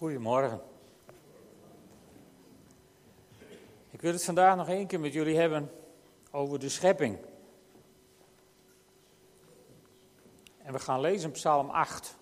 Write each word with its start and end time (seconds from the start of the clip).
Goedemorgen. 0.00 0.60
Ik 3.90 4.00
wil 4.00 4.12
het 4.12 4.24
vandaag 4.24 4.56
nog 4.56 4.68
één 4.68 4.86
keer 4.86 5.00
met 5.00 5.12
jullie 5.12 5.36
hebben 5.36 5.70
over 6.30 6.58
de 6.58 6.68
schepping. 6.68 7.18
En 10.62 10.72
we 10.72 10.78
gaan 10.78 11.00
lezen 11.00 11.30
Psalm 11.30 11.70
8. 11.70 12.16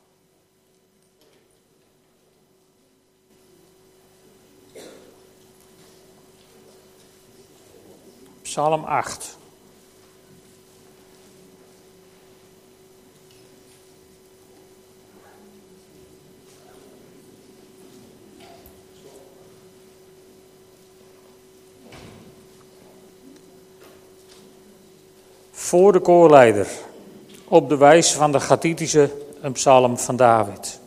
Psalm 8.43 8.85
8. 8.85 9.38
Voor 25.69 25.93
de 25.93 26.01
koorleider, 26.01 26.67
op 27.49 27.69
de 27.69 27.77
wijze 27.77 28.17
van 28.17 28.33
de 28.33 28.41
Gathitische 28.41 29.11
een 29.41 29.53
psalm 29.53 29.99
van 29.99 30.17
David. 30.17 30.81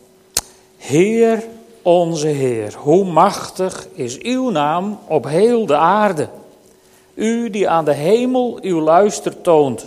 Heer, 0.76 1.44
onze 1.82 2.26
Heer, 2.26 2.74
hoe 2.76 3.04
machtig 3.04 3.86
is 3.94 4.18
uw 4.18 4.50
naam 4.50 4.98
op 5.08 5.24
heel 5.24 5.66
de 5.66 5.76
aarde. 5.76 6.28
U 7.14 7.50
die 7.50 7.68
aan 7.68 7.84
de 7.84 7.92
hemel 7.92 8.58
uw 8.62 8.80
luister 8.80 9.40
toont. 9.40 9.86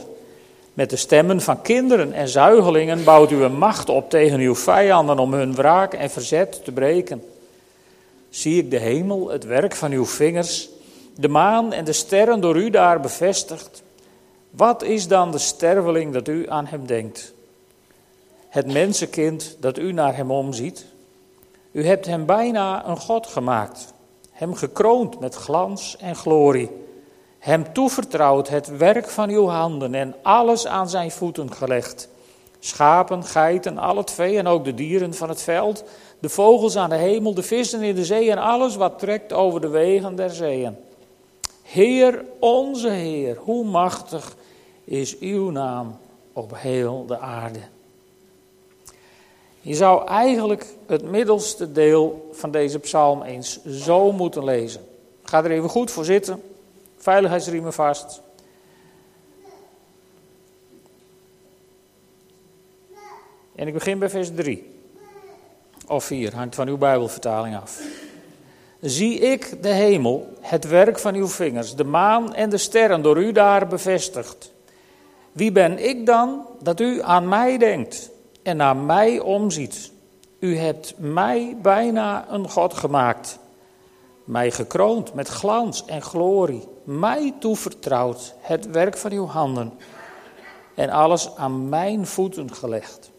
Met 0.73 0.89
de 0.89 0.95
stemmen 0.95 1.41
van 1.41 1.61
kinderen 1.61 2.13
en 2.13 2.27
zuigelingen 2.27 3.03
bouwt 3.03 3.31
u 3.31 3.43
een 3.43 3.57
macht 3.57 3.89
op 3.89 4.09
tegen 4.09 4.39
uw 4.39 4.55
vijanden 4.55 5.19
om 5.19 5.33
hun 5.33 5.55
wraak 5.55 5.93
en 5.93 6.09
verzet 6.09 6.63
te 6.63 6.71
breken. 6.71 7.23
Zie 8.29 8.57
ik 8.57 8.71
de 8.71 8.79
hemel, 8.79 9.29
het 9.29 9.43
werk 9.43 9.75
van 9.75 9.91
uw 9.91 10.05
vingers, 10.05 10.69
de 11.15 11.29
maan 11.29 11.73
en 11.73 11.85
de 11.85 11.93
sterren 11.93 12.41
door 12.41 12.57
u 12.57 12.69
daar 12.69 12.99
bevestigd. 12.99 13.83
Wat 14.55 14.83
is 14.83 15.07
dan 15.07 15.31
de 15.31 15.37
sterveling 15.37 16.13
dat 16.13 16.27
u 16.27 16.49
aan 16.49 16.65
hem 16.65 16.87
denkt? 16.87 17.33
Het 18.49 18.73
mensenkind 18.73 19.57
dat 19.59 19.77
u 19.77 19.91
naar 19.91 20.15
hem 20.15 20.31
omziet? 20.31 20.85
U 21.71 21.85
hebt 21.85 22.05
hem 22.05 22.25
bijna 22.25 22.87
een 22.87 22.97
God 22.97 23.27
gemaakt, 23.27 23.93
hem 24.31 24.53
gekroond 24.53 25.19
met 25.19 25.35
glans 25.35 25.97
en 25.97 26.15
glorie, 26.15 26.69
hem 27.39 27.73
toevertrouwd 27.73 28.47
het 28.47 28.77
werk 28.77 29.09
van 29.09 29.29
uw 29.29 29.47
handen 29.47 29.93
en 29.95 30.15
alles 30.21 30.67
aan 30.67 30.89
zijn 30.89 31.11
voeten 31.11 31.53
gelegd. 31.53 32.09
Schapen, 32.59 33.23
geiten, 33.23 33.77
al 33.77 33.97
het 33.97 34.11
vee 34.11 34.37
en 34.37 34.47
ook 34.47 34.65
de 34.65 34.73
dieren 34.73 35.13
van 35.13 35.29
het 35.29 35.41
veld, 35.41 35.83
de 36.19 36.29
vogels 36.29 36.77
aan 36.77 36.89
de 36.89 36.95
hemel, 36.95 37.33
de 37.33 37.43
vissen 37.43 37.81
in 37.81 37.95
de 37.95 38.05
zee 38.05 38.31
en 38.31 38.37
alles 38.37 38.75
wat 38.75 38.99
trekt 38.99 39.33
over 39.33 39.61
de 39.61 39.69
wegen 39.69 40.15
der 40.15 40.29
zeeën. 40.29 40.77
Heer, 41.63 42.25
onze 42.39 42.89
Heer, 42.89 43.37
hoe 43.37 43.65
machtig 43.65 44.35
is 44.85 45.19
uw 45.19 45.49
naam 45.49 45.97
op 46.33 46.51
heel 46.55 47.05
de 47.05 47.17
aarde. 47.17 47.59
Je 49.61 49.75
zou 49.75 50.07
eigenlijk 50.07 50.65
het 50.87 51.03
middelste 51.03 51.71
deel 51.71 52.29
van 52.31 52.51
deze 52.51 52.79
psalm 52.79 53.21
eens 53.21 53.65
zo 53.65 54.11
moeten 54.11 54.43
lezen. 54.43 54.85
Ga 55.23 55.43
er 55.43 55.51
even 55.51 55.69
goed 55.69 55.91
voor 55.91 56.05
zitten, 56.05 56.41
veiligheidsriemen 56.97 57.73
vast. 57.73 58.21
En 63.55 63.67
ik 63.67 63.73
begin 63.73 63.99
bij 63.99 64.09
vers 64.09 64.29
3. 64.35 64.73
Of 65.87 66.03
4, 66.03 66.35
hangt 66.35 66.55
van 66.55 66.67
uw 66.67 66.77
Bijbelvertaling 66.77 67.55
af. 67.55 67.81
Zie 68.81 69.19
ik 69.19 69.63
de 69.63 69.69
hemel, 69.69 70.33
het 70.41 70.67
werk 70.67 70.99
van 70.99 71.15
uw 71.15 71.27
vingers, 71.27 71.75
de 71.75 71.83
maan 71.83 72.33
en 72.33 72.49
de 72.49 72.57
sterren 72.57 73.01
door 73.01 73.17
u 73.17 73.31
daar 73.31 73.67
bevestigd. 73.67 74.53
Wie 75.35 75.51
ben 75.51 75.87
ik 75.89 76.05
dan 76.05 76.47
dat 76.61 76.79
u 76.79 77.01
aan 77.01 77.27
mij 77.27 77.57
denkt 77.57 78.09
en 78.43 78.57
naar 78.57 78.77
mij 78.77 79.19
omziet? 79.19 79.91
U 80.39 80.57
hebt 80.57 80.93
mij 80.97 81.57
bijna 81.61 82.25
een 82.29 82.49
God 82.49 82.73
gemaakt, 82.73 83.39
mij 84.23 84.51
gekroond 84.51 85.13
met 85.13 85.27
glans 85.27 85.85
en 85.85 86.01
glorie, 86.01 86.67
mij 86.83 87.33
toevertrouwd 87.39 88.33
het 88.39 88.65
werk 88.65 88.97
van 88.97 89.11
uw 89.11 89.25
handen 89.25 89.73
en 90.75 90.89
alles 90.89 91.35
aan 91.35 91.69
mijn 91.69 92.05
voeten 92.05 92.53
gelegd. 92.53 93.11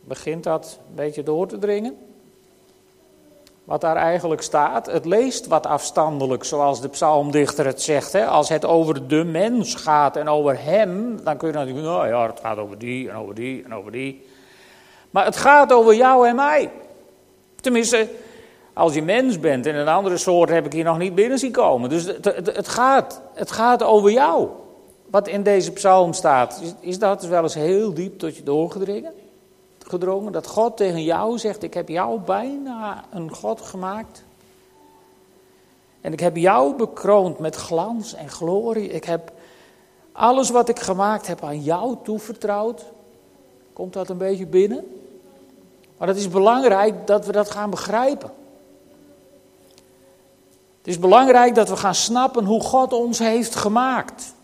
Begint 0.00 0.44
dat 0.44 0.78
een 0.88 0.94
beetje 0.94 1.22
door 1.22 1.46
te 1.46 1.58
dringen? 1.58 1.96
Wat 3.64 3.80
daar 3.80 3.96
eigenlijk 3.96 4.42
staat. 4.42 4.86
Het 4.86 5.04
leest 5.04 5.46
wat 5.46 5.66
afstandelijk, 5.66 6.44
zoals 6.44 6.80
de 6.80 6.88
psalmdichter 6.88 7.66
het 7.66 7.82
zegt. 7.82 8.12
Hè? 8.12 8.26
Als 8.26 8.48
het 8.48 8.64
over 8.64 9.08
de 9.08 9.24
mens 9.24 9.74
gaat 9.74 10.16
en 10.16 10.28
over 10.28 10.64
hem, 10.64 11.20
dan 11.24 11.36
kun 11.36 11.48
je 11.48 11.54
natuurlijk, 11.54 11.86
nou 11.86 12.08
ja, 12.08 12.26
het 12.26 12.40
gaat 12.40 12.58
over 12.58 12.78
die 12.78 13.10
en 13.10 13.16
over 13.16 13.34
die 13.34 13.64
en 13.64 13.74
over 13.74 13.92
die. 13.92 14.26
Maar 15.10 15.24
het 15.24 15.36
gaat 15.36 15.72
over 15.72 15.94
jou 15.94 16.28
en 16.28 16.36
mij. 16.36 16.70
Tenminste, 17.60 18.08
als 18.72 18.94
je 18.94 19.02
mens 19.02 19.40
bent 19.40 19.66
en 19.66 19.74
een 19.74 19.88
andere 19.88 20.16
soort 20.16 20.48
heb 20.48 20.66
ik 20.66 20.72
hier 20.72 20.84
nog 20.84 20.98
niet 20.98 21.14
binnen 21.14 21.38
zien 21.38 21.52
komen. 21.52 21.88
Dus 21.88 22.04
het, 22.04 22.24
het, 22.56 22.68
gaat, 22.68 23.20
het 23.34 23.50
gaat 23.50 23.82
over 23.82 24.10
jou. 24.10 24.48
Wat 25.10 25.28
in 25.28 25.42
deze 25.42 25.72
psalm 25.72 26.12
staat, 26.12 26.60
is, 26.62 26.74
is 26.80 26.98
dat 26.98 27.26
wel 27.26 27.42
eens 27.42 27.54
heel 27.54 27.94
diep 27.94 28.18
tot 28.18 28.36
je 28.36 28.42
doorgedringen? 28.42 29.12
Gedrongen 29.88 30.32
dat 30.32 30.46
God 30.46 30.76
tegen 30.76 31.02
jou 31.02 31.38
zegt: 31.38 31.62
Ik 31.62 31.74
heb 31.74 31.88
jou 31.88 32.20
bijna 32.20 33.04
een 33.10 33.34
God 33.34 33.60
gemaakt. 33.60 34.24
En 36.00 36.12
ik 36.12 36.20
heb 36.20 36.36
jou 36.36 36.76
bekroond 36.76 37.38
met 37.38 37.56
glans 37.56 38.14
en 38.14 38.28
glorie. 38.28 38.88
Ik 38.88 39.04
heb 39.04 39.32
alles 40.12 40.50
wat 40.50 40.68
ik 40.68 40.78
gemaakt 40.78 41.26
heb 41.26 41.44
aan 41.44 41.62
jou 41.62 41.96
toevertrouwd. 42.02 42.84
Komt 43.72 43.92
dat 43.92 44.08
een 44.08 44.18
beetje 44.18 44.46
binnen? 44.46 45.02
Maar 45.96 46.08
het 46.08 46.16
is 46.16 46.28
belangrijk 46.28 47.06
dat 47.06 47.26
we 47.26 47.32
dat 47.32 47.50
gaan 47.50 47.70
begrijpen. 47.70 48.30
Het 50.78 50.92
is 50.92 50.98
belangrijk 50.98 51.54
dat 51.54 51.68
we 51.68 51.76
gaan 51.76 51.94
snappen 51.94 52.44
hoe 52.44 52.60
God 52.60 52.92
ons 52.92 53.18
heeft 53.18 53.54
gemaakt. 53.54 54.34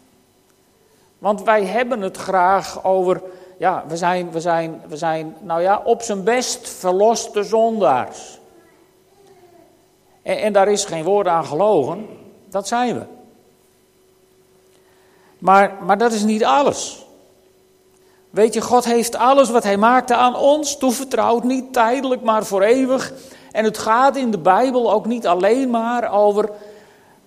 Want 1.19 1.43
wij 1.43 1.65
hebben 1.65 2.01
het 2.01 2.17
graag 2.17 2.85
over 2.85 3.23
ja, 3.61 3.85
we 3.89 3.97
zijn, 3.97 4.31
we 4.31 4.41
zijn, 4.41 4.83
we 4.89 4.97
zijn, 4.97 5.37
nou 5.41 5.63
ja, 5.63 5.81
op 5.85 6.03
zijn 6.03 6.25
best 6.25 6.69
verloste 6.69 7.43
zondaars. 7.43 8.39
En, 10.23 10.39
en 10.39 10.53
daar 10.53 10.69
is 10.69 10.85
geen 10.85 11.05
woord 11.05 11.27
aan 11.27 11.45
gelogen, 11.45 12.07
dat 12.49 12.69
zijn 12.69 12.95
we. 12.95 13.05
Maar, 15.39 15.77
maar 15.83 15.99
dat 15.99 16.13
is 16.13 16.23
niet 16.23 16.45
alles. 16.45 17.07
Weet 18.31 18.55
je, 18.55 18.61
God 18.61 18.85
heeft 18.85 19.17
alles 19.17 19.51
wat 19.51 19.63
Hij 19.63 19.77
maakte 19.77 20.15
aan 20.15 20.37
ons 20.37 20.77
toevertrouwd, 20.77 21.45
niet 21.45 21.73
tijdelijk, 21.73 22.23
maar 22.23 22.45
voor 22.45 22.63
eeuwig. 22.63 23.13
En 23.53 23.65
het 23.65 23.79
gaat 23.79 24.17
in 24.17 24.31
de 24.31 24.39
Bijbel 24.39 24.93
ook 24.93 25.07
niet 25.07 25.27
alleen 25.27 25.71
maar 25.71 26.13
over 26.13 26.51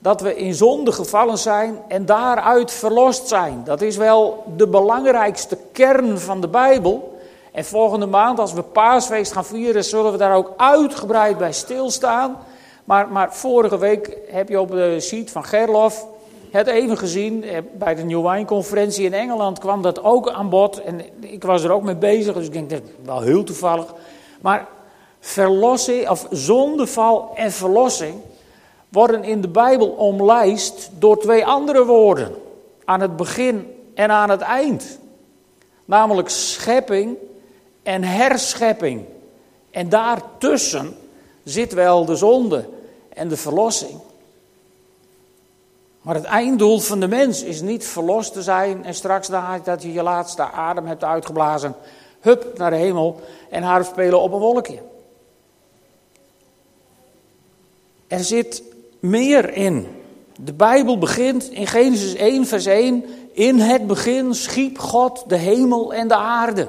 dat 0.03 0.21
we 0.21 0.35
in 0.35 0.53
zonde 0.53 0.91
gevallen 0.91 1.37
zijn 1.37 1.79
en 1.87 2.05
daaruit 2.05 2.71
verlost 2.71 3.27
zijn. 3.27 3.61
Dat 3.63 3.81
is 3.81 3.97
wel 3.97 4.43
de 4.57 4.67
belangrijkste 4.67 5.57
kern 5.71 6.19
van 6.19 6.41
de 6.41 6.47
Bijbel. 6.47 7.17
En 7.51 7.65
volgende 7.65 8.05
maand, 8.05 8.39
als 8.39 8.53
we 8.53 8.61
paasfeest 8.61 9.31
gaan 9.31 9.45
vieren, 9.45 9.83
zullen 9.83 10.11
we 10.11 10.17
daar 10.17 10.35
ook 10.35 10.53
uitgebreid 10.57 11.37
bij 11.37 11.53
stilstaan. 11.53 12.37
Maar, 12.83 13.07
maar 13.07 13.33
vorige 13.33 13.77
week 13.77 14.17
heb 14.27 14.49
je 14.49 14.59
op 14.59 14.71
de 14.71 14.99
sheet 14.99 15.31
van 15.31 15.43
Gerlof 15.43 16.05
het 16.51 16.67
even 16.67 16.97
gezien. 16.97 17.43
Eh, 17.43 17.57
bij 17.73 17.95
de 17.95 18.03
New 18.03 18.29
Wine 18.29 18.45
Conferentie 18.45 19.05
in 19.05 19.13
Engeland 19.13 19.59
kwam 19.59 19.81
dat 19.81 20.03
ook 20.03 20.29
aan 20.29 20.49
bod. 20.49 20.81
En 20.81 21.01
ik 21.19 21.43
was 21.43 21.63
er 21.63 21.71
ook 21.71 21.83
mee 21.83 21.95
bezig, 21.95 22.33
dus 22.33 22.45
ik 22.45 22.53
denk 22.53 22.69
dat 22.69 22.81
wel 23.05 23.21
heel 23.21 23.43
toevallig. 23.43 23.93
Maar 24.41 24.67
verlossing, 25.19 26.09
of 26.09 26.27
zondeval 26.29 27.31
en 27.35 27.51
verlossing 27.51 28.13
worden 28.93 29.23
in 29.23 29.41
de 29.41 29.47
Bijbel 29.47 29.87
omlijst 29.87 30.89
door 30.99 31.19
twee 31.19 31.45
andere 31.45 31.85
woorden. 31.85 32.35
Aan 32.85 32.99
het 32.99 33.15
begin 33.15 33.75
en 33.93 34.11
aan 34.11 34.29
het 34.29 34.41
eind. 34.41 34.99
Namelijk 35.85 36.29
schepping 36.29 37.17
en 37.83 38.03
herschepping. 38.03 39.05
En 39.71 39.89
daartussen 39.89 40.95
zit 41.43 41.73
wel 41.73 42.05
de 42.05 42.15
zonde 42.15 42.69
en 43.13 43.27
de 43.27 43.37
verlossing. 43.37 43.99
Maar 46.01 46.15
het 46.15 46.23
einddoel 46.23 46.79
van 46.79 46.99
de 46.99 47.07
mens 47.07 47.43
is 47.43 47.61
niet 47.61 47.85
verlost 47.85 48.33
te 48.33 48.41
zijn 48.41 48.85
en 48.85 48.93
straks 48.93 49.27
dat 49.63 49.81
je 49.81 49.93
je 49.93 50.03
laatste 50.03 50.41
adem 50.41 50.85
hebt 50.85 51.03
uitgeblazen, 51.03 51.75
hup 52.19 52.57
naar 52.57 52.69
de 52.69 52.75
hemel 52.75 53.19
en 53.49 53.63
harp 53.63 53.85
spelen 53.85 54.21
op 54.21 54.33
een 54.33 54.39
wolkje. 54.39 54.79
Er 58.07 58.23
zit 58.23 58.63
meer 59.03 59.53
in. 59.53 59.87
De 60.39 60.53
Bijbel 60.53 60.97
begint 60.97 61.51
in 61.51 61.67
Genesis 61.67 62.15
1, 62.15 62.45
vers 62.45 62.65
1. 62.65 63.05
In 63.31 63.59
het 63.59 63.87
begin 63.87 64.35
schiep 64.35 64.79
God 64.79 65.23
de 65.27 65.35
hemel 65.35 65.93
en 65.93 66.07
de 66.07 66.15
aarde. 66.15 66.67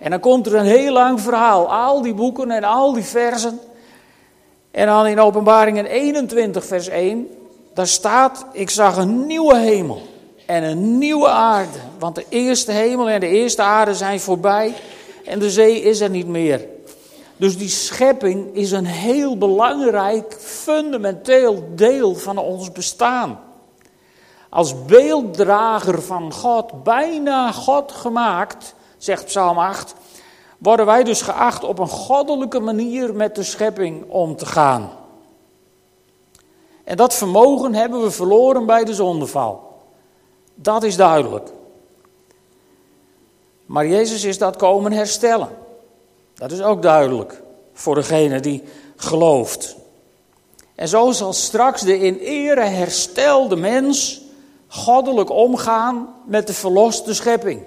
En 0.00 0.10
dan 0.10 0.20
komt 0.20 0.46
er 0.46 0.54
een 0.54 0.64
heel 0.64 0.92
lang 0.92 1.20
verhaal, 1.20 1.72
al 1.72 2.02
die 2.02 2.14
boeken 2.14 2.50
en 2.50 2.64
al 2.64 2.92
die 2.92 3.04
versen. 3.04 3.60
En 4.70 4.86
dan 4.86 5.06
in 5.06 5.20
Openbaringen 5.20 5.86
21, 5.86 6.64
vers 6.64 6.88
1, 6.88 7.28
daar 7.74 7.86
staat: 7.86 8.46
Ik 8.52 8.70
zag 8.70 8.96
een 8.96 9.26
nieuwe 9.26 9.56
hemel 9.56 10.02
en 10.46 10.62
een 10.62 10.98
nieuwe 10.98 11.28
aarde. 11.28 11.78
Want 11.98 12.14
de 12.14 12.24
eerste 12.28 12.72
hemel 12.72 13.08
en 13.08 13.20
de 13.20 13.28
eerste 13.28 13.62
aarde 13.62 13.94
zijn 13.94 14.20
voorbij 14.20 14.74
en 15.24 15.38
de 15.38 15.50
zee 15.50 15.80
is 15.80 16.00
er 16.00 16.10
niet 16.10 16.28
meer. 16.28 16.66
Dus 17.38 17.58
die 17.58 17.68
schepping 17.68 18.54
is 18.54 18.70
een 18.70 18.86
heel 18.86 19.38
belangrijk, 19.38 20.36
fundamenteel 20.40 21.68
deel 21.74 22.14
van 22.14 22.38
ons 22.38 22.72
bestaan. 22.72 23.40
Als 24.48 24.84
beelddrager 24.84 26.02
van 26.02 26.32
God, 26.32 26.82
bijna 26.82 27.52
God 27.52 27.92
gemaakt, 27.92 28.74
zegt 28.96 29.24
Psalm 29.24 29.58
8, 29.58 29.94
worden 30.58 30.86
wij 30.86 31.04
dus 31.04 31.22
geacht 31.22 31.64
op 31.64 31.78
een 31.78 31.88
goddelijke 31.88 32.60
manier 32.60 33.14
met 33.14 33.34
de 33.34 33.42
schepping 33.42 34.10
om 34.10 34.36
te 34.36 34.46
gaan. 34.46 34.90
En 36.84 36.96
dat 36.96 37.14
vermogen 37.14 37.74
hebben 37.74 38.02
we 38.02 38.10
verloren 38.10 38.66
bij 38.66 38.84
de 38.84 38.94
zondeval. 38.94 39.82
Dat 40.54 40.82
is 40.82 40.96
duidelijk. 40.96 41.48
Maar 43.66 43.86
Jezus 43.86 44.24
is 44.24 44.38
dat 44.38 44.56
komen 44.56 44.92
herstellen. 44.92 45.48
Dat 46.38 46.52
is 46.52 46.62
ook 46.62 46.82
duidelijk 46.82 47.42
voor 47.72 47.94
degene 47.94 48.40
die 48.40 48.62
gelooft. 48.96 49.76
En 50.74 50.88
zo 50.88 51.12
zal 51.12 51.32
straks 51.32 51.82
de 51.82 51.98
in 51.98 52.18
ere 52.18 52.60
herstelde 52.64 53.56
mens 53.56 54.20
goddelijk 54.68 55.30
omgaan 55.30 56.14
met 56.24 56.46
de 56.46 56.52
verloste 56.52 57.14
schepping. 57.14 57.62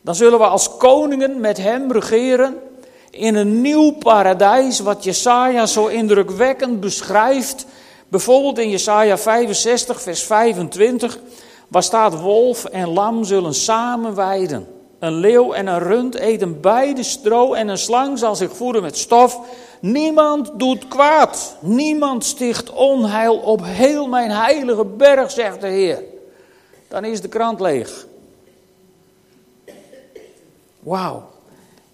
Dan 0.00 0.14
zullen 0.14 0.38
we 0.38 0.46
als 0.46 0.76
koningen 0.76 1.40
met 1.40 1.56
hem 1.56 1.92
regeren 1.92 2.58
in 3.10 3.34
een 3.34 3.60
nieuw 3.60 3.92
paradijs, 3.92 4.80
wat 4.80 5.04
Jesaja 5.04 5.66
zo 5.66 5.86
indrukwekkend 5.86 6.80
beschrijft. 6.80 7.66
Bijvoorbeeld 8.08 8.58
in 8.58 8.70
Jesaja 8.70 9.18
65, 9.18 10.02
vers 10.02 10.22
25, 10.22 11.18
waar 11.68 11.82
staat: 11.82 12.20
Wolf 12.20 12.64
en 12.64 12.88
lam 12.88 13.24
zullen 13.24 13.54
samen 13.54 14.14
weiden. 14.14 14.79
Een 15.00 15.14
leeuw 15.14 15.52
en 15.52 15.66
een 15.66 15.78
rund 15.78 16.14
eten 16.14 16.60
beide 16.60 17.02
stro 17.02 17.52
en 17.52 17.68
een 17.68 17.78
slang 17.78 18.18
zal 18.18 18.36
zich 18.36 18.56
voeden 18.56 18.82
met 18.82 18.98
stof. 18.98 19.40
Niemand 19.80 20.50
doet 20.54 20.88
kwaad, 20.88 21.56
niemand 21.60 22.24
sticht 22.24 22.70
onheil 22.70 23.36
op 23.36 23.60
heel 23.64 24.06
mijn 24.06 24.30
heilige 24.30 24.84
berg, 24.84 25.30
zegt 25.30 25.60
de 25.60 25.66
Heer. 25.66 26.02
Dan 26.88 27.04
is 27.04 27.20
de 27.20 27.28
krant 27.28 27.60
leeg. 27.60 28.06
Wauw. 30.80 31.28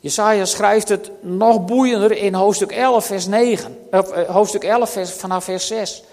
Jesaja 0.01 0.45
schrijft 0.45 0.89
het 0.89 1.11
nog 1.21 1.65
boeiender 1.65 2.13
in 2.13 2.35
hoofdstuk 2.35 2.73
11, 2.73 3.05
vers 3.05 3.27
9. 3.27 3.79
Of, 3.91 4.11
eh, 4.11 4.29
hoofdstuk 4.29 4.65
11, 4.65 4.91
vers, 4.91 5.13
vanaf 5.13 5.45
vers 5.45 5.67
6. 5.67 6.05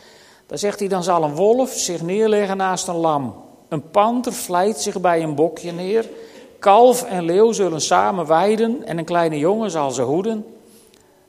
Daar 0.48 0.58
zegt 0.58 0.80
hij, 0.80 0.88
dan 0.88 1.04
zal 1.04 1.24
een 1.24 1.36
wolf 1.36 1.72
zich 1.72 2.02
neerleggen 2.02 2.58
naast 2.58 2.88
een 2.88 2.96
lam. 2.96 3.36
Een 3.70 3.90
panter 3.90 4.34
vlijt 4.34 4.78
zich 4.80 5.02
bij 5.02 5.24
een 5.24 5.36
bokje 5.36 5.72
neer. 5.72 6.10
Kalf 6.64 7.04
en 7.04 7.24
leeuw 7.24 7.52
zullen 7.52 7.82
samen 7.82 8.26
weiden 8.26 8.86
en 8.86 8.98
een 8.98 9.06
kleine 9.06 9.38
jongen 9.38 9.72
zal 9.72 9.92
ze 9.92 10.02
hoeden. 10.02 10.46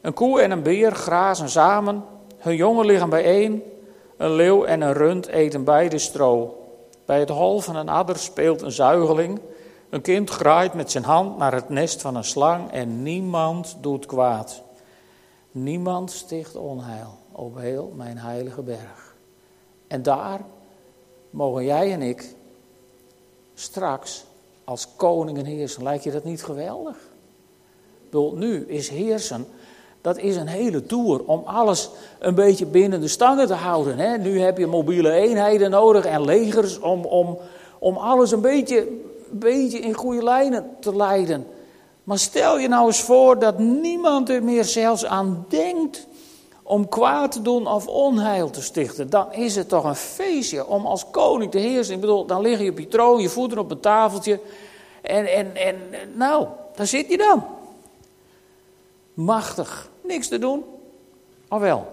Een 0.01 0.15
koe 0.15 0.41
en 0.41 0.51
een 0.51 0.63
beer 0.63 0.93
grazen 0.93 1.49
samen. 1.49 2.05
Hun 2.39 2.57
jongen 2.57 2.87
liggen 2.87 3.09
bijeen. 3.09 3.63
Een 4.17 4.33
leeuw 4.33 4.65
en 4.65 4.81
een 4.81 4.93
rund 4.93 5.27
eten 5.27 5.65
beide 5.65 5.99
stro. 5.99 6.63
Bij 7.05 7.19
het 7.21 7.29
hol 7.29 7.61
van 7.61 7.77
een 7.77 7.89
adder 7.89 8.19
speelt 8.19 8.63
een 8.63 8.73
zuigeling. 8.73 9.41
Een 9.91 10.01
kind 10.01 10.31
graait 10.31 10.75
met 10.75 10.91
zijn 10.91 11.05
hand 11.05 11.39
naar 11.39 11.55
het 11.55 11.69
nest 11.69 12.01
van 12.01 12.17
een 12.17 12.25
slang 12.25 12.71
en 12.71 13.03
niemand 13.03 13.77
doet 13.81 14.07
kwaad. 14.07 14.63
Niemand 15.51 16.11
sticht 16.11 16.57
onheil 16.57 17.19
op 17.33 17.59
heel 17.59 17.93
mijn 17.97 18.19
heilige 18.19 18.63
berg. 18.63 19.15
En 19.87 20.03
daar 20.03 20.41
mogen 21.31 21.65
jij 21.65 21.93
en 21.93 22.03
ik 22.03 22.35
straks 23.55 24.25
als 24.64 24.88
koningen 24.96 25.44
heersen. 25.44 25.82
Lijkt 25.82 26.05
je 26.05 26.11
dat 26.11 26.25
niet 26.25 26.44
geweldig? 26.44 26.96
Bedoel, 28.05 28.34
nu 28.34 28.66
is 28.69 28.88
heersen, 28.88 29.46
dat 30.00 30.19
is 30.19 30.37
een 30.37 30.46
hele 30.46 30.87
tour 30.87 31.25
om 31.25 31.43
alles 31.44 31.90
een 32.19 32.34
beetje 32.34 32.66
binnen 32.66 33.00
de 33.00 33.08
stangen 33.08 33.46
te 33.46 33.55
houden. 33.55 33.99
Hè? 33.99 34.19
Nu 34.19 34.40
heb 34.40 34.58
je 34.58 34.66
mobiele 34.66 35.11
eenheden 35.11 35.70
nodig 35.70 36.05
en 36.05 36.25
legers 36.25 36.78
om, 36.78 37.05
om, 37.05 37.38
om 37.78 37.96
alles 37.96 38.31
een 38.31 38.40
beetje 38.40 38.87
beetje 39.38 39.78
in 39.78 39.94
goede 39.94 40.22
lijnen 40.22 40.70
te 40.81 40.96
leiden. 40.96 41.46
Maar 42.05 42.19
stel 42.19 42.58
je 42.58 42.69
nou 42.69 42.87
eens 42.87 43.02
voor 43.02 43.38
dat 43.38 43.58
niemand 43.58 44.28
er 44.28 44.43
meer 44.43 44.64
zelfs 44.64 45.05
aan 45.05 45.46
denkt 45.49 46.06
om 46.66 46.88
kwaad 46.88 47.32
te 47.32 47.43
doen 47.43 47.66
of 47.66 47.87
onheil 47.87 48.50
te 48.50 48.62
stichten. 48.62 49.11
Dan 49.11 49.32
is 49.32 49.56
het 49.56 49.69
toch 49.69 49.84
een 49.84 49.94
feestje 49.94 50.66
om 50.66 50.87
als 50.87 51.11
koning 51.11 51.50
te 51.50 51.58
heersen. 51.58 51.94
Ik 51.94 52.00
bedoel, 52.00 52.26
dan 52.26 52.40
lig 52.40 52.61
je 52.61 52.70
op 52.70 52.78
je 52.78 52.88
troon, 52.88 53.20
je 53.20 53.28
voeten 53.28 53.58
op 53.58 53.70
een 53.70 53.81
tafeltje. 53.81 54.40
En, 55.02 55.26
en, 55.26 55.56
en 55.56 55.76
nou, 56.14 56.46
daar 56.75 56.87
zit 56.87 57.08
je 57.08 57.16
dan. 57.16 57.44
Machtig. 59.14 59.90
Niks 60.02 60.28
te 60.28 60.38
doen. 60.38 60.64
Of 61.49 61.61
wel? 61.61 61.87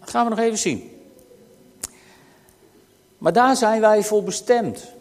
Dat 0.00 0.10
gaan 0.10 0.24
we 0.24 0.30
nog 0.30 0.38
even 0.38 0.58
zien. 0.58 0.90
Maar 3.18 3.32
daar 3.32 3.56
zijn 3.56 3.80
wij 3.80 4.02
voor 4.02 4.22
bestemd. 4.22 4.92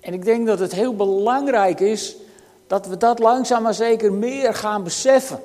En 0.00 0.12
ik 0.12 0.24
denk 0.24 0.46
dat 0.46 0.58
het 0.58 0.72
heel 0.72 0.94
belangrijk 0.96 1.80
is 1.80 2.16
dat 2.66 2.86
we 2.86 2.96
dat 2.96 3.18
langzaam 3.18 3.62
maar 3.62 3.74
zeker 3.74 4.12
meer 4.12 4.54
gaan 4.54 4.84
beseffen. 4.84 5.40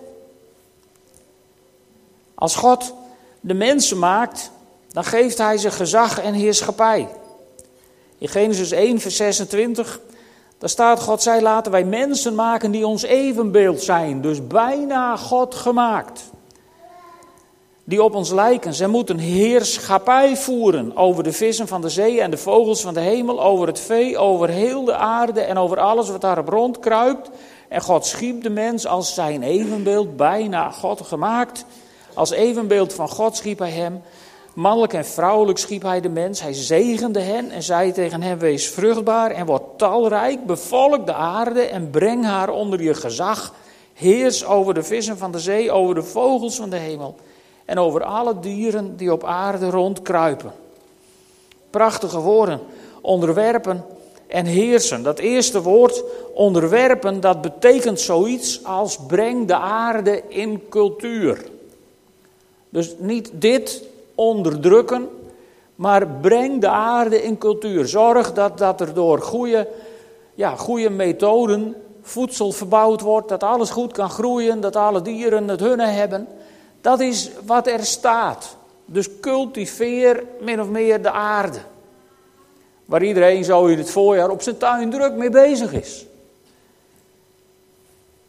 Als 2.36 2.56
God 2.56 2.94
de 3.40 3.54
mensen 3.54 4.00
maakt, 4.00 4.52
dan 4.88 5.04
geeft 5.04 5.38
hij 5.38 5.58
ze 5.58 5.72
gezag 5.72 6.20
en 6.22 6.34
heerschappij. 6.34 7.08
In 8.18 8.28
Genesis 8.28 8.72
1, 8.72 9.00
vers 9.00 9.16
26, 9.16 10.00
daar 10.58 10.70
staat: 10.70 11.00
God 11.00 11.22
zei: 11.22 11.42
laten 11.42 11.72
wij 11.72 11.84
mensen 11.84 12.36
maken 12.36 12.72
die 12.72 12.88
ons 12.88 13.04
evenbeeld 13.04 13.82
zijn. 13.82 14.22
Dus 14.22 14.48
bijna 14.48 15.18
God 15.18 15.56
gemaakt 15.56 16.34
die 17.88 18.04
op 18.04 18.16
ons 18.16 18.32
lijken. 18.32 18.74
Zij 18.74 18.88
moeten 18.88 19.18
heerschappij 19.18 20.38
voeren 20.38 20.98
over 20.98 21.24
de 21.24 21.32
vissen 21.32 21.68
van 21.68 21.82
de 21.82 21.90
zee 21.90 22.22
en 22.22 22.32
de 22.32 22.38
vogels 22.38 22.82
van 22.82 22.94
de 22.94 23.00
hemel, 23.00 23.44
over 23.44 23.68
het 23.68 23.80
vee, 23.80 24.18
over 24.18 24.50
heel 24.50 24.84
de 24.84 24.96
aarde 24.96 25.42
en 25.42 25.58
over 25.58 25.80
alles 25.80 26.10
wat 26.10 26.22
daarop 26.22 26.48
rondkruipt. 26.48 27.30
En 27.70 27.82
God 27.82 28.06
schiep 28.06 28.44
de 28.44 28.50
mens 28.50 28.88
als 28.88 29.14
zijn 29.14 29.44
evenbeeld, 29.44 30.18
bijna 30.18 30.72
God 30.72 31.02
gemaakt. 31.02 31.66
Als 32.16 32.32
evenbeeld 32.32 32.94
van 32.94 33.10
God 33.10 33.36
schiep 33.36 33.60
hij 33.60 33.72
hem. 33.72 34.02
Mannelijk 34.54 34.94
en 34.94 35.06
vrouwelijk 35.06 35.58
schiep 35.58 35.82
hij 35.82 36.02
de 36.02 36.10
mens. 36.10 36.42
Hij 36.42 36.54
zegende 36.54 37.20
hen 37.20 37.52
en 37.52 37.64
zei 37.64 37.92
tegen 37.92 38.22
hem: 38.22 38.38
Wees 38.38 38.70
vruchtbaar 38.70 39.32
en 39.32 39.46
word 39.46 39.64
talrijk. 39.78 40.46
Bevolk 40.46 41.06
de 41.06 41.14
aarde 41.14 41.62
en 41.62 41.90
breng 41.90 42.26
haar 42.26 42.50
onder 42.50 42.82
je 42.82 42.94
gezag. 42.94 43.54
Heers 43.94 44.46
over 44.46 44.74
de 44.74 44.84
vissen 44.84 45.18
van 45.18 45.32
de 45.32 45.40
zee, 45.40 45.72
over 45.72 45.96
de 45.96 46.04
vogels 46.04 46.56
van 46.56 46.70
de 46.70 46.78
hemel 46.78 47.16
en 47.66 47.78
over 47.78 48.04
alle 48.04 48.40
dieren 48.40 48.98
die 48.98 49.12
op 49.12 49.24
aarde 49.24 49.70
rondkruipen. 49.70 50.52
Prachtige 51.70 52.20
woorden, 52.20 52.60
onderwerpen 53.02 53.86
en 54.28 54.46
heersen. 54.46 55.04
Dat 55.04 55.20
eerste 55.20 55.62
woord, 55.62 56.04
onderwerpen, 56.34 57.20
dat 57.20 57.42
betekent 57.42 58.00
zoiets 58.00 58.64
als 58.64 58.98
breng 59.08 59.48
de 59.48 59.56
aarde 59.58 60.24
in 60.28 60.70
cultuur. 60.70 61.54
Dus 62.76 62.94
niet 62.98 63.30
dit 63.34 63.84
onderdrukken, 64.16 65.10
maar 65.76 66.08
breng 66.08 66.62
de 66.62 66.68
aarde 66.70 67.24
in 67.24 67.38
cultuur. 67.38 67.88
Zorg 67.88 68.34
dat, 68.34 68.58
dat 68.58 68.82
er 68.82 68.94
door 68.94 69.22
goede, 69.22 69.68
ja, 70.34 70.56
goede 70.56 70.90
methoden 70.90 71.76
voedsel 72.02 72.52
verbouwd 72.52 73.02
wordt, 73.02 73.30
dat 73.30 73.44
alles 73.44 73.70
goed 73.70 73.94
kan 73.94 74.10
groeien, 74.10 74.62
dat 74.62 74.76
alle 74.76 75.02
dieren 75.02 75.48
het 75.48 75.60
hunne 75.60 75.86
hebben. 75.86 76.28
Dat 76.82 77.00
is 77.00 77.32
wat 77.46 77.68
er 77.68 77.86
staat. 77.86 78.56
Dus 78.86 79.20
cultiveer 79.20 80.24
min 80.40 80.62
of 80.62 80.68
meer 80.68 81.02
de 81.02 81.12
aarde. 81.12 81.60
Waar 82.86 83.04
iedereen 83.04 83.44
zo 83.44 83.66
in 83.66 83.78
het 83.78 83.90
voorjaar 83.90 84.30
op 84.30 84.42
zijn 84.42 84.58
tuin 84.58 84.90
druk 84.90 85.14
mee 85.14 85.30
bezig 85.30 85.74
is. 85.74 86.06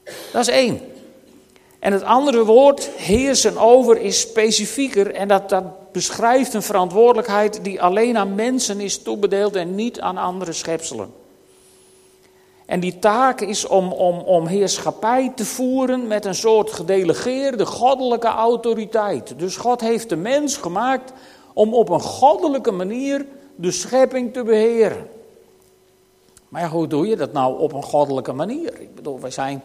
Dat 0.05 0.41
is 0.41 0.49
één. 0.49 0.81
En 1.79 1.93
het 1.93 2.03
andere 2.03 2.45
woord, 2.45 2.89
heersen 2.97 3.57
over, 3.57 4.01
is 4.01 4.21
specifieker. 4.21 5.15
En 5.15 5.29
dat, 5.29 5.55
beschrijft 5.93 6.55
een 6.55 6.63
verantwoordelijkheid 6.63 7.65
die 7.65 7.83
alleen 7.83 8.17
aan 8.17 8.35
mensen 8.35 8.81
is 8.81 9.03
toebedeeld 9.03 9.57
en 9.57 9.75
niet 9.75 10.01
aan 10.01 10.17
andere 10.17 10.53
schepselen. 10.53 11.13
En 12.67 12.81
die 12.81 12.99
taak 12.99 13.41
is 13.41 13.67
om, 13.67 13.93
om, 13.93 14.19
om 14.19 14.47
heerschappij 14.47 15.33
te 15.35 15.45
voeren 15.45 16.07
met 16.07 16.25
een 16.25 16.35
soort 16.35 16.73
gedelegeerde 16.73 17.67
goddelijke 17.67 18.27
autoriteit. 18.27 19.39
Dus 19.39 19.57
God 19.57 19.81
heeft 19.81 20.09
de 20.09 20.17
mens 20.17 20.57
gemaakt 20.57 21.13
om 21.53 21.75
op 21.75 21.89
een 21.89 22.01
goddelijke 22.01 22.73
manier 22.73 23.27
de 23.55 23.71
schepping 23.71 24.33
te 24.33 24.43
beheren. 24.43 25.09
Maar 26.49 26.69
hoe 26.69 26.87
doe 26.87 27.07
je 27.07 27.17
dat 27.17 27.33
nou 27.33 27.59
op 27.59 27.73
een 27.73 27.83
goddelijke 27.83 28.33
manier? 28.33 28.81
Ik 28.81 28.95
bedoel, 28.95 29.21
wij 29.21 29.31
zijn 29.31 29.65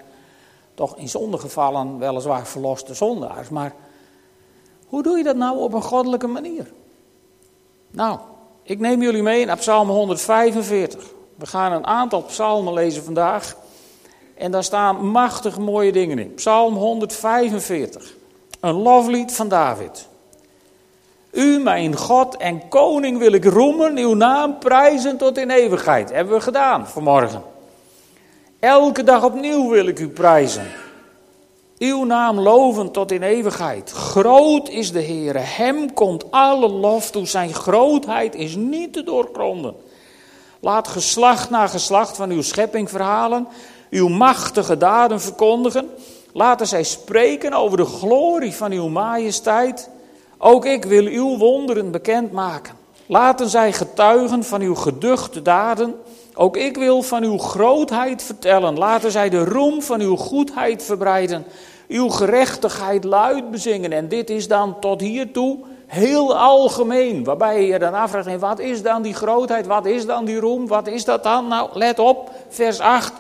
toch 0.82 0.98
in 0.98 1.10
zondegevallen 1.10 1.98
weliswaar 1.98 2.48
verloste 2.48 2.94
zondaars, 2.94 3.50
maar 3.50 3.76
hoe 4.86 5.04
doe 5.04 5.18
je 5.18 5.24
dat 5.24 5.36
nou 5.36 5.58
op 5.58 5.74
een 5.74 5.82
goddelijke 5.82 6.28
manier? 6.28 6.72
Nou, 7.92 8.20
ik 8.64 8.80
neem 8.80 9.02
jullie 9.02 9.24
mee 9.24 9.46
naar 9.46 9.58
Psalm 9.58 9.90
145. 9.90 11.04
We 11.36 11.46
gaan 11.46 11.72
een 11.72 11.86
aantal 11.86 12.24
psalmen 12.24 12.74
lezen 12.74 13.04
vandaag. 13.04 13.56
En 14.36 14.52
daar 14.52 14.64
staan 14.64 15.08
machtig 15.08 15.58
mooie 15.60 15.92
dingen 15.92 16.20
in. 16.20 16.34
Psalm 16.34 16.76
145. 16.76 18.14
Een 18.60 18.76
loflied 18.76 19.32
van 19.34 19.48
David. 19.48 20.08
U, 21.32 21.60
mijn 21.60 21.96
God 21.96 22.38
en 22.38 22.68
koning, 22.68 23.18
wil 23.18 23.32
ik 23.32 23.46
roemen, 23.46 23.98
uw 23.98 24.14
naam 24.14 24.60
prijzen 24.60 25.18
tot 25.18 25.38
in 25.38 25.50
eeuwigheid. 25.50 26.12
Hebben 26.12 26.34
we 26.34 26.42
gedaan 26.42 26.88
vanmorgen. 26.88 27.51
Elke 28.62 29.04
dag 29.04 29.24
opnieuw 29.24 29.70
wil 29.70 29.88
ik 29.88 30.00
u 30.00 30.10
prijzen. 30.10 30.72
Uw 31.78 32.04
naam 32.04 32.40
loven 32.40 32.92
tot 32.92 33.12
in 33.12 33.24
eeuwigheid. 33.24 33.92
Groot 33.92 34.70
is 34.70 34.92
de 34.92 35.00
Heer, 35.00 35.56
hem 35.58 35.94
komt 35.94 36.32
alle 36.32 36.70
lof 36.70 37.12
toe. 37.12 37.28
Zijn 37.28 37.54
grootheid 37.54 38.36
is 38.36 38.56
niet 38.56 38.94
te 38.94 39.04
doorgronden. 39.04 39.76
Laat 40.60 40.88
geslacht 40.88 41.50
na 41.50 41.68
geslacht 41.68 42.18
van 42.18 42.30
uw 42.30 42.42
schepping 42.42 42.90
verhalen, 42.90 43.48
uw 43.90 44.08
machtige 44.08 44.78
daden 44.78 45.22
verkondigen. 45.22 45.90
Laten 46.34 46.68
zij 46.68 46.84
spreken 46.84 47.54
over 47.54 47.78
de 47.78 47.86
glorie 47.86 48.54
van 48.54 48.72
uw 48.72 48.88
majesteit. 48.88 49.90
Ook 50.38 50.66
ik 50.66 50.86
wil 50.86 51.06
uw 51.06 51.38
wonderen 51.38 51.92
bekendmaken. 51.92 52.76
Laten 53.06 53.50
zij 53.50 53.74
getuigen 53.74 54.44
van 54.44 54.62
uw 54.62 54.76
geduchte 54.76 55.42
daden. 55.42 55.96
Ook 56.34 56.58
ik 56.58 56.78
wil 56.78 57.02
van 57.02 57.24
uw 57.24 57.38
grootheid 57.38 58.24
vertellen. 58.24 58.78
Laten 58.78 59.12
zij 59.12 59.30
de 59.30 59.44
roem 59.44 59.82
van 59.82 60.02
uw 60.02 60.16
goedheid 60.16 60.84
verbreiden. 60.84 61.46
Uw 61.88 62.10
gerechtigheid 62.10 63.04
luid 63.04 63.52
bezingen. 63.52 63.92
En 63.92 64.08
dit 64.08 64.30
is 64.30 64.48
dan 64.48 64.80
tot 64.80 65.02
hiertoe 65.02 65.58
heel 65.92 66.38
algemeen. 66.38 67.24
Waarbij 67.24 67.66
je 67.66 67.80
dan 67.80 67.94
afvraagt: 67.94 68.40
wat 68.40 68.60
is 68.60 68.82
dan 68.82 69.02
die 69.02 69.14
grootheid? 69.14 69.68
Wat 69.68 69.86
is 69.86 70.06
dan 70.06 70.26
die 70.26 70.40
roem? 70.40 70.68
Wat 70.68 70.88
is 70.88 71.06
dat 71.06 71.24
dan? 71.24 71.48
Nou, 71.48 71.70
let 71.74 72.00
op, 72.00 72.30
vers 72.50 72.80
8. 72.80 73.14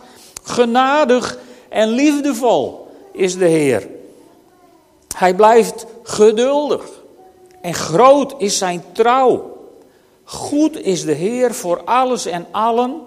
Genadig 0.43 1.39
en 1.69 1.89
liefdevol 1.89 2.87
is 3.11 3.37
de 3.37 3.45
Heer. 3.45 3.87
Hij 5.15 5.35
blijft 5.35 5.85
geduldig. 6.03 6.85
En 7.61 7.73
groot 7.73 8.33
is 8.37 8.57
zijn 8.57 8.83
trouw. 8.91 9.50
Goed 10.31 10.81
is 10.81 11.05
de 11.05 11.13
Heer 11.13 11.53
voor 11.53 11.83
alles 11.83 12.25
en 12.25 12.45
allen. 12.51 13.01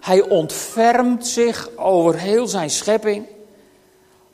Hij 0.00 0.28
ontfermt 0.28 1.26
zich 1.26 1.68
over 1.76 2.18
heel 2.18 2.46
zijn 2.46 2.70
schepping. 2.70 3.26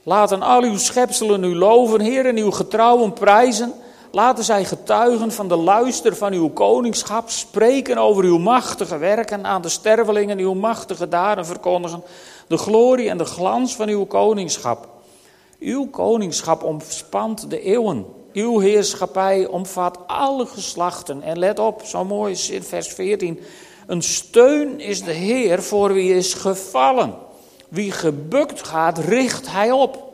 Laten 0.02 0.42
al 0.42 0.62
uw 0.62 0.76
schepselen 0.76 1.44
u 1.44 1.56
loven, 1.56 2.00
Heer, 2.00 2.26
en 2.26 2.36
uw 2.36 2.50
getrouwen 2.50 3.12
prijzen. 3.12 3.72
Laten 4.10 4.44
zij 4.44 4.64
getuigen 4.64 5.32
van 5.32 5.48
de 5.48 5.56
luister 5.56 6.16
van 6.16 6.32
uw 6.32 6.48
koningschap, 6.48 7.30
spreken 7.30 7.98
over 7.98 8.24
uw 8.24 8.38
machtige 8.38 8.98
werken, 8.98 9.46
aan 9.46 9.62
de 9.62 9.68
stervelingen 9.68 10.38
uw 10.38 10.54
machtige 10.54 11.08
daden 11.08 11.46
verkondigen, 11.46 12.02
de 12.48 12.56
glorie 12.56 13.08
en 13.08 13.18
de 13.18 13.24
glans 13.24 13.76
van 13.76 13.88
uw 13.88 14.04
koningschap. 14.04 14.88
Uw 15.58 15.86
koningschap 15.86 16.62
omspant 16.62 17.50
de 17.50 17.60
eeuwen. 17.60 18.15
Uw 18.36 18.58
heerschappij 18.58 19.46
omvat 19.46 19.98
alle 20.06 20.46
geslachten. 20.46 21.22
En 21.22 21.38
let 21.38 21.58
op, 21.58 21.82
zo 21.84 22.04
mooi 22.04 22.32
is 22.32 22.50
in 22.50 22.62
vers 22.62 22.88
14. 22.88 23.40
Een 23.86 24.02
steun 24.02 24.80
is 24.80 25.02
de 25.02 25.12
Heer 25.12 25.62
voor 25.62 25.92
wie 25.92 26.14
is 26.14 26.34
gevallen. 26.34 27.14
Wie 27.68 27.92
gebukt 27.92 28.66
gaat, 28.66 28.98
richt 28.98 29.50
hij 29.50 29.70
op. 29.70 30.12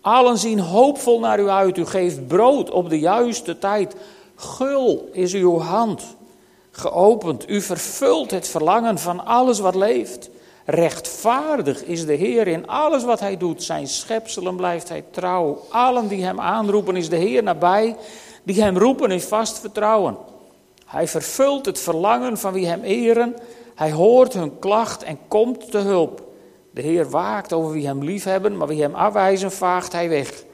Allen 0.00 0.38
zien 0.38 0.58
hoopvol 0.58 1.20
naar 1.20 1.40
u 1.40 1.48
uit. 1.48 1.78
U 1.78 1.86
geeft 1.86 2.26
brood 2.26 2.70
op 2.70 2.88
de 2.88 2.98
juiste 2.98 3.58
tijd. 3.58 3.94
Gul 4.34 5.08
is 5.12 5.34
uw 5.34 5.58
hand 5.58 6.02
geopend. 6.70 7.50
U 7.50 7.60
vervult 7.60 8.30
het 8.30 8.48
verlangen 8.48 8.98
van 8.98 9.24
alles 9.24 9.58
wat 9.58 9.74
leeft. 9.74 10.30
Rechtvaardig 10.68 11.84
is 11.84 12.06
de 12.06 12.12
Heer 12.12 12.46
in 12.46 12.66
alles 12.66 13.04
wat 13.04 13.20
hij 13.20 13.36
doet. 13.36 13.62
Zijn 13.62 13.86
schepselen 13.86 14.56
blijft 14.56 14.88
hij 14.88 15.04
trouw. 15.10 15.60
Allen 15.68 16.08
die 16.08 16.24
hem 16.24 16.40
aanroepen 16.40 16.96
is 16.96 17.08
de 17.08 17.16
Heer 17.16 17.42
nabij. 17.42 17.96
Die 18.42 18.62
hem 18.62 18.78
roepen 18.78 19.10
in 19.10 19.20
vast 19.20 19.58
vertrouwen. 19.58 20.16
Hij 20.86 21.08
vervult 21.08 21.66
het 21.66 21.78
verlangen 21.78 22.38
van 22.38 22.52
wie 22.52 22.66
hem 22.66 22.82
eren. 22.82 23.36
Hij 23.74 23.92
hoort 23.92 24.32
hun 24.32 24.58
klacht 24.58 25.02
en 25.02 25.18
komt 25.28 25.70
te 25.70 25.78
hulp. 25.78 26.22
De 26.70 26.80
Heer 26.80 27.10
waakt 27.10 27.52
over 27.52 27.72
wie 27.72 27.86
hem 27.86 28.04
liefhebben, 28.04 28.56
maar 28.56 28.68
wie 28.68 28.82
hem 28.82 28.94
afwijzen, 28.94 29.52
vaagt 29.52 29.92
hij 29.92 30.08
weg. 30.08 30.44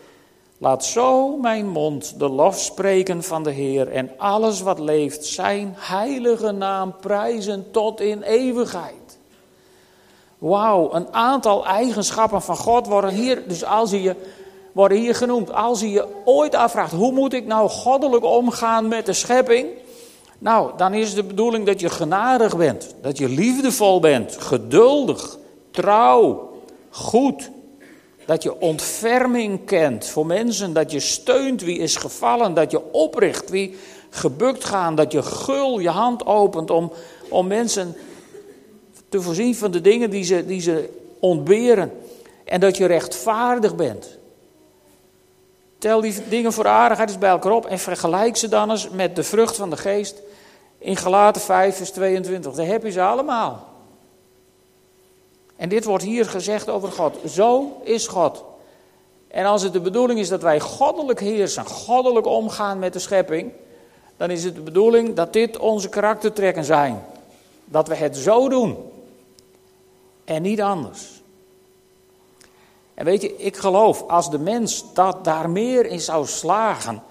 Laat 0.59 0.85
zo 0.85 1.37
mijn 1.37 1.69
mond 1.69 2.19
de 2.19 2.29
lof 2.29 2.59
spreken 2.59 3.23
van 3.23 3.43
de 3.43 3.51
Heer 3.51 3.89
en 3.89 4.11
alles 4.17 4.61
wat 4.61 4.79
leeft 4.79 5.25
zijn 5.25 5.75
heilige 5.77 6.51
naam 6.51 6.95
prijzen 7.01 7.71
tot 7.71 8.01
in 8.01 8.23
eeuwigheid. 8.23 9.02
Wauw, 10.43 10.95
een 10.95 11.13
aantal 11.13 11.67
eigenschappen 11.67 12.43
van 12.43 12.57
God 12.57 12.87
worden 12.87 13.11
hier, 13.11 13.43
dus 13.49 13.65
als 13.65 13.91
je, 13.91 14.15
worden 14.73 14.99
hier 14.99 15.15
genoemd. 15.15 15.53
Als 15.53 15.81
je 15.81 15.91
je 15.91 16.07
ooit 16.25 16.55
afvraagt, 16.55 16.93
hoe 16.93 17.13
moet 17.13 17.33
ik 17.33 17.47
nou 17.47 17.69
goddelijk 17.69 18.25
omgaan 18.25 18.89
met 18.89 19.07
de 19.07 19.13
schepping? 19.13 19.67
Nou, 20.39 20.71
dan 20.77 20.95
is 20.95 21.15
de 21.15 21.23
bedoeling 21.23 21.67
dat 21.67 21.81
je 21.81 21.91
genadig 21.91 22.57
bent, 22.57 22.95
dat 23.03 23.19
je 23.19 23.29
liefdevol 23.29 24.01
bent, 24.01 24.37
geduldig, 24.39 25.39
trouw, 25.71 26.51
goed. 26.91 27.51
Dat 28.27 28.43
je 28.43 28.61
ontferming 28.61 29.65
kent 29.65 30.07
voor 30.07 30.27
mensen, 30.27 30.73
dat 30.73 30.93
je 30.93 31.01
steunt 31.01 31.63
wie 31.63 31.79
is 31.79 31.97
gevallen, 31.97 32.55
dat 32.55 32.71
je 32.71 32.93
opricht 32.93 33.51
wie 33.51 33.77
gebukt 34.11 34.65
gaan, 34.65 34.95
dat 34.95 35.13
je 35.13 35.23
gul 35.23 35.79
je 35.79 35.89
hand 35.89 36.27
opent 36.27 36.71
om, 36.71 36.93
om 37.29 37.47
mensen 37.47 37.97
te 39.13 39.21
voorzien 39.21 39.55
van 39.55 39.71
de 39.71 39.81
dingen 39.81 40.11
die 40.11 40.25
ze, 40.25 40.47
die 40.47 40.61
ze 40.61 40.89
ontberen. 41.21 41.93
En 42.45 42.61
dat 42.61 42.77
je 42.77 42.87
rechtvaardig 42.87 43.75
bent. 43.75 44.19
Tel 45.79 46.01
die 46.01 46.15
dingen 46.29 46.53
voor 46.53 46.67
aardigheid 46.67 47.09
eens 47.09 47.19
bij 47.19 47.31
elkaar 47.31 47.53
op 47.53 47.67
en 47.67 47.79
vergelijk 47.79 48.37
ze 48.37 48.49
dan 48.49 48.71
eens 48.71 48.89
met 48.89 49.17
de 49.17 49.23
vrucht 49.23 49.57
van 49.57 49.71
de 49.71 49.77
geest 49.77 50.23
in 50.79 50.97
Galaten 50.97 51.43
5, 51.43 51.77
vers 51.77 51.91
22. 51.91 52.53
Daar 52.55 52.67
heb 52.67 52.83
je 52.83 52.91
ze 52.91 53.03
allemaal. 53.03 53.69
En 55.57 55.69
dit 55.69 55.85
wordt 55.85 56.05
hier 56.05 56.25
gezegd 56.25 56.69
over 56.69 56.93
God. 56.93 57.19
Zo 57.27 57.81
is 57.83 58.07
God. 58.07 58.45
En 59.29 59.45
als 59.45 59.63
het 59.63 59.73
de 59.73 59.81
bedoeling 59.81 60.19
is 60.19 60.29
dat 60.29 60.43
wij 60.43 60.61
goddelijk 60.61 61.21
heersen, 61.21 61.67
goddelijk 61.67 62.27
omgaan 62.27 62.79
met 62.79 62.93
de 62.93 62.99
schepping, 62.99 63.53
dan 64.17 64.31
is 64.31 64.45
het 64.45 64.55
de 64.55 64.61
bedoeling 64.61 65.15
dat 65.15 65.33
dit 65.33 65.59
onze 65.59 65.89
karaktertrekken 65.89 66.65
zijn. 66.65 67.05
Dat 67.65 67.89
we 67.89 67.95
het 67.95 68.17
zo 68.17 68.49
doen 68.49 68.91
en 70.25 70.43
niet 70.43 70.61
anders. 70.61 71.23
En 72.95 73.05
weet 73.05 73.23
je, 73.23 73.37
ik 73.37 73.57
geloof, 73.57 74.09
als 74.09 74.31
de 74.31 74.39
mens 74.39 74.85
dat 74.95 75.25
daar 75.25 75.51
meer 75.51 75.87
in 75.87 76.01
zou 76.01 76.27
slagen, 76.27 77.03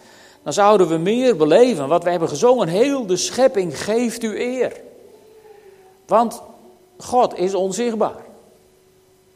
dan 0.44 0.54
zouden 0.54 0.88
we 0.88 0.98
meer 0.98 1.36
beleven. 1.36 1.88
Wat 1.88 2.04
we 2.04 2.10
hebben 2.10 2.30
gezongen, 2.30 2.68
heel 2.68 3.06
de 3.06 3.18
schepping 3.18 3.82
geeft 3.84 4.24
u 4.24 4.40
eer. 4.40 4.82
Want 6.06 6.42
God 6.98 7.38
is 7.38 7.54
onzichtbaar. 7.54 8.26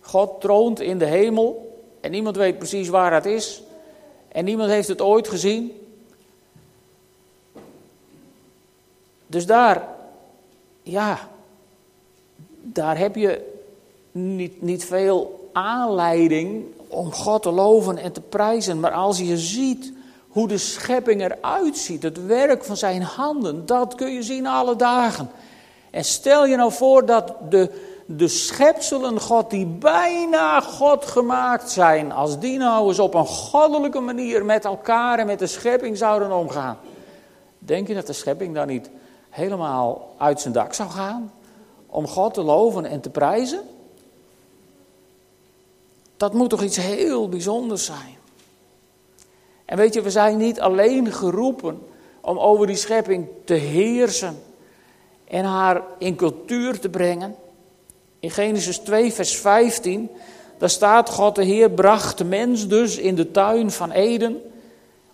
God 0.02 0.42
troont 0.42 0.80
in 0.80 0.98
de 0.98 1.06
hemel 1.06 1.80
en 2.02 2.12
niemand 2.12 2.36
weet 2.36 2.58
precies 2.58 2.90
waar 2.90 3.12
dat 3.12 3.26
is. 3.26 3.62
En 4.28 4.46
niemand 4.46 4.70
heeft 4.70 4.88
het 4.88 5.02
ooit 5.02 5.28
gezien. 5.28 5.82
Dus 9.28 9.46
daar, 9.46 9.88
ja, 10.84 11.30
daar 12.62 12.98
heb 12.98 13.16
je 13.16 13.55
niet, 14.16 14.62
niet 14.62 14.86
veel 14.86 15.50
aanleiding 15.54 16.66
om 16.88 17.12
God 17.12 17.42
te 17.42 17.52
loven 17.52 17.98
en 17.98 18.12
te 18.12 18.22
prijzen. 18.22 18.80
Maar 18.80 18.92
als 18.92 19.20
je 19.20 19.38
ziet 19.38 19.94
hoe 20.28 20.48
de 20.48 20.58
schepping 20.58 21.22
eruit 21.22 21.78
ziet, 21.78 22.04
het 22.04 22.26
werk 22.26 22.64
van 22.64 22.78
zijn 22.78 23.02
handen, 23.02 23.66
dat 23.66 23.96
kun 23.96 24.14
je 24.14 24.24
zien 24.24 24.48
alle 24.48 24.76
dagen. 24.76 25.30
En 25.90 26.04
stel 26.06 26.46
je 26.46 26.56
nou 26.56 26.72
voor 26.72 27.06
dat 27.06 27.34
de, 27.50 27.72
de 28.06 28.28
schepselen 28.28 29.22
God 29.22 29.50
die 29.50 29.66
bijna 29.66 30.62
God 30.62 31.06
gemaakt 31.06 31.72
zijn, 31.72 32.12
als 32.12 32.40
die 32.40 32.58
nou 32.58 32.88
eens 32.88 33.00
op 33.00 33.14
een 33.14 33.26
goddelijke 33.26 34.00
manier 34.00 34.46
met 34.46 34.66
elkaar 34.66 35.20
en 35.20 35.26
met 35.26 35.40
de 35.40 35.48
schepping 35.48 35.98
zouden 35.98 36.32
omgaan. 36.32 36.78
Denk 37.60 37.88
je 37.88 37.94
dat 37.94 38.08
de 38.08 38.14
schepping 38.14 38.56
dan 38.56 38.68
niet 38.68 38.90
helemaal 39.30 40.14
uit 40.18 40.42
zijn 40.42 40.54
dak 40.54 40.74
zou 40.74 40.90
gaan? 40.90 41.32
Om 41.88 42.08
God 42.08 42.34
te 42.34 42.42
loven 42.42 42.86
en 42.86 43.02
te 43.02 43.10
prijzen? 43.10 43.60
Dat 46.18 46.34
moet 46.34 46.50
toch 46.50 46.64
iets 46.64 46.78
heel 46.78 47.30
bijzonders 47.30 47.86
zijn. 47.86 48.18
En 49.66 49.78
weet 49.78 49.94
je, 49.94 50.02
we 50.02 50.12
zijn 50.12 50.38
niet 50.38 50.60
alleen 50.60 51.12
geroepen 51.12 51.82
om 52.22 52.40
over 52.40 52.68
die 52.68 52.76
schepping 52.76 53.28
te 53.44 53.54
heersen 53.54 54.44
en 55.28 55.46
haar 55.46 55.82
in 55.98 56.16
cultuur 56.16 56.80
te 56.80 56.90
brengen. 56.90 57.36
In 58.20 58.32
Genesis 58.32 58.78
2, 58.78 59.14
vers 59.14 59.38
15, 59.38 60.10
daar 60.58 60.70
staat 60.70 61.10
God 61.10 61.36
de 61.36 61.44
Heer 61.44 61.70
bracht 61.72 62.18
de 62.18 62.24
mens 62.24 62.68
dus 62.68 62.98
in 62.98 63.16
de 63.16 63.32
tuin 63.32 63.72
van 63.72 63.92
Eden 63.92 64.42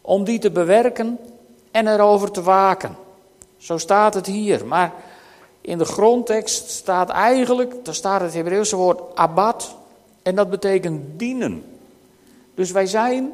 om 0.01 0.23
die 0.23 0.39
te 0.39 0.51
bewerken 0.51 1.19
en 1.71 1.87
erover 1.87 2.31
te 2.31 2.41
waken. 2.41 2.95
Zo 3.57 3.77
staat 3.77 4.13
het 4.13 4.25
hier. 4.25 4.65
Maar 4.65 4.93
in 5.61 5.77
de 5.77 5.85
grondtekst 5.85 6.69
staat 6.69 7.09
eigenlijk, 7.09 7.85
daar 7.85 7.95
staat 7.95 8.21
het 8.21 8.33
Hebreeuwse 8.33 8.75
woord 8.75 9.15
abad 9.15 9.75
en 10.21 10.35
dat 10.35 10.49
betekent 10.49 11.19
dienen. 11.19 11.63
Dus 12.55 12.71
wij 12.71 12.85
zijn, 12.85 13.31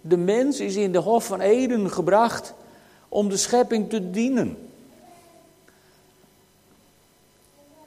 de 0.00 0.16
mens 0.16 0.60
is 0.60 0.76
in 0.76 0.92
de 0.92 0.98
Hof 0.98 1.26
van 1.26 1.40
Eden 1.40 1.90
gebracht 1.90 2.54
om 3.08 3.28
de 3.28 3.36
schepping 3.36 3.90
te 3.90 4.10
dienen. 4.10 4.56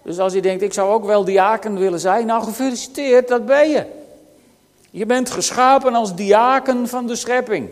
Dus 0.02 0.20
als 0.20 0.34
je 0.34 0.42
denkt, 0.42 0.64
ik 0.64 0.74
zou 0.74 0.94
ook 0.94 1.06
wel 1.06 1.24
diaken 1.24 1.78
willen 1.78 2.00
zijn, 2.00 2.26
nou 2.26 2.44
gefeliciteerd, 2.44 3.28
dat 3.28 3.46
ben 3.46 3.70
je. 3.70 3.86
Je 4.90 5.06
bent 5.06 5.30
geschapen 5.30 5.94
als 5.94 6.16
diaken 6.16 6.88
van 6.88 7.08
de 7.08 7.16
schepping. 7.16 7.70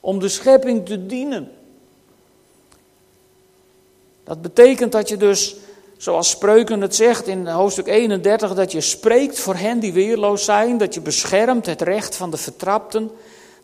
Om 0.00 0.18
de 0.18 0.28
schepping 0.28 0.86
te 0.86 1.06
dienen. 1.06 1.52
Dat 4.24 4.42
betekent 4.42 4.92
dat 4.92 5.08
je 5.08 5.16
dus, 5.16 5.56
zoals 5.98 6.30
Spreuken 6.30 6.80
het 6.80 6.94
zegt 6.94 7.26
in 7.26 7.46
hoofdstuk 7.46 7.86
31, 7.86 8.54
dat 8.54 8.72
je 8.72 8.80
spreekt 8.80 9.40
voor 9.40 9.54
hen 9.54 9.78
die 9.78 9.92
weerloos 9.92 10.44
zijn, 10.44 10.78
dat 10.78 10.94
je 10.94 11.00
beschermt 11.00 11.66
het 11.66 11.82
recht 11.82 12.16
van 12.16 12.30
de 12.30 12.36
vertrapten, 12.36 13.10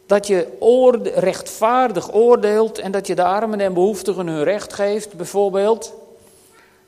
dat 0.07 0.27
je 0.27 0.47
oorde, 0.59 1.11
rechtvaardig 1.11 2.15
oordeelt 2.15 2.79
en 2.79 2.93
dat 2.93 3.07
je 3.07 3.15
de 3.15 3.25
armen 3.25 3.61
en 3.61 3.75
behoeftigen 3.75 4.27
hun 4.27 4.45
recht 4.45 4.73
geeft, 4.73 5.15
bijvoorbeeld. 5.17 5.95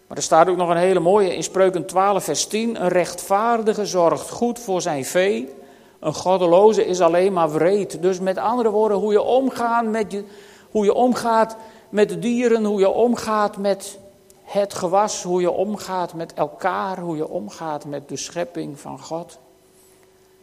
Maar 0.07 0.17
er 0.17 0.23
staat 0.23 0.49
ook 0.49 0.57
nog 0.57 0.69
een 0.69 0.76
hele 0.76 1.00
mooie 1.00 1.35
in 1.35 1.43
Spreuken 1.43 1.87
12, 1.87 2.25
vers 2.25 2.47
10. 2.47 2.83
Een 2.83 2.88
rechtvaardige 2.88 3.87
zorgt 3.87 4.31
goed 4.31 4.59
voor 4.59 4.83
zijn 4.83 5.05
vee. 5.05 5.55
Een 6.00 6.15
goddeloze 6.15 6.87
is 6.87 7.00
alleen 7.00 7.33
maar 7.33 7.53
wreed. 7.53 8.03
Dus 8.03 8.21
met 8.21 8.38
andere 8.38 8.71
woorden, 8.71 8.99
hoe 8.99 9.12
je, 9.12 9.23
omgaat 9.23 9.85
met 9.85 10.12
je, 10.12 10.25
hoe 10.71 10.85
je 10.85 10.95
omgaat 10.95 11.57
met 11.88 12.09
de 12.09 12.19
dieren, 12.19 12.65
hoe 12.65 12.81
je 12.81 12.91
omgaat 12.91 13.57
met 13.57 13.99
het 14.47 14.75
gewas, 14.75 15.23
hoe 15.23 15.41
je 15.41 15.50
omgaat 15.50 16.15
met 16.15 16.35
elkaar, 16.35 16.99
hoe 16.99 17.17
je 17.17 17.29
omgaat 17.29 17.85
met 17.85 18.09
de 18.09 18.17
schepping 18.17 18.81
van 18.81 19.00
God, 19.00 19.38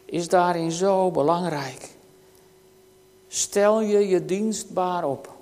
is 0.05 0.27
daarin 0.27 0.71
zo 0.71 1.11
belangrijk. 1.11 1.95
Stel 3.27 3.81
je 3.81 4.07
je 4.07 4.25
dienstbaar 4.25 5.07
op 5.07 5.33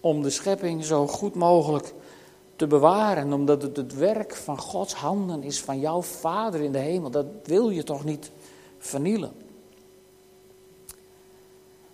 om 0.00 0.22
de 0.22 0.30
schepping 0.30 0.84
zo 0.84 1.06
goed 1.06 1.34
mogelijk 1.34 1.94
te 2.56 2.66
bewaren, 2.66 3.32
omdat 3.32 3.62
het 3.62 3.76
het 3.76 3.94
werk 3.94 4.34
van 4.34 4.58
Gods 4.58 4.94
handen 4.94 5.42
is, 5.42 5.60
van 5.60 5.80
jouw 5.80 6.02
Vader 6.02 6.60
in 6.60 6.72
de 6.72 6.78
hemel. 6.78 7.10
Dat 7.10 7.26
wil 7.44 7.70
je 7.70 7.82
toch 7.82 8.04
niet 8.04 8.30
vernielen. 8.78 9.32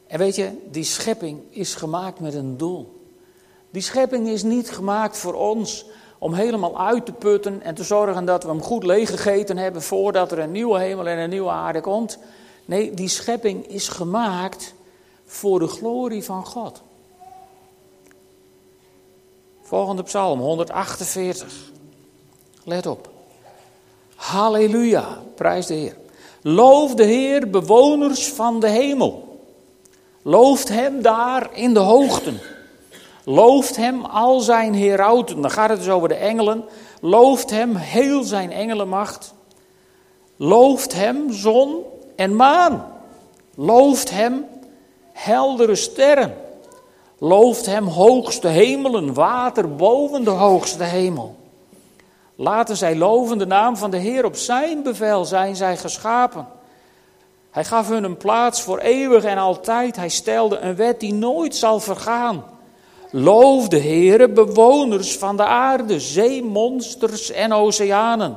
En 0.06 0.18
weet 0.18 0.36
je, 0.36 0.50
die 0.70 0.84
schepping 0.84 1.40
is 1.50 1.74
gemaakt 1.74 2.20
met 2.20 2.34
een 2.34 2.56
doel. 2.56 3.00
Die 3.70 3.82
schepping 3.82 4.28
is 4.28 4.42
niet 4.42 4.70
gemaakt 4.70 5.18
voor 5.18 5.34
ons 5.34 5.86
om 6.22 6.34
helemaal 6.34 6.78
uit 6.78 7.06
te 7.06 7.12
putten 7.12 7.62
en 7.62 7.74
te 7.74 7.84
zorgen 7.84 8.24
dat 8.24 8.42
we 8.42 8.48
hem 8.48 8.62
goed 8.62 8.84
leeggegeten 8.84 9.56
hebben 9.56 9.82
voordat 9.82 10.32
er 10.32 10.38
een 10.38 10.52
nieuwe 10.52 10.78
hemel 10.78 11.08
en 11.08 11.18
een 11.18 11.30
nieuwe 11.30 11.50
aarde 11.50 11.80
komt. 11.80 12.18
Nee, 12.64 12.94
die 12.94 13.08
schepping 13.08 13.66
is 13.66 13.88
gemaakt 13.88 14.74
voor 15.24 15.58
de 15.58 15.66
glorie 15.66 16.24
van 16.24 16.46
God. 16.46 16.82
Volgende 19.62 20.02
psalm, 20.02 20.40
148. 20.40 21.70
Let 22.64 22.86
op. 22.86 23.10
Halleluja, 24.14 25.22
prijs 25.34 25.66
de 25.66 25.74
Heer. 25.74 25.96
Loof 26.42 26.94
de 26.94 27.04
Heer, 27.04 27.50
bewoners 27.50 28.28
van 28.28 28.60
de 28.60 28.68
hemel. 28.68 29.40
Looft 30.22 30.68
Hem 30.68 31.02
daar 31.02 31.50
in 31.52 31.74
de 31.74 31.80
hoogten. 31.80 32.40
Looft 33.24 33.76
Hem 33.76 34.04
al 34.04 34.40
zijn 34.40 34.74
herauten. 34.74 35.40
Dan 35.40 35.50
gaat 35.50 35.68
het 35.68 35.78
dus 35.78 35.88
over 35.88 36.08
de 36.08 36.14
engelen. 36.14 36.64
Looft 37.00 37.50
Hem 37.50 37.76
heel 37.76 38.22
zijn 38.22 38.52
engelenmacht. 38.52 39.34
Looft 40.36 40.94
Hem 40.94 41.32
zon 41.32 41.76
en 42.16 42.36
maan. 42.36 42.86
Looft 43.54 44.10
Hem 44.10 44.46
heldere 45.12 45.74
sterren. 45.74 46.36
Looft 47.24 47.66
hem 47.66 47.86
hoogste 47.86 48.48
hemelen, 48.48 49.14
water 49.14 49.74
boven 49.76 50.24
de 50.24 50.30
hoogste 50.30 50.84
hemel. 50.84 51.36
Laten 52.34 52.76
zij 52.76 52.96
loven 52.96 53.38
de 53.38 53.46
naam 53.46 53.76
van 53.76 53.90
de 53.90 53.96
Heer, 53.96 54.24
op 54.24 54.36
zijn 54.36 54.82
bevel 54.82 55.24
zijn 55.24 55.56
zij 55.56 55.76
geschapen. 55.76 56.46
Hij 57.50 57.64
gaf 57.64 57.88
hun 57.88 58.04
een 58.04 58.16
plaats 58.16 58.62
voor 58.62 58.78
eeuwig 58.78 59.24
en 59.24 59.38
altijd. 59.38 59.96
Hij 59.96 60.08
stelde 60.08 60.58
een 60.58 60.76
wet 60.76 61.00
die 61.00 61.14
nooit 61.14 61.56
zal 61.56 61.80
vergaan. 61.80 62.44
Loof 63.14 63.68
de 63.68 63.78
Heere, 63.78 64.28
bewoners 64.28 65.16
van 65.16 65.36
de 65.36 65.44
aarde, 65.44 66.00
zeemonsters 66.00 67.30
en 67.30 67.52
oceanen. 67.52 68.36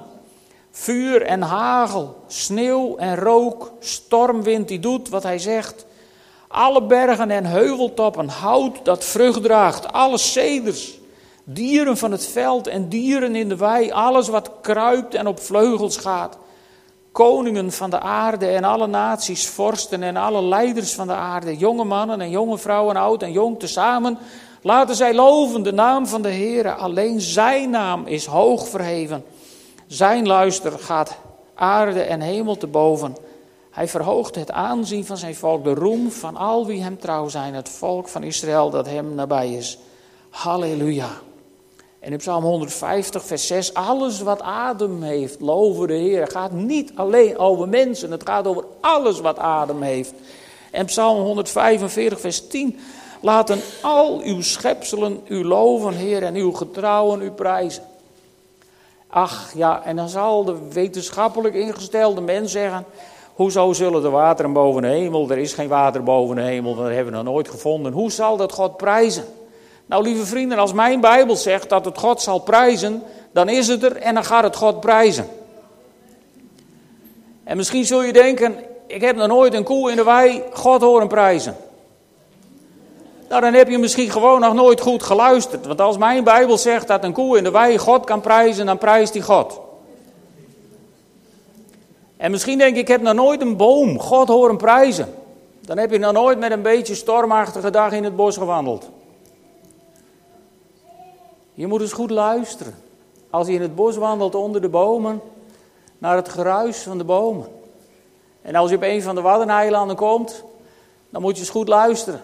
Vuur 0.72 1.22
en 1.22 1.42
hagel, 1.42 2.16
sneeuw 2.28 2.96
en 2.98 3.16
rook, 3.16 3.72
stormwind 3.80 4.68
die 4.68 4.80
doet 4.80 5.10
wat 5.10 5.24
hij 5.24 5.40
zegt. 5.40 5.86
Alle 6.48 6.84
bergen 6.84 7.32
en 7.32 7.46
heuveltoppen, 7.46 8.28
hout 8.28 8.86
dat 8.86 9.04
vrucht 9.04 9.44
draagt, 9.44 9.94
alle 9.94 10.18
ceders, 10.18 11.00
dieren 11.44 11.98
van 11.98 12.12
het 12.12 12.26
veld 12.26 12.68
en 12.68 12.90
dieren 12.90 13.36
in 13.36 13.50
de 13.50 13.58
wei, 13.58 13.92
alles 13.92 14.28
wat 14.28 14.52
kruipt 14.62 15.14
en 15.14 15.28
op 15.28 15.40
vleugels 15.40 15.98
gaat. 15.98 16.38
Koningen 17.12 17.72
van 17.72 17.90
de 17.90 18.00
aarde 18.00 18.48
en 18.48 18.64
alle 18.64 18.88
naties, 18.88 19.48
vorsten 19.48 20.04
en 20.04 20.18
alle 20.18 20.44
leiders 20.44 20.94
van 20.94 21.08
de 21.08 21.14
aarde, 21.14 21.58
jonge 21.58 21.84
mannen 21.84 22.22
en 22.22 22.30
jonge 22.30 22.58
vrouwen, 22.58 22.96
oud 22.96 23.24
en 23.24 23.32
jong 23.32 23.60
tezamen, 23.60 24.18
laten 24.66 24.96
zij 24.96 25.14
loven 25.14 25.64
de 25.64 25.74
naam 25.74 26.08
van 26.08 26.22
de 26.22 26.30
Heer. 26.30 26.72
Alleen 26.72 27.22
zijn 27.22 27.70
naam 27.70 28.06
is 28.06 28.26
hoog 28.26 28.68
verheven. 28.68 29.26
Zijn 29.88 30.28
luister 30.28 30.72
gaat 30.80 31.18
aarde 31.56 32.02
en 32.02 32.22
hemel 32.22 32.58
te 32.58 32.68
boven. 32.68 33.16
Hij 33.72 33.88
verhoogt 33.88 34.36
het 34.36 34.52
aanzien 34.52 35.06
van 35.06 35.18
zijn 35.18 35.36
volk, 35.36 35.64
de 35.64 35.74
roem 35.74 36.12
van 36.12 36.36
al 36.36 36.66
wie 36.66 36.82
hem 36.82 37.00
trouw 37.00 37.28
zijn, 37.28 37.54
het 37.54 37.70
volk 37.70 38.08
van 38.08 38.24
Israël 38.24 38.70
dat 38.70 38.86
hem 38.86 39.16
nabij 39.16 39.54
is. 39.54 39.80
Halleluja. 40.30 41.10
En 42.00 42.12
in 42.12 42.18
Psalm 42.18 42.44
150, 42.44 43.26
vers 43.26 43.48
6, 43.48 43.74
alles 43.74 44.22
wat 44.22 44.42
adem 44.42 45.04
heeft, 45.04 45.42
loven 45.42 45.88
de 45.88 45.94
Heer. 45.94 46.28
Gaat 46.28 46.52
niet 46.52 46.92
alleen 46.96 47.38
over 47.38 47.68
mensen, 47.70 48.12
het 48.12 48.28
gaat 48.28 48.48
over 48.48 48.64
alles 48.80 49.20
wat 49.20 49.40
adem 49.40 49.82
heeft. 49.82 50.14
En 50.72 50.86
Psalm 50.86 51.22
145, 51.22 52.20
vers 52.20 52.48
10, 52.48 52.80
laten 53.26 53.62
al 53.82 54.22
uw 54.24 54.42
schepselen 54.42 55.22
u 55.28 55.46
loven, 55.46 55.94
Heer, 55.94 56.24
en 56.24 56.36
uw 56.36 56.52
getrouwen 56.52 57.22
u 57.22 57.32
prijzen. 57.32 57.84
Ach 59.08 59.52
ja, 59.56 59.84
en 59.84 59.96
dan 59.96 60.10
zal 60.10 60.44
de 60.44 60.58
wetenschappelijk 60.72 61.56
ingestelde 61.56 62.22
mens 62.22 62.52
zeggen, 62.52 62.86
Hoezo 63.34 63.74
zullen 63.74 64.02
de 64.02 64.10
wateren 64.10 64.54
boven 64.54 64.82
de 64.82 64.88
hemel? 64.88 65.30
Er 65.30 65.38
is 65.38 65.54
geen 65.54 65.68
water 65.68 66.04
boven 66.04 66.36
de 66.36 66.42
hemel, 66.42 66.76
dat 66.76 66.86
hebben 66.86 67.06
we 67.06 67.12
nog 67.12 67.24
nooit 67.24 67.50
gevonden. 67.50 67.94
Hoe 67.94 68.12
zal 68.12 68.38
dat 68.38 68.52
God 68.52 68.78
prijzen? 68.78 69.26
Nou, 69.86 70.04
lieve 70.04 70.26
vrienden, 70.26 70.58
als 70.58 70.74
mijn 70.74 71.02
Bijbel 71.02 71.36
zegt 71.36 71.70
dat 71.70 71.86
het 71.86 71.98
God 71.98 72.22
zal 72.22 72.40
prijzen, 72.40 73.04
dan 73.32 73.50
is 73.50 73.68
het 73.68 73.84
er 73.84 73.96
en 73.96 74.14
dan 74.14 74.24
gaat 74.24 74.44
het 74.44 74.56
God 74.56 74.80
prijzen. 74.80 75.28
En 77.44 77.58
misschien 77.58 77.86
zul 77.86 78.04
je 78.04 78.14
denken, 78.14 78.56
ik 78.88 79.02
heb 79.02 79.16
nog 79.16 79.28
nooit 79.28 79.54
een 79.54 79.64
koe 79.64 79.90
in 79.90 79.96
de 79.96 80.04
wei 80.04 80.44
God 80.54 80.82
horen 80.82 81.08
prijzen. 81.08 81.56
Nou, 83.30 83.42
dan 83.42 83.54
heb 83.54 83.70
je 83.70 83.78
misschien 83.78 84.10
gewoon 84.10 84.40
nog 84.40 84.54
nooit 84.54 84.82
goed 84.82 85.04
geluisterd. 85.04 85.66
Want 85.66 85.82
als 85.82 85.98
mijn 85.98 86.24
Bijbel 86.24 86.58
zegt 86.58 86.88
dat 86.88 87.04
een 87.04 87.14
koe 87.14 87.38
in 87.38 87.44
de 87.44 87.52
wei 87.52 87.78
God 87.78 88.06
kan 88.06 88.22
prijzen, 88.22 88.66
dan 88.66 88.78
prijst 88.78 89.14
hij 89.14 89.22
God. 89.22 89.60
En 92.18 92.32
misschien 92.32 92.58
denk 92.58 92.76
ik, 92.76 92.82
ik 92.82 92.88
heb 92.88 93.02
nog 93.02 93.14
nooit 93.14 93.42
een 93.42 93.58
boom 93.58 94.00
God 94.00 94.28
horen 94.28 94.58
prijzen. 94.58 95.14
Dan 95.62 95.78
heb 95.78 95.92
je 95.92 95.98
nog 95.98 96.14
nooit 96.14 96.40
met 96.40 96.52
een 96.52 96.62
beetje 96.62 96.96
stormachtige 96.96 97.70
dag 97.70 97.92
in 97.92 98.04
het 98.04 98.16
bos 98.16 98.38
gewandeld. 98.38 98.90
Je 101.54 101.68
moet 101.68 101.82
eens 101.82 101.94
goed 101.94 102.10
luisteren. 102.10 102.76
Als 103.30 103.48
je 103.48 103.54
in 103.54 103.62
het 103.62 103.76
bos 103.76 103.98
wandelt 103.98 104.36
onder 104.36 104.62
de 104.62 104.70
bomen, 104.70 105.22
naar 105.98 106.16
het 106.16 106.30
geruis 106.30 106.78
van 106.78 106.98
de 106.98 107.04
bomen. 107.04 107.48
En 108.42 108.56
als 108.56 108.70
je 108.70 108.76
op 108.76 108.82
een 108.82 109.02
van 109.02 109.16
de 109.16 109.22
Waddeneilanden 109.22 109.96
komt, 109.96 110.44
dan 111.10 111.22
moet 111.22 111.34
je 111.34 111.40
eens 111.40 111.50
goed 111.50 111.68
luisteren. 111.68 112.22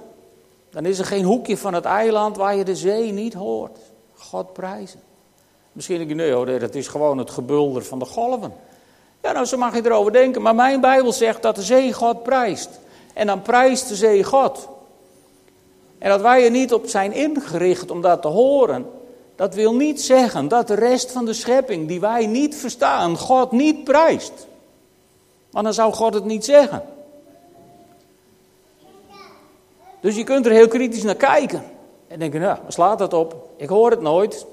Dan 0.71 0.85
is 0.85 0.99
er 0.99 1.05
geen 1.05 1.23
hoekje 1.23 1.57
van 1.57 1.73
het 1.73 1.85
eiland 1.85 2.37
waar 2.37 2.55
je 2.55 2.63
de 2.63 2.75
zee 2.75 3.11
niet 3.11 3.33
hoort. 3.33 3.77
God 4.15 4.53
prijzen. 4.53 4.99
Misschien 5.71 5.97
denk 5.97 6.09
je, 6.09 6.15
nee 6.15 6.31
hoor, 6.31 6.59
dat 6.59 6.75
is 6.75 6.87
gewoon 6.87 7.17
het 7.17 7.29
gebulder 7.29 7.83
van 7.83 7.99
de 7.99 8.05
golven. 8.05 8.53
Ja, 9.21 9.31
nou, 9.31 9.45
zo 9.45 9.57
mag 9.57 9.75
je 9.75 9.85
erover 9.85 10.11
denken. 10.11 10.41
Maar 10.41 10.55
mijn 10.55 10.81
Bijbel 10.81 11.13
zegt 11.13 11.41
dat 11.41 11.55
de 11.55 11.61
zee 11.61 11.93
God 11.93 12.23
prijst. 12.23 12.69
En 13.13 13.27
dan 13.27 13.41
prijst 13.41 13.87
de 13.87 13.95
zee 13.95 14.23
God. 14.23 14.69
En 15.97 16.09
dat 16.09 16.21
wij 16.21 16.43
er 16.43 16.51
niet 16.51 16.73
op 16.73 16.87
zijn 16.87 17.13
ingericht 17.13 17.91
om 17.91 18.01
dat 18.01 18.21
te 18.21 18.27
horen. 18.27 18.85
Dat 19.35 19.55
wil 19.55 19.75
niet 19.75 20.01
zeggen 20.01 20.47
dat 20.47 20.67
de 20.67 20.73
rest 20.73 21.11
van 21.11 21.25
de 21.25 21.33
schepping 21.33 21.87
die 21.87 21.99
wij 21.99 22.25
niet 22.25 22.55
verstaan, 22.55 23.17
God 23.17 23.51
niet 23.51 23.83
prijst. 23.83 24.47
Want 25.51 25.65
dan 25.65 25.73
zou 25.73 25.93
God 25.93 26.13
het 26.13 26.25
niet 26.25 26.45
zeggen. 26.45 26.83
Dus 30.01 30.15
je 30.15 30.23
kunt 30.23 30.45
er 30.45 30.51
heel 30.51 30.67
kritisch 30.67 31.03
naar 31.03 31.15
kijken. 31.15 31.63
En 32.07 32.19
denken, 32.19 32.41
nou, 32.41 32.57
slaat 32.67 32.99
dat 32.99 33.13
op? 33.13 33.49
Ik 33.57 33.69
hoor 33.69 33.91
het 33.91 34.01
nooit. 34.01 34.45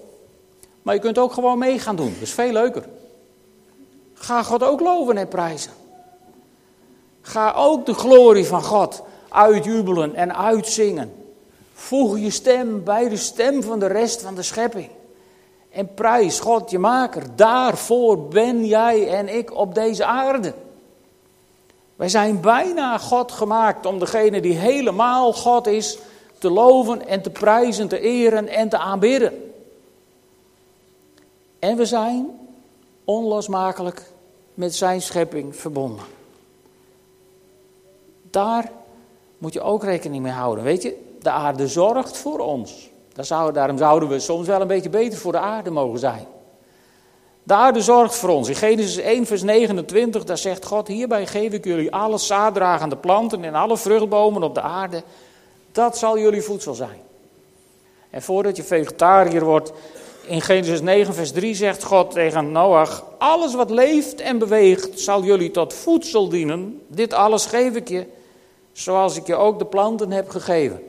Maar 0.82 0.94
je 0.94 1.00
kunt 1.00 1.18
ook 1.18 1.32
gewoon 1.32 1.58
mee 1.58 1.78
gaan 1.78 1.96
doen. 1.96 2.12
Dat 2.12 2.22
is 2.22 2.32
veel 2.32 2.52
leuker. 2.52 2.84
Ga 4.14 4.42
God 4.42 4.62
ook 4.62 4.80
loven 4.80 5.16
en 5.16 5.28
prijzen. 5.28 5.72
Ga 7.20 7.52
ook 7.52 7.86
de 7.86 7.94
glorie 7.94 8.46
van 8.46 8.62
God 8.62 9.02
uitjubelen 9.28 10.14
en 10.14 10.36
uitzingen. 10.36 11.12
Voeg 11.72 12.18
je 12.18 12.30
stem 12.30 12.84
bij 12.84 13.08
de 13.08 13.16
stem 13.16 13.62
van 13.62 13.78
de 13.78 13.86
rest 13.86 14.22
van 14.22 14.34
de 14.34 14.42
schepping. 14.42 14.88
En 15.70 15.94
prijs 15.94 16.40
God 16.40 16.70
je 16.70 16.78
maker. 16.78 17.22
Daarvoor 17.34 18.18
ben 18.18 18.66
jij 18.66 19.08
en 19.08 19.36
ik 19.36 19.54
op 19.54 19.74
deze 19.74 20.04
aarde. 20.04 20.54
Wij 21.98 22.08
zijn 22.08 22.40
bijna 22.40 22.98
God 22.98 23.32
gemaakt 23.32 23.86
om 23.86 23.98
degene 23.98 24.40
die 24.40 24.54
helemaal 24.54 25.32
God 25.32 25.66
is 25.66 25.98
te 26.38 26.50
loven 26.50 27.06
en 27.06 27.22
te 27.22 27.30
prijzen, 27.30 27.88
te 27.88 28.00
eren 28.00 28.48
en 28.48 28.68
te 28.68 28.78
aanbidden. 28.78 29.52
En 31.58 31.76
we 31.76 31.86
zijn 31.86 32.38
onlosmakelijk 33.04 34.02
met 34.54 34.74
zijn 34.74 35.02
schepping 35.02 35.56
verbonden. 35.56 36.04
Daar 38.30 38.70
moet 39.38 39.52
je 39.52 39.60
ook 39.60 39.82
rekening 39.82 40.22
mee 40.22 40.32
houden. 40.32 40.64
Weet 40.64 40.82
je, 40.82 41.16
de 41.20 41.30
aarde 41.30 41.68
zorgt 41.68 42.16
voor 42.16 42.38
ons. 42.38 42.90
Daarom 43.52 43.78
zouden 43.78 44.08
we 44.08 44.20
soms 44.20 44.46
wel 44.46 44.60
een 44.60 44.66
beetje 44.66 44.90
beter 44.90 45.18
voor 45.18 45.32
de 45.32 45.38
aarde 45.38 45.70
mogen 45.70 45.98
zijn. 45.98 46.26
De 47.48 47.54
aarde 47.54 47.80
zorgt 47.80 48.14
voor 48.14 48.28
ons. 48.28 48.48
In 48.48 48.54
Genesis 48.54 48.96
1, 48.96 49.26
vers 49.26 49.42
29, 49.42 50.24
daar 50.24 50.38
zegt 50.38 50.64
God: 50.64 50.88
Hierbij 50.88 51.26
geef 51.26 51.52
ik 51.52 51.64
jullie 51.64 51.92
alle 51.92 52.18
zaaddragende 52.18 52.96
planten 52.96 53.44
en 53.44 53.54
alle 53.54 53.76
vruchtbomen 53.76 54.42
op 54.42 54.54
de 54.54 54.60
aarde. 54.60 55.02
Dat 55.72 55.98
zal 55.98 56.18
jullie 56.18 56.42
voedsel 56.42 56.74
zijn. 56.74 57.00
En 58.10 58.22
voordat 58.22 58.56
je 58.56 58.62
vegetariër 58.62 59.44
wordt, 59.44 59.72
in 60.26 60.40
Genesis 60.40 60.80
9, 60.80 61.14
vers 61.14 61.32
3 61.32 61.54
zegt 61.54 61.84
God 61.84 62.10
tegen 62.10 62.52
Noach: 62.52 63.04
Alles 63.18 63.54
wat 63.54 63.70
leeft 63.70 64.20
en 64.20 64.38
beweegt 64.38 65.00
zal 65.00 65.22
jullie 65.22 65.50
tot 65.50 65.74
voedsel 65.74 66.28
dienen. 66.28 66.82
Dit 66.86 67.12
alles 67.12 67.46
geef 67.46 67.74
ik 67.74 67.88
je, 67.88 68.06
zoals 68.72 69.16
ik 69.16 69.26
je 69.26 69.36
ook 69.36 69.58
de 69.58 69.66
planten 69.66 70.10
heb 70.10 70.28
gegeven. 70.28 70.82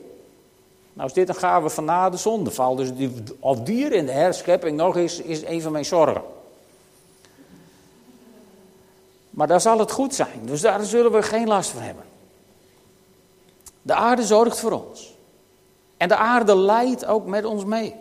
Nou 0.93 1.07
is 1.07 1.13
dit 1.13 1.29
een 1.29 1.35
gave 1.35 1.69
van 1.69 1.85
na 1.85 2.09
de 2.09 2.17
zondeval. 2.17 2.75
Dus 2.75 2.93
die, 2.93 3.13
of 3.39 3.59
dier 3.59 3.91
in 3.91 4.05
de 4.05 4.11
herschepping 4.11 4.77
nog 4.77 4.97
eens 4.97 5.21
is 5.21 5.45
een 5.45 5.61
van 5.61 5.71
mijn 5.71 5.85
zorgen. 5.85 6.37
Maar 9.39 9.47
daar 9.47 9.61
zal 9.61 9.79
het 9.79 9.91
goed 9.91 10.15
zijn. 10.15 10.39
Dus 10.45 10.61
daar 10.61 10.83
zullen 10.83 11.11
we 11.11 11.21
geen 11.21 11.47
last 11.47 11.69
van 11.69 11.81
hebben. 11.81 12.03
De 13.81 13.93
aarde 13.93 14.23
zorgt 14.23 14.59
voor 14.59 14.71
ons. 14.71 15.15
En 15.97 16.07
de 16.07 16.15
aarde 16.15 16.57
leidt 16.57 17.05
ook 17.05 17.25
met 17.25 17.45
ons 17.45 17.65
mee. 17.65 17.95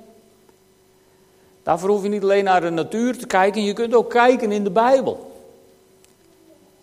Daarvoor 1.62 1.88
hoef 1.88 2.02
je 2.02 2.08
niet 2.08 2.22
alleen 2.22 2.44
naar 2.44 2.60
de 2.60 2.70
natuur 2.70 3.18
te 3.18 3.26
kijken, 3.26 3.64
je 3.64 3.72
kunt 3.72 3.94
ook 3.94 4.10
kijken 4.10 4.52
in 4.52 4.64
de 4.64 4.70
Bijbel. 4.70 5.42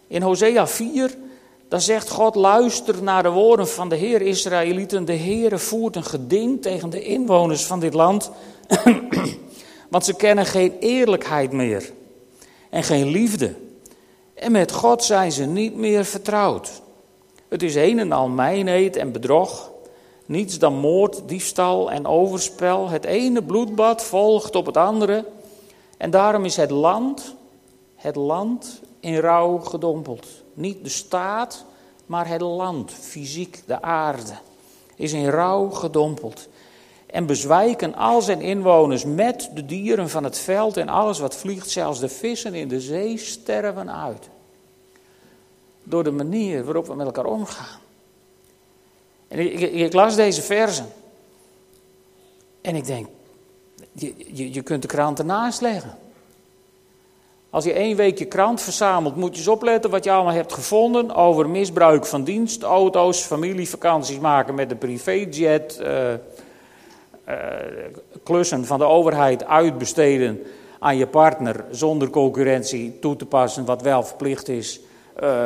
In 0.08 0.22
Hosea 0.22 0.68
4, 0.68 1.16
dan 1.68 1.82
zegt 1.82 2.10
God, 2.10 2.36
luister 2.36 3.04
naar 3.04 3.24
de 3.24 3.30
woorden 3.30 3.68
van 3.68 3.90
de 3.90 3.96
Heer 3.96 4.22
Israëlieten. 4.22 5.06
De 5.06 5.18
Heere 5.18 5.58
voert 5.58 5.96
een 5.96 6.04
geding 6.04 6.62
tegen 6.62 6.90
de 6.90 7.04
inwoners 7.04 7.66
van 7.66 7.80
dit 7.80 7.94
land, 7.94 8.32
want 9.90 10.06
ze 10.06 10.14
kennen 10.14 10.46
geen 10.46 10.78
eerlijkheid 10.80 11.52
meer 11.52 11.92
en 12.70 12.84
geen 12.84 13.08
liefde. 13.08 13.64
En 14.36 14.52
met 14.52 14.72
God 14.72 15.04
zijn 15.04 15.32
ze 15.32 15.46
niet 15.46 15.76
meer 15.76 16.06
vertrouwd. 16.06 16.82
Het 17.48 17.64
is 17.64 17.76
een 17.76 18.00
en 18.00 18.12
al 18.12 18.28
mijnheid 18.28 18.96
en 18.96 19.12
bedrog. 19.12 19.72
Niets 20.26 20.60
dan 20.60 20.74
moord, 20.74 21.22
diefstal 21.26 21.92
en 21.92 22.08
overspel. 22.08 22.90
Het 22.90 23.06
ene 23.06 23.44
bloedbad 23.44 24.04
volgt 24.04 24.56
op 24.56 24.66
het 24.66 24.78
andere. 24.78 25.26
En 25.98 26.10
daarom 26.10 26.46
is 26.46 26.56
het 26.56 26.70
land, 26.70 27.36
het 27.96 28.16
land 28.16 28.82
in 29.00 29.18
rouw 29.18 29.58
gedompeld. 29.58 30.28
Niet 30.54 30.84
de 30.84 30.90
staat, 30.90 31.66
maar 32.06 32.28
het 32.28 32.42
land, 32.42 32.92
fysiek, 32.92 33.64
de 33.66 33.82
aarde, 33.82 34.34
is 34.96 35.14
in 35.14 35.30
rouw 35.30 35.70
gedompeld. 35.70 36.48
En 37.16 37.26
bezwijken 37.26 37.96
al 37.96 38.22
zijn 38.22 38.42
inwoners 38.42 39.06
met 39.06 39.50
de 39.54 39.66
dieren 39.66 40.10
van 40.10 40.24
het 40.24 40.40
veld 40.40 40.78
en 40.78 40.90
alles 40.90 41.20
wat 41.20 41.36
vliegt, 41.36 41.70
zelfs 41.70 42.00
de 42.00 42.10
vissen 42.10 42.54
in 42.54 42.68
de 42.68 42.80
zee 42.80 43.18
sterven 43.18 43.92
uit. 43.92 44.30
Door 45.84 46.04
de 46.04 46.12
manier 46.12 46.64
waarop 46.64 46.88
we 46.88 46.96
met 46.96 47.06
elkaar 47.06 47.26
omgaan. 47.26 47.80
En 49.28 49.40
ik, 49.40 49.60
ik, 49.60 49.94
las 49.94 50.16
deze 50.16 50.42
versen. 50.42 50.86
En 52.62 52.76
ik 52.76 52.86
denk, 52.86 53.08
je, 53.92 54.54
je, 54.54 54.62
kunt 54.62 54.82
de 54.82 54.88
krant 54.88 55.20
ernaast 55.20 55.62
leggen. 55.62 55.98
Als 57.50 57.64
je 57.64 57.74
één 57.74 57.96
week 57.96 58.18
je 58.18 58.26
krant 58.26 58.62
verzamelt, 58.62 59.16
moet 59.16 59.32
je 59.32 59.38
eens 59.38 59.48
opletten 59.48 59.90
wat 59.90 60.04
je 60.04 60.12
allemaal 60.12 60.34
hebt 60.34 60.54
gevonden 60.54 61.16
over 61.16 61.50
misbruik 61.50 62.06
van 62.06 62.24
dienstauto's, 62.24 63.22
familievakanties 63.22 64.20
maken 64.20 64.56
met 64.56 64.70
de 64.70 64.76
privéjet, 64.76 65.80
uh, 65.82 66.14
klussen 68.24 68.66
van 68.66 68.80
de 68.80 68.86
overheid 68.86 69.46
uitbesteden 69.46 70.42
aan 70.80 70.98
je 70.98 71.08
partner 71.08 71.66
zonder 71.72 72.10
concurrentie 72.10 73.00
toe 73.00 73.16
te 73.16 73.26
passen, 73.26 73.66
wat 73.66 73.82
wel 73.82 74.04
verplicht 74.04 74.48
is. 74.48 74.80
Uh, 75.24 75.46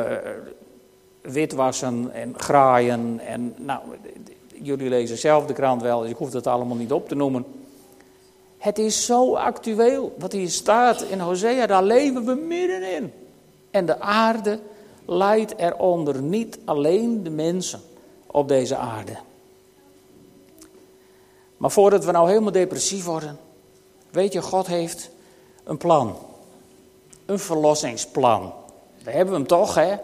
witwassen 1.20 2.10
en 2.12 2.34
graaien. 2.36 3.20
En, 3.26 3.54
nou, 3.56 3.80
jullie 4.62 4.88
lezen 4.88 5.18
zelf 5.18 5.46
de 5.46 5.52
krant 5.52 5.82
wel, 5.82 6.00
dus 6.00 6.10
ik 6.10 6.16
hoef 6.16 6.30
dat 6.30 6.46
allemaal 6.46 6.76
niet 6.76 6.92
op 6.92 7.08
te 7.08 7.14
noemen. 7.14 7.44
Het 8.58 8.78
is 8.78 9.06
zo 9.06 9.34
actueel 9.34 10.14
wat 10.18 10.32
hier 10.32 10.48
staat 10.48 11.02
in 11.02 11.20
Hosea, 11.20 11.66
daar 11.66 11.82
leven 11.82 12.24
we 12.24 12.34
middenin. 12.34 13.12
En 13.70 13.86
de 13.86 14.00
aarde 14.00 14.58
leidt 15.06 15.54
eronder, 15.56 16.22
niet 16.22 16.58
alleen 16.64 17.22
de 17.22 17.30
mensen 17.30 17.80
op 18.26 18.48
deze 18.48 18.76
aarde. 18.76 19.16
Maar 21.60 21.70
voordat 21.70 22.04
we 22.04 22.12
nou 22.12 22.28
helemaal 22.28 22.52
depressief 22.52 23.04
worden, 23.04 23.38
weet 24.10 24.32
je, 24.32 24.42
God 24.42 24.66
heeft 24.66 25.10
een 25.64 25.76
plan. 25.76 26.16
Een 27.26 27.38
verlossingsplan. 27.38 28.52
Daar 29.02 29.14
hebben 29.14 29.32
we 29.32 29.38
hem 29.38 29.48
toch, 29.48 29.74
hè? 29.74 29.96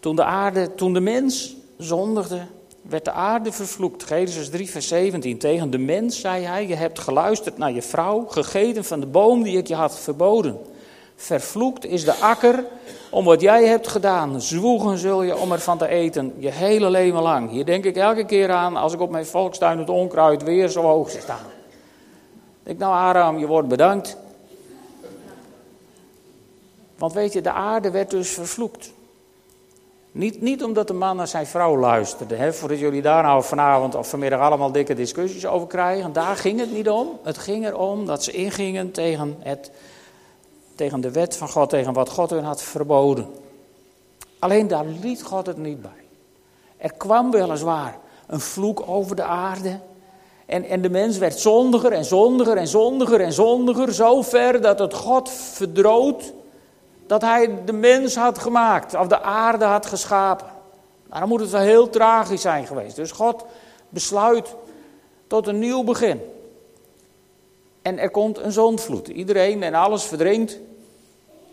Toen 0.00 0.16
de 0.16 0.24
aarde, 0.24 0.74
toen 0.74 0.92
de 0.92 1.00
mens 1.00 1.56
zondigde, 1.78 2.46
werd 2.82 3.04
de 3.04 3.10
aarde 3.12 3.52
vervloekt. 3.52 4.02
Genesis 4.02 4.50
3, 4.50 4.70
vers 4.70 4.88
17. 4.88 5.38
Tegen 5.38 5.70
de 5.70 5.78
mens 5.78 6.20
zei 6.20 6.44
hij: 6.44 6.66
Je 6.66 6.74
hebt 6.74 6.98
geluisterd 6.98 7.58
naar 7.58 7.72
je 7.72 7.82
vrouw, 7.82 8.26
gegeten 8.26 8.84
van 8.84 9.00
de 9.00 9.06
boom 9.06 9.42
die 9.42 9.58
ik 9.58 9.66
je 9.66 9.74
had 9.74 9.98
verboden. 9.98 10.58
Vervloekt 11.16 11.84
is 11.84 12.04
de 12.04 12.14
akker 12.14 12.64
om 13.10 13.24
wat 13.24 13.40
jij 13.40 13.66
hebt 13.66 13.88
gedaan. 13.88 14.40
Zwoegen 14.40 14.98
zul 14.98 15.22
je 15.22 15.38
om 15.38 15.52
ervan 15.52 15.78
te 15.78 15.88
eten, 15.88 16.34
je 16.38 16.50
hele 16.50 16.90
leven 16.90 17.22
lang. 17.22 17.50
Hier 17.50 17.64
denk 17.64 17.84
ik 17.84 17.96
elke 17.96 18.24
keer 18.24 18.50
aan 18.50 18.76
als 18.76 18.92
ik 18.92 19.00
op 19.00 19.10
mijn 19.10 19.26
volkstuin 19.26 19.78
het 19.78 19.90
onkruid 19.90 20.42
weer 20.42 20.68
zo 20.68 20.82
hoog 20.82 21.10
zie 21.10 21.20
staan. 21.20 21.46
Ik 22.62 22.78
nou 22.78 22.92
Aram, 22.92 23.38
je 23.38 23.46
wordt 23.46 23.68
bedankt. 23.68 24.16
Want 26.98 27.12
weet 27.12 27.32
je, 27.32 27.40
de 27.40 27.52
aarde 27.52 27.90
werd 27.90 28.10
dus 28.10 28.30
vervloekt. 28.30 28.92
Niet, 30.12 30.40
niet 30.40 30.64
omdat 30.64 30.86
de 30.86 30.92
man 30.92 31.16
naar 31.16 31.28
zijn 31.28 31.46
vrouw 31.46 31.78
luisterde, 31.78 32.34
hè, 32.34 32.52
voordat 32.52 32.78
jullie 32.78 33.02
daar 33.02 33.22
nou 33.22 33.42
vanavond 33.42 33.94
of 33.94 34.08
vanmiddag 34.08 34.40
allemaal 34.40 34.72
dikke 34.72 34.94
discussies 34.94 35.46
over 35.46 35.66
krijgen. 35.66 36.12
Daar 36.12 36.36
ging 36.36 36.60
het 36.60 36.72
niet 36.72 36.88
om. 36.88 37.18
Het 37.22 37.38
ging 37.38 37.66
erom 37.66 38.06
dat 38.06 38.24
ze 38.24 38.32
ingingen 38.32 38.90
tegen, 38.90 39.36
het, 39.38 39.70
tegen 40.76 41.00
de 41.00 41.10
wet 41.10 41.36
van 41.36 41.48
God, 41.48 41.70
tegen 41.70 41.92
wat 41.92 42.10
God 42.10 42.30
hun 42.30 42.44
had 42.44 42.62
verboden. 42.62 43.34
Alleen 44.38 44.68
daar 44.68 44.84
liet 44.84 45.22
God 45.22 45.46
het 45.46 45.56
niet 45.56 45.82
bij. 45.82 46.04
Er 46.76 46.92
kwam 46.92 47.30
weliswaar 47.30 47.98
een 48.26 48.40
vloek 48.40 48.82
over 48.86 49.16
de 49.16 49.22
aarde. 49.22 49.78
En, 50.46 50.64
en 50.64 50.82
de 50.82 50.90
mens 50.90 51.18
werd 51.18 51.38
zondiger 51.38 51.92
en 51.92 52.04
zondiger 52.04 52.56
en 52.56 52.68
zondiger 52.68 53.20
en 53.20 53.32
zondiger. 53.32 53.92
Zo 53.94 54.22
ver 54.22 54.60
dat 54.60 54.78
het 54.78 54.94
God 54.94 55.30
verdroot 55.30 56.32
dat 57.06 57.22
hij 57.22 57.64
de 57.64 57.72
mens 57.72 58.16
had 58.16 58.38
gemaakt, 58.38 58.94
of 58.94 59.06
de 59.06 59.20
aarde 59.20 59.64
had 59.64 59.86
geschapen. 59.86 60.46
Dan 61.08 61.28
moet 61.28 61.40
het 61.40 61.50
wel 61.50 61.60
heel 61.60 61.90
tragisch 61.90 62.40
zijn 62.40 62.66
geweest. 62.66 62.96
Dus 62.96 63.10
God 63.10 63.44
besluit 63.88 64.54
tot 65.26 65.46
een 65.46 65.58
nieuw 65.58 65.84
begin. 65.84 66.20
En 67.86 67.98
er 67.98 68.10
komt 68.10 68.38
een 68.38 68.52
zondvloed. 68.52 69.08
Iedereen 69.08 69.62
en 69.62 69.74
alles 69.74 70.04
verdrinkt. 70.04 70.58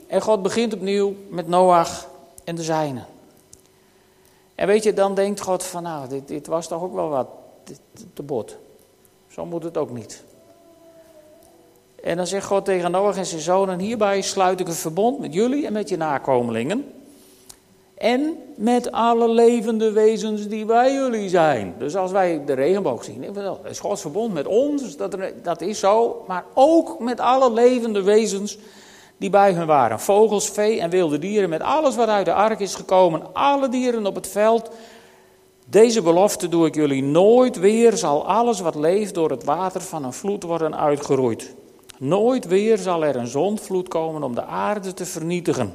En 0.07 0.21
God 0.21 0.41
begint 0.41 0.73
opnieuw 0.73 1.15
met 1.29 1.47
Noach 1.47 2.09
en 2.43 2.55
de 2.55 2.63
zijnen. 2.63 3.05
En 4.55 4.67
weet 4.67 4.83
je, 4.83 4.93
dan 4.93 5.15
denkt 5.15 5.41
God 5.41 5.63
van 5.63 5.83
nou, 5.83 6.09
dit, 6.09 6.27
dit 6.27 6.47
was 6.47 6.67
toch 6.67 6.81
ook 6.81 6.93
wel 6.93 7.09
wat 7.09 7.27
te 8.13 8.23
bot. 8.23 8.57
Zo 9.27 9.45
moet 9.45 9.63
het 9.63 9.77
ook 9.77 9.89
niet. 9.89 10.23
En 12.03 12.17
dan 12.17 12.27
zegt 12.27 12.45
God 12.45 12.65
tegen 12.65 12.91
Noach 12.91 13.17
en 13.17 13.25
zijn 13.25 13.41
zonen: 13.41 13.79
Hierbij 13.79 14.21
sluit 14.21 14.59
ik 14.59 14.67
een 14.67 14.73
verbond 14.73 15.19
met 15.19 15.33
jullie 15.33 15.65
en 15.65 15.73
met 15.73 15.89
je 15.89 15.97
nakomelingen. 15.97 16.93
En 17.97 18.37
met 18.55 18.91
alle 18.91 19.29
levende 19.29 19.91
wezens 19.91 20.47
die 20.47 20.65
bij 20.65 20.93
jullie 20.93 21.29
zijn. 21.29 21.75
Dus 21.77 21.95
als 21.95 22.11
wij 22.11 22.41
de 22.45 22.53
regenboog 22.53 23.03
zien, 23.03 23.25
is 23.69 23.79
Gods 23.79 24.01
verbond 24.01 24.33
met 24.33 24.47
ons, 24.47 24.97
dat, 24.97 25.17
dat 25.43 25.61
is 25.61 25.79
zo. 25.79 26.23
Maar 26.27 26.45
ook 26.53 26.99
met 26.99 27.19
alle 27.19 27.51
levende 27.51 28.01
wezens 28.01 28.57
die 29.17 29.29
bij 29.29 29.53
hun 29.53 29.67
waren. 29.67 29.99
Vogels, 29.99 30.49
vee 30.49 30.79
en 30.79 30.89
wilde 30.89 31.19
dieren, 31.19 31.49
met 31.49 31.61
alles 31.61 31.95
wat 31.95 32.07
uit 32.07 32.25
de 32.25 32.33
ark 32.33 32.59
is 32.59 32.75
gekomen. 32.75 33.33
Alle 33.33 33.69
dieren 33.69 34.05
op 34.05 34.15
het 34.15 34.27
veld. 34.27 34.69
Deze 35.65 36.01
belofte 36.01 36.49
doe 36.49 36.65
ik 36.65 36.75
jullie 36.75 37.03
nooit 37.03 37.59
weer, 37.59 37.97
zal 37.97 38.27
alles 38.27 38.59
wat 38.59 38.75
leeft 38.75 39.13
door 39.13 39.29
het 39.29 39.43
water 39.43 39.81
van 39.81 40.03
een 40.03 40.13
vloed 40.13 40.43
worden 40.43 40.77
uitgeroeid. 40.77 41.53
Nooit 41.97 42.47
weer 42.47 42.77
zal 42.77 43.05
er 43.05 43.15
een 43.15 43.27
zondvloed 43.27 43.87
komen 43.87 44.23
om 44.23 44.35
de 44.35 44.43
aarde 44.43 44.93
te 44.93 45.05
vernietigen. 45.05 45.73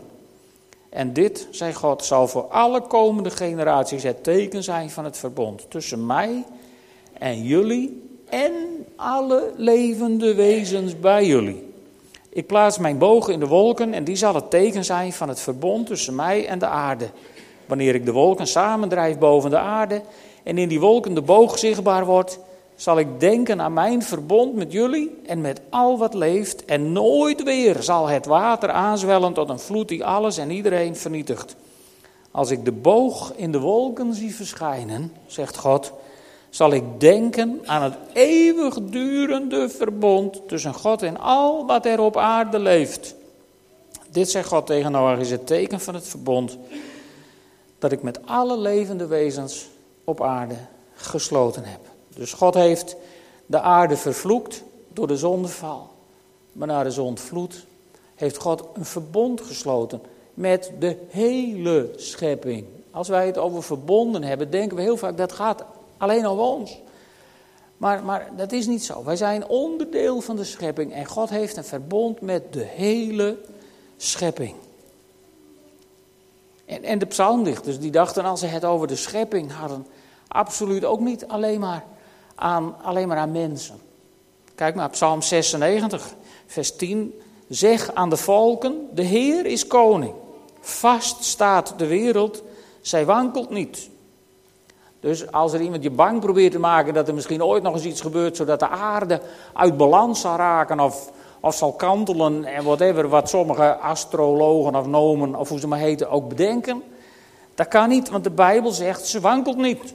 En 0.91 1.13
dit, 1.13 1.49
zei 1.51 1.75
God, 1.75 2.05
zal 2.05 2.29
voor 2.29 2.43
alle 2.43 2.81
komende 2.81 3.31
generaties 3.31 4.03
het 4.03 4.25
teken 4.25 4.63
zijn 4.63 4.91
van 4.91 5.05
het 5.05 5.19
verbond 5.19 5.71
tussen 5.71 6.07
mij 6.07 6.45
en 7.13 7.43
jullie 7.43 8.03
en 8.29 8.53
alle 8.97 9.53
levende 9.57 10.35
wezens 10.35 11.01
bij 11.01 11.27
jullie. 11.27 11.73
Ik 12.29 12.47
plaats 12.47 12.79
mijn 12.79 12.99
boog 12.99 13.29
in 13.29 13.41
de 13.41 13.47
wolken 13.47 13.93
en 13.93 14.05
die 14.05 14.17
zal 14.17 14.35
het 14.35 14.51
teken 14.51 14.85
zijn 14.85 15.13
van 15.13 15.29
het 15.29 15.41
verbond 15.41 15.87
tussen 15.87 16.15
mij 16.15 16.47
en 16.47 16.59
de 16.59 16.67
aarde. 16.67 17.09
Wanneer 17.67 17.95
ik 17.95 18.05
de 18.05 18.13
wolken 18.13 18.47
samendrijf 18.47 19.19
boven 19.19 19.51
de 19.51 19.59
aarde 19.59 20.03
en 20.43 20.59
in 20.59 20.69
die 20.69 20.81
wolken 20.81 21.15
de 21.15 21.23
boog 21.23 21.59
zichtbaar 21.59 22.05
wordt, 22.05 22.39
zal 22.79 22.99
ik 22.99 23.21
denken 23.21 23.61
aan 23.61 23.73
mijn 23.73 24.03
verbond 24.03 24.55
met 24.55 24.73
jullie 24.73 25.19
en 25.27 25.41
met 25.41 25.61
al 25.71 25.99
wat 25.99 26.15
leeft. 26.15 26.65
En 26.65 26.93
nooit 26.93 27.43
weer 27.43 27.83
zal 27.83 28.09
het 28.09 28.27
water 28.27 28.71
aanzwellen 28.71 29.33
tot 29.33 29.49
een 29.49 29.59
vloed 29.59 29.89
die 29.89 30.05
alles 30.05 30.39
en 30.39 30.51
iedereen 30.51 30.97
vernietigt. 30.97 31.57
Als 32.31 32.51
ik 32.51 32.65
de 32.65 32.73
boog 32.73 33.33
in 33.37 33.53
de 33.53 33.61
wolken 33.61 34.15
zie 34.15 34.35
verschijnen, 34.35 35.13
zegt 35.27 35.57
God, 35.57 35.93
zal 36.51 36.73
ik 36.73 36.83
denken 36.99 37.61
aan 37.65 37.83
het 37.83 37.95
eeuwigdurende 38.13 39.69
verbond 39.69 40.49
tussen 40.49 40.75
God 40.75 41.03
en 41.03 41.21
al 41.21 41.67
wat 41.67 41.87
er 41.87 42.01
op 42.01 42.17
aarde 42.17 42.59
leeft. 42.59 43.15
Dit 44.11 44.31
zegt 44.31 44.49
God 44.49 44.67
tegen 44.67 44.93
Noach 44.93 45.19
is 45.19 45.31
het 45.31 45.47
teken 45.47 45.81
van 45.81 45.95
het 45.95 46.09
verbond 46.09 46.59
dat 47.79 47.93
ik 47.93 48.03
met 48.03 48.27
alle 48.27 48.59
levende 48.59 49.07
wezens 49.07 49.67
op 50.05 50.23
aarde 50.23 50.57
gesloten 50.95 51.65
heb. 51.65 51.81
Dus 52.19 52.33
God 52.33 52.55
heeft 52.55 52.97
de 53.47 53.61
aarde 53.61 53.97
vervloekt 53.97 54.63
door 54.93 55.07
de 55.07 55.17
zondeval. 55.17 55.91
Maar 56.53 56.69
na 56.69 56.83
de 56.83 56.91
zondvloed 56.91 57.67
heeft 58.15 58.37
God 58.37 58.65
een 58.75 58.85
verbond 58.85 59.41
gesloten 59.41 60.01
met 60.35 60.73
de 60.79 60.97
hele 61.09 61.91
schepping. 61.97 62.67
Als 62.91 63.09
wij 63.09 63.27
het 63.27 63.39
over 63.39 63.63
verbonden 63.63 64.23
hebben, 64.23 64.51
denken 64.51 64.77
we 64.77 64.83
heel 64.83 64.97
vaak 64.97 65.17
dat 65.17 65.33
gaat 65.33 65.65
alleen 65.97 66.27
om 66.27 66.39
ons. 66.39 66.79
Maar, 67.77 68.05
maar 68.05 68.31
dat 68.37 68.53
is 68.53 68.67
niet 68.67 68.85
zo. 68.85 69.05
Wij 69.05 69.17
zijn 69.17 69.49
onderdeel 69.49 70.21
van 70.21 70.37
de 70.37 70.45
schepping 70.45 70.93
en 70.93 71.07
God 71.07 71.31
heeft 71.31 71.57
een 71.57 71.65
verbond 71.65 72.21
met 72.21 72.53
de 72.53 72.65
hele 72.65 73.39
schepping. 73.97 74.55
En, 76.65 76.83
en 76.83 76.99
de 76.99 77.07
psalmdichters 77.07 77.79
die 77.79 77.91
dachten 77.91 78.25
als 78.25 78.41
ze 78.41 78.47
het 78.47 78.65
over 78.65 78.87
de 78.87 78.97
schepping 78.97 79.53
hadden, 79.53 79.87
absoluut 80.29 80.85
ook 80.85 81.01
niet 81.01 81.27
alleen 81.27 81.61
maar 81.61 81.85
aan, 82.39 82.75
alleen 82.83 83.09
maar 83.09 83.17
aan 83.17 83.33
mensen. 83.33 83.81
Kijk 84.55 84.75
maar, 84.75 84.91
Psalm 84.91 85.23
96, 85.23 86.15
vers 86.47 86.77
10. 86.77 87.21
Zeg 87.49 87.95
aan 87.95 88.11
de 88.11 88.17
volken, 88.17 88.89
de 88.95 89.03
Heer 89.03 89.47
is 89.47 89.67
koning. 89.67 90.15
Vast 90.61 91.25
staat 91.25 91.75
de 91.77 91.87
wereld, 91.87 92.43
zij 92.81 93.05
wankelt 93.05 93.51
niet. 93.51 93.91
Dus 95.01 95.33
als 95.33 95.53
er 95.53 95.61
iemand 95.61 95.83
je 95.83 95.91
bang 95.91 96.21
probeert 96.21 96.53
te 96.53 96.59
maken 96.59 96.95
dat 96.95 97.09
er 97.09 97.15
misschien 97.15 97.45
ooit 97.45 97.63
nog 97.63 97.75
eens 97.75 97.85
iets 97.85 98.01
gebeurt 98.01 98.37
zodat 98.37 98.61
de 98.61 98.69
aarde 98.69 99.21
uit 99.53 99.77
balans 99.77 100.21
zal 100.21 100.37
raken 100.37 100.81
of, 100.81 101.11
of 101.41 101.55
zal 101.55 101.73
kantelen 101.73 102.45
en 102.45 102.65
whatever 102.65 103.09
wat 103.09 103.29
sommige 103.29 103.77
astrologen 103.77 104.75
of 104.75 104.87
nomen 104.87 105.35
of 105.35 105.49
hoe 105.49 105.59
ze 105.59 105.69
maar 105.69 105.79
heten 105.79 106.11
ook 106.11 106.29
bedenken. 106.29 106.83
Dat 107.55 107.69
kan 107.69 107.89
niet, 107.89 108.09
want 108.09 108.25
de 108.25 108.31
Bijbel 108.31 108.71
zegt 108.71 109.07
ze 109.07 109.21
wankelt 109.21 109.57
niet. 109.57 109.95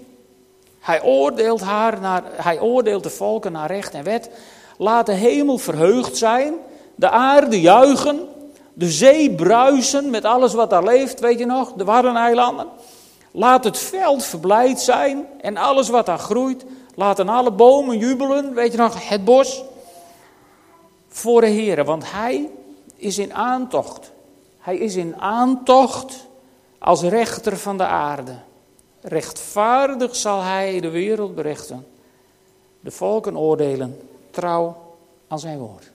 Hij 0.84 1.04
oordeelt, 1.04 1.62
haar 1.62 2.00
naar, 2.00 2.24
hij 2.32 2.60
oordeelt 2.60 3.04
de 3.04 3.10
volken 3.10 3.52
naar 3.52 3.72
recht 3.72 3.94
en 3.94 4.04
wet. 4.04 4.30
Laat 4.78 5.06
de 5.06 5.14
hemel 5.14 5.58
verheugd 5.58 6.18
zijn, 6.18 6.54
de 6.96 7.10
aarde 7.10 7.62
juichen, 7.62 8.28
de 8.74 8.92
zee 8.92 9.36
bruisen 9.36 10.10
met 10.10 10.26
alles 10.26 10.54
wat 10.54 10.70
daar 10.70 10.84
leeft, 10.84 11.20
weet 11.20 11.40
je 11.40 11.46
nog, 11.46 11.74
de 11.74 11.84
Waddeneilanden. 11.84 12.68
Laat 13.32 13.64
het 13.64 13.78
veld 13.78 14.24
verblijd 14.24 14.82
zijn 14.82 15.28
en 15.42 15.58
alles 15.58 15.90
wat 15.90 16.06
daar 16.06 16.20
groeit. 16.20 16.66
Laten 16.96 17.30
alle 17.30 17.52
bomen 17.52 17.98
jubelen, 17.98 18.54
weet 18.54 18.72
je 18.72 18.78
nog, 18.78 19.10
het 19.10 19.26
bos. 19.26 19.64
Voor 21.08 21.42
de 21.42 21.48
Heer, 21.48 21.86
want 21.86 22.12
Hij 22.12 22.50
is 22.96 23.18
in 23.18 23.34
aantocht. 23.34 24.12
Hij 24.60 24.78
is 24.78 24.96
in 24.96 25.16
aantocht 25.20 26.28
als 26.80 27.02
rechter 27.02 27.58
van 27.58 27.78
de 27.78 27.86
aarde. 27.86 28.36
Rechtvaardig 29.04 30.16
zal 30.16 30.42
hij 30.42 30.80
de 30.80 30.90
wereld 30.90 31.36
berechten, 31.36 31.88
de 32.80 32.92
volken 32.92 33.38
oordelen, 33.38 34.00
trouw 34.30 34.96
aan 35.28 35.40
zijn 35.40 35.60
woord. 35.60 35.92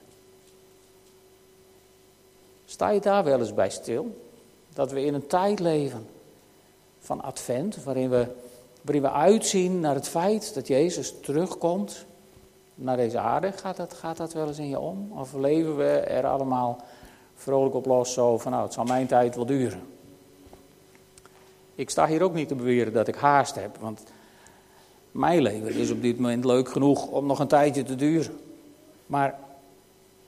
Sta 2.65 2.89
je 2.89 2.99
daar 2.99 3.23
wel 3.23 3.39
eens 3.39 3.53
bij 3.53 3.69
stil? 3.69 4.21
Dat 4.73 4.91
we 4.91 5.05
in 5.05 5.13
een 5.13 5.27
tijd 5.27 5.59
leven 5.59 6.07
van 6.99 7.21
advent, 7.21 7.83
waarin 7.83 8.09
we, 8.09 8.27
waarin 8.81 9.01
we 9.01 9.11
uitzien 9.11 9.79
naar 9.79 9.95
het 9.95 10.07
feit 10.07 10.53
dat 10.53 10.67
Jezus 10.67 11.13
terugkomt 11.21 12.05
naar 12.75 12.97
deze 12.97 13.19
aarde. 13.19 13.51
Gaat 13.51 13.77
dat, 13.77 13.93
gaat 13.93 14.17
dat 14.17 14.33
wel 14.33 14.47
eens 14.47 14.59
in 14.59 14.69
je 14.69 14.79
om? 14.79 15.11
Of 15.15 15.33
leven 15.33 15.77
we 15.77 15.89
er 15.89 16.27
allemaal 16.27 16.83
vrolijk 17.35 17.75
op 17.75 17.85
los 17.85 18.13
zo 18.13 18.37
van 18.37 18.51
nou, 18.51 18.63
het 18.63 18.73
zal 18.73 18.83
mijn 18.83 19.07
tijd 19.07 19.35
wel 19.35 19.45
duren? 19.45 19.98
Ik 21.79 21.89
sta 21.89 22.07
hier 22.07 22.21
ook 22.21 22.33
niet 22.33 22.47
te 22.47 22.55
beweren 22.55 22.93
dat 22.93 23.07
ik 23.07 23.15
haast 23.15 23.55
heb, 23.55 23.77
want 23.79 24.03
mijn 25.11 25.41
leven 25.41 25.73
is 25.73 25.91
op 25.91 26.01
dit 26.01 26.19
moment 26.19 26.45
leuk 26.45 26.69
genoeg 26.69 27.07
om 27.07 27.25
nog 27.25 27.39
een 27.39 27.47
tijdje 27.47 27.83
te 27.83 27.95
duren. 27.95 28.39
Maar 29.05 29.35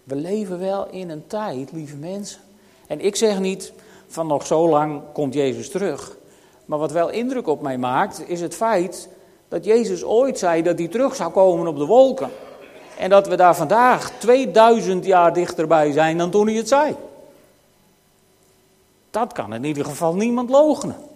we 0.04 0.16
leven 0.16 0.60
wel 0.60 0.88
in 0.90 1.10
een 1.10 1.28
tijd, 1.28 1.72
lieve 1.72 1.96
mensen. 1.96 2.42
En 2.88 3.00
ik 3.00 3.16
zeg 3.16 3.40
niet 3.40 3.74
van 4.08 4.28
nog 4.28 4.46
zo 4.46 4.70
lang 4.70 5.02
komt 5.14 5.34
Jezus 5.34 5.70
terug. 5.70 6.18
Maar 6.66 6.80
wat 6.80 6.92
wel 6.92 7.10
indruk 7.10 7.48
op 7.48 7.62
mij 7.62 7.78
maakt, 7.78 8.30
is 8.30 8.42
het 8.42 8.56
feit 8.56 9.10
dat 9.48 9.66
Jezus 9.66 10.04
ooit 10.04 10.40
zei 10.40 10.62
dat 10.62 10.78
hij 10.78 10.88
terug 10.88 11.16
zou 11.16 11.32
komen 11.32 11.68
op 11.68 11.78
de 11.78 11.86
wolken. 11.86 12.30
En 12.98 13.10
dat 13.10 13.28
we 13.28 13.36
daar 13.36 13.56
vandaag 13.56 14.12
2000 14.12 15.06
jaar 15.06 15.34
dichterbij 15.34 15.92
zijn 15.92 16.18
dan 16.18 16.30
toen 16.30 16.48
hij 16.48 16.56
het 16.56 16.68
zei. 16.68 16.96
Dat 19.10 19.34
kan 19.34 19.54
in 19.54 19.64
ieder 19.64 19.86
geval 19.86 20.16
niemand 20.16 20.50
logenen. 20.50 21.10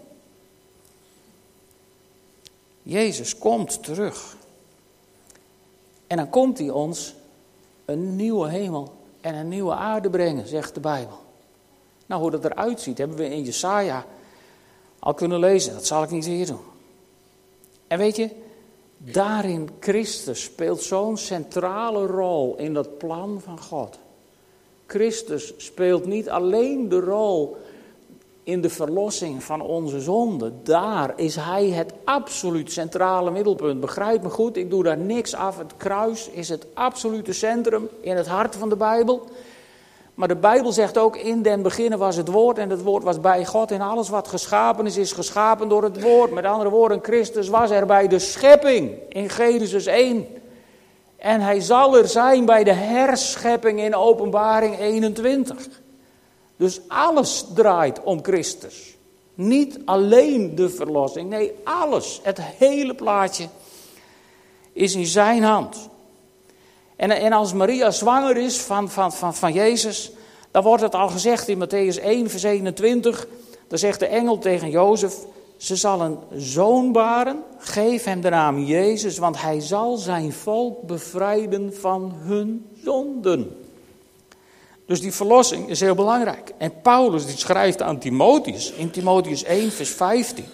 Jezus 2.86 3.38
komt 3.38 3.84
terug. 3.84 4.38
En 6.08 6.18
dan 6.18 6.30
komt 6.30 6.58
hij 6.58 6.70
ons 6.70 7.14
een 7.86 8.16
nieuwe 8.16 8.50
hemel 8.50 8.94
en 9.22 9.36
een 9.36 9.48
nieuwe 9.48 9.74
aarde 9.74 10.10
brengen, 10.10 10.48
zegt 10.48 10.74
de 10.74 10.80
Bijbel. 10.80 11.20
Nou, 12.06 12.22
hoe 12.22 12.32
dat 12.32 12.46
eruit 12.46 12.82
ziet, 12.82 12.98
hebben 12.98 13.18
we 13.18 13.30
in 13.30 13.44
Jesaja 13.44 14.06
al 15.00 15.14
kunnen 15.14 15.40
lezen. 15.40 15.74
Dat 15.74 15.86
zal 15.86 16.04
ik 16.04 16.10
niet 16.10 16.26
hier 16.26 16.46
doen. 16.46 16.64
En 17.88 17.98
weet 17.98 18.16
je, 18.16 18.30
daarin 18.98 19.70
Christus 19.80 20.44
speelt 20.44 20.82
zo'n 20.82 21.18
centrale 21.18 22.06
rol 22.06 22.56
in 22.58 22.74
dat 22.74 22.98
plan 22.98 23.42
van 23.42 23.60
God. 23.60 23.98
Christus 24.86 25.54
speelt 25.58 26.06
niet 26.06 26.30
alleen 26.30 26.90
de 26.90 27.00
rol 27.00 27.58
in 28.46 28.62
de 28.62 28.70
verlossing 28.70 29.44
van 29.44 29.62
onze 29.62 30.00
zonde. 30.00 30.52
Daar 30.64 31.14
is 31.16 31.36
Hij 31.36 31.68
het 31.68 31.94
absoluut 32.04 32.72
centrale 32.72 33.32
middelpunt. 33.32 33.80
Begrijp 33.80 34.24
me 34.24 34.30
goed, 34.30 34.58
ik 34.58 34.70
doe 34.70 34.84
daar 34.84 34.98
niks 34.98 35.36
af. 35.36 35.58
Het 35.58 35.74
kruis 35.78 36.30
is 36.30 36.50
het 36.50 36.66
absolute 36.74 37.34
centrum 37.34 37.90
in 38.02 38.16
het 38.16 38.28
hart 38.28 38.56
van 38.56 38.70
de 38.70 38.76
Bijbel. 38.76 39.28
Maar 40.14 40.28
de 40.28 40.36
Bijbel 40.36 40.72
zegt 40.72 40.98
ook, 40.98 41.18
in 41.18 41.42
den 41.42 41.62
beginnen 41.62 42.00
was 42.00 42.16
het 42.16 42.28
woord 42.28 42.58
en 42.58 42.70
het 42.70 42.84
woord 42.84 43.04
was 43.04 43.20
bij 43.20 43.46
God. 43.46 43.72
En 43.72 43.82
alles 43.82 44.10
wat 44.10 44.28
geschapen 44.28 44.86
is, 44.86 44.98
is 44.98 45.12
geschapen 45.12 45.70
door 45.70 45.84
het 45.84 46.02
woord. 46.02 46.32
Met 46.32 46.46
andere 46.46 46.70
woorden, 46.70 47.00
Christus 47.02 47.48
was 47.48 47.70
er 47.70 47.86
bij 47.86 48.08
de 48.08 48.20
schepping 48.20 48.92
in 49.10 49.30
Genesis 49.30 49.86
1. 49.86 50.28
En 51.18 51.42
hij 51.42 51.60
zal 51.60 51.98
er 51.98 52.08
zijn 52.08 52.46
bij 52.46 52.64
de 52.64 52.74
herschepping 52.74 53.80
in 53.80 53.96
openbaring 53.96 54.80
21. 54.80 55.84
Dus 56.58 56.82
alles 56.88 57.46
draait 57.54 58.04
om 58.04 58.24
Christus. 58.24 58.96
Niet 59.34 59.80
alleen 59.86 60.56
de 60.56 60.70
verlossing, 60.70 61.30
nee, 61.30 61.52
alles. 61.64 62.20
Het 62.24 62.42
hele 62.42 62.96
plaatje 62.96 63.48
is 64.74 64.96
in 64.96 65.06
zijn 65.06 65.44
hand. 65.44 65.90
En, 66.96 67.12
en 67.12 67.32
als 67.32 67.54
Maria 67.54 67.92
zwanger 67.92 68.38
is 68.38 68.58
van, 68.58 68.90
van, 68.90 69.14
van, 69.14 69.36
van 69.36 69.54
Jezus, 69.54 70.12
dan 70.52 70.64
wordt 70.64 70.84
het 70.84 70.96
al 70.96 71.08
gezegd 71.08 71.48
in 71.48 71.64
Matthäus 71.64 72.04
1, 72.04 72.30
vers 72.30 72.44
21. 72.44 73.28
Dan 73.68 73.78
zegt 73.78 74.00
de 74.00 74.06
engel 74.06 74.38
tegen 74.38 74.70
Jozef: 74.70 75.16
Ze 75.58 75.76
zal 75.76 76.02
een 76.02 76.18
zoon 76.36 76.92
baren, 76.92 77.44
geef 77.58 78.04
hem 78.04 78.22
de 78.22 78.30
naam 78.30 78.60
Jezus, 78.60 79.18
want 79.18 79.42
hij 79.42 79.60
zal 79.60 79.98
zijn 79.98 80.34
volk 80.34 80.82
bevrijden 80.82 81.74
van 81.74 82.14
hun 82.16 82.66
zonden. 82.84 83.65
Dus 84.86 85.02
die 85.02 85.14
verlossing 85.14 85.70
is 85.70 85.80
heel 85.80 85.96
belangrijk. 85.96 86.52
En 86.58 86.82
Paulus 86.82 87.26
die 87.26 87.38
schrijft 87.38 87.82
aan 87.82 88.00
Timotheus 88.00 88.72
in 88.72 88.92
Timotheus 88.92 89.44
1, 89.44 89.72
vers 89.72 89.90
15. 89.90 90.46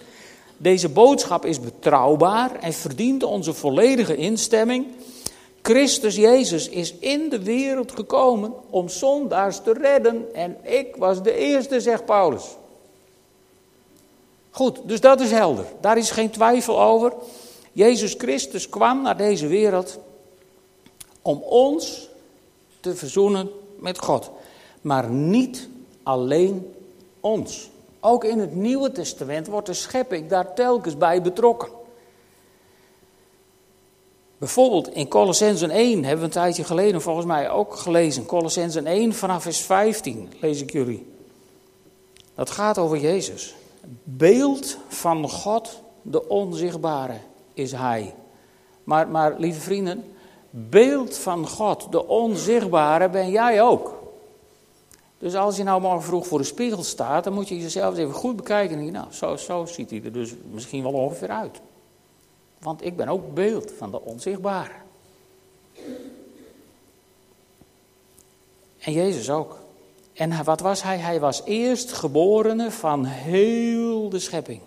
Deze 0.58 0.90
boodschap 0.90 1.46
is 1.46 1.60
betrouwbaar 1.60 2.56
en 2.56 2.74
verdient 2.74 3.24
onze 3.24 3.54
volledige 3.54 4.16
instemming. 4.16 4.88
Christus 5.62 6.16
Jezus 6.16 6.70
is 6.70 6.94
in 6.94 7.30
de 7.30 7.44
wereld 7.44 7.92
gekomen 7.92 8.54
om 8.70 8.90
zondaars 8.90 9.62
te 9.64 9.74
redden 9.74 10.36
en 10.36 10.58
ik 10.64 10.96
was 10.96 11.24
de 11.24 11.36
eerste, 11.36 11.82
zegt 11.82 12.06
Paulus. 12.06 12.44
Goed, 14.52 14.80
dus 14.86 15.02
dat 15.02 15.20
is 15.20 15.32
helder. 15.32 15.66
Daar 15.82 15.98
is 15.98 16.12
geen 16.12 16.30
twijfel 16.30 16.82
over. 16.82 17.14
Jezus 17.72 18.16
Christus 18.18 18.70
kwam 18.70 19.02
naar 19.02 19.18
deze 19.18 19.48
wereld 19.48 20.00
om 21.22 21.42
ons 21.42 22.10
te 22.80 22.96
verzoenen 22.96 23.50
met 23.82 24.00
God. 24.00 24.32
Maar 24.82 25.10
niet 25.10 25.70
alleen 26.04 26.74
ons. 27.20 27.70
Ook 28.00 28.24
in 28.24 28.40
het 28.40 28.56
Nieuwe 28.56 28.92
Testament 28.92 29.48
wordt 29.48 29.68
de 29.68 29.74
schepping 29.74 30.30
daar 30.30 30.54
telkens 30.54 30.98
bij 30.98 31.22
betrokken. 31.22 31.70
Bijvoorbeeld 34.38 34.94
in 34.94 35.08
Colossensen 35.08 35.70
1 35.70 36.04
hebben 36.04 36.20
we 36.20 36.26
een 36.26 36.30
tijdje 36.30 36.64
geleden 36.64 37.02
volgens 37.02 37.26
mij 37.26 37.50
ook 37.50 37.76
gelezen. 37.76 38.26
Colossensen 38.26 38.86
1 38.86 39.14
vanaf 39.14 39.44
vers 39.44 39.62
15 39.62 40.30
lees 40.40 40.62
ik 40.62 40.72
jullie. 40.72 41.06
Dat 42.36 42.50
gaat 42.50 42.78
over 42.78 42.98
Jezus. 42.98 43.56
Beeld 44.04 44.78
van 44.88 45.30
God, 45.30 45.82
de 46.02 46.28
onzichtbare, 46.28 47.18
is 47.54 47.72
Hij. 47.72 48.14
Maar, 48.84 49.08
maar 49.08 49.36
lieve 49.38 49.60
vrienden, 49.60 50.04
beeld 50.52 51.18
van 51.18 51.48
God, 51.48 51.92
de 51.92 52.08
onzichtbare, 52.08 53.10
ben 53.10 53.30
jij 53.30 53.62
ook. 53.62 54.00
Dus 55.18 55.36
als 55.36 55.58
je 55.58 55.64
nou 55.64 55.82
morgen 55.82 56.04
vroeg 56.04 56.28
voor 56.28 56.38
de 56.38 56.44
spiegel 56.44 56.84
staat, 56.84 57.24
dan 57.24 57.34
moet 57.34 57.48
je 57.48 57.60
jezelf 57.60 57.98
even 57.98 58.14
goed 58.14 58.36
bekijken. 58.36 58.78
En 58.78 58.86
je, 58.86 58.92
nou, 58.92 59.12
zo, 59.12 59.36
zo 59.36 59.66
ziet 59.66 59.90
hij 59.90 60.02
er 60.04 60.12
dus 60.12 60.34
misschien 60.52 60.84
wel 60.84 60.92
ongeveer 60.92 61.30
uit. 61.30 61.60
Want 62.60 62.86
ik 62.86 62.96
ben 62.96 63.08
ook 63.08 63.34
beeld 63.34 63.72
van 63.78 63.92
de 63.92 64.02
onzichtbare. 64.02 64.74
En 68.80 68.92
Jezus 68.92 69.30
ook. 69.30 69.60
En 70.14 70.44
wat 70.44 70.60
was 70.60 70.84
hij? 70.84 70.98
Hij 70.98 71.20
was 71.20 71.42
eerstgeborene 71.46 72.72
van 72.72 73.06
heel 73.06 74.10
de 74.10 74.20
schepping. 74.20 74.62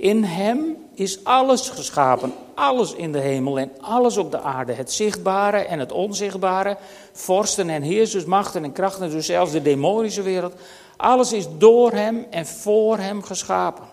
In 0.00 0.24
hem 0.24 0.76
is 0.94 1.24
alles 1.24 1.68
geschapen, 1.68 2.32
alles 2.54 2.92
in 2.92 3.12
de 3.12 3.18
hemel 3.18 3.58
en 3.58 3.70
alles 3.80 4.16
op 4.16 4.30
de 4.30 4.40
aarde. 4.40 4.72
Het 4.72 4.92
zichtbare 4.92 5.58
en 5.58 5.78
het 5.78 5.92
onzichtbare, 5.92 6.76
vorsten 7.12 7.68
en 7.68 7.82
heersers, 7.82 8.24
machten 8.24 8.64
en 8.64 8.72
krachten, 8.72 9.10
dus 9.10 9.26
zelfs 9.26 9.52
de 9.52 9.62
demonische 9.62 10.22
wereld. 10.22 10.54
Alles 10.96 11.32
is 11.32 11.46
door 11.58 11.92
hem 11.92 12.26
en 12.30 12.46
voor 12.46 12.98
hem 12.98 13.22
geschapen. 13.22 13.84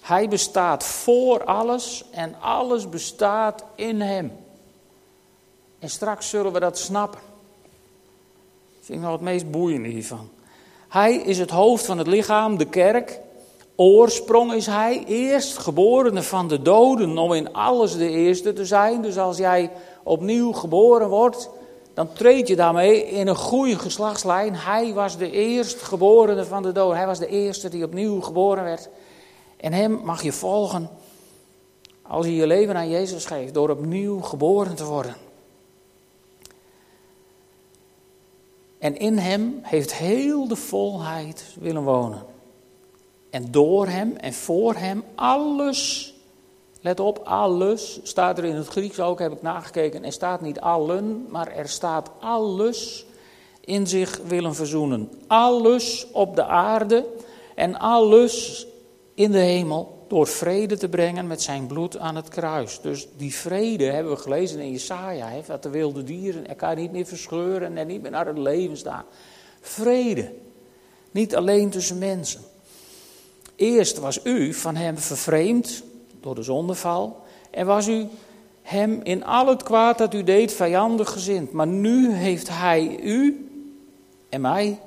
Hij 0.00 0.28
bestaat 0.28 0.84
voor 0.84 1.44
alles 1.44 2.04
en 2.10 2.34
alles 2.40 2.88
bestaat 2.88 3.64
in 3.74 4.00
hem. 4.00 4.32
En 5.78 5.90
straks 5.90 6.28
zullen 6.28 6.52
we 6.52 6.60
dat 6.60 6.78
snappen. 6.78 7.20
Dat 8.76 8.86
vind 8.86 8.98
ik 8.98 9.04
nog 9.04 9.12
het 9.12 9.20
meest 9.20 9.50
boeiende 9.50 9.88
hiervan. 9.88 10.28
Hij 10.88 11.14
is 11.14 11.38
het 11.38 11.50
hoofd 11.50 11.84
van 11.84 11.98
het 11.98 12.06
lichaam, 12.06 12.56
de 12.56 12.66
kerk. 12.66 13.20
Oorsprong 13.80 14.52
is 14.52 14.66
hij, 14.66 15.04
eerst 15.06 15.58
geborene 15.58 16.22
van 16.22 16.48
de 16.48 16.62
doden, 16.62 17.18
om 17.18 17.32
in 17.32 17.52
alles 17.52 17.96
de 17.96 18.08
eerste 18.08 18.52
te 18.52 18.64
zijn. 18.64 19.02
Dus 19.02 19.18
als 19.18 19.36
jij 19.36 19.70
opnieuw 20.02 20.52
geboren 20.52 21.08
wordt, 21.08 21.50
dan 21.94 22.12
treed 22.12 22.48
je 22.48 22.56
daarmee 22.56 23.06
in 23.06 23.26
een 23.26 23.36
goede 23.36 23.78
geslachtslijn. 23.78 24.54
Hij 24.54 24.92
was 24.94 25.16
de 25.16 25.30
eerstgeborene 25.30 26.44
van 26.44 26.62
de 26.62 26.72
doden. 26.72 26.96
Hij 26.96 27.06
was 27.06 27.18
de 27.18 27.26
eerste 27.26 27.68
die 27.68 27.84
opnieuw 27.84 28.20
geboren 28.20 28.64
werd. 28.64 28.88
En 29.56 29.72
hem 29.72 30.00
mag 30.04 30.22
je 30.22 30.32
volgen 30.32 30.90
als 32.02 32.26
je 32.26 32.34
je 32.34 32.46
leven 32.46 32.76
aan 32.76 32.88
Jezus 32.88 33.24
geeft, 33.24 33.54
door 33.54 33.70
opnieuw 33.70 34.20
geboren 34.20 34.74
te 34.74 34.84
worden. 34.84 35.14
En 38.78 38.98
in 38.98 39.18
hem 39.18 39.58
heeft 39.62 39.94
heel 39.94 40.48
de 40.48 40.56
volheid 40.56 41.44
willen 41.60 41.82
wonen. 41.82 42.36
En 43.30 43.50
door 43.50 43.86
hem 43.86 44.16
en 44.16 44.32
voor 44.32 44.74
hem 44.74 45.04
alles, 45.14 46.14
let 46.80 47.00
op, 47.00 47.18
alles, 47.18 48.00
staat 48.02 48.38
er 48.38 48.44
in 48.44 48.54
het 48.54 48.68
Grieks 48.68 49.00
ook, 49.00 49.18
heb 49.18 49.32
ik 49.32 49.42
nagekeken, 49.42 50.04
er 50.04 50.12
staat 50.12 50.40
niet 50.40 50.60
allen, 50.60 51.26
maar 51.28 51.48
er 51.48 51.68
staat 51.68 52.10
alles 52.20 53.06
in 53.60 53.86
zich 53.86 54.20
willen 54.26 54.54
verzoenen. 54.54 55.10
Alles 55.26 56.06
op 56.12 56.36
de 56.36 56.44
aarde 56.44 57.06
en 57.54 57.78
alles 57.78 58.66
in 59.14 59.30
de 59.30 59.38
hemel 59.38 60.04
door 60.08 60.26
vrede 60.26 60.76
te 60.76 60.88
brengen 60.88 61.26
met 61.26 61.42
zijn 61.42 61.66
bloed 61.66 61.98
aan 61.98 62.16
het 62.16 62.28
kruis. 62.28 62.80
Dus 62.80 63.08
die 63.16 63.34
vrede 63.34 63.84
hebben 63.84 64.12
we 64.12 64.18
gelezen 64.18 64.60
in 64.60 64.70
Jesaja, 64.70 65.28
hè, 65.28 65.40
dat 65.46 65.62
de 65.62 65.70
wilde 65.70 66.04
dieren 66.04 66.48
elkaar 66.48 66.76
niet 66.76 66.92
meer 66.92 67.06
verscheuren 67.06 67.76
en 67.76 67.86
niet 67.86 68.02
meer 68.02 68.10
naar 68.10 68.26
het 68.26 68.38
leven 68.38 68.76
staan. 68.76 69.04
Vrede, 69.60 70.32
niet 71.10 71.36
alleen 71.36 71.70
tussen 71.70 71.98
mensen. 71.98 72.40
Eerst 73.58 73.98
was 73.98 74.20
u 74.24 74.54
van 74.54 74.76
hem 74.76 74.98
vervreemd 74.98 75.82
door 76.20 76.34
de 76.34 76.42
zondeval 76.42 77.22
en 77.50 77.66
was 77.66 77.88
u 77.88 78.06
hem 78.62 79.00
in 79.02 79.24
al 79.24 79.46
het 79.46 79.62
kwaad 79.62 79.98
dat 79.98 80.14
u 80.14 80.22
deed 80.22 80.52
vijandig 80.52 81.10
gezind. 81.10 81.52
Maar 81.52 81.66
nu 81.66 82.12
heeft 82.12 82.48
hij 82.48 82.98
u 83.02 83.48
en 84.28 84.40
mij 84.40 84.78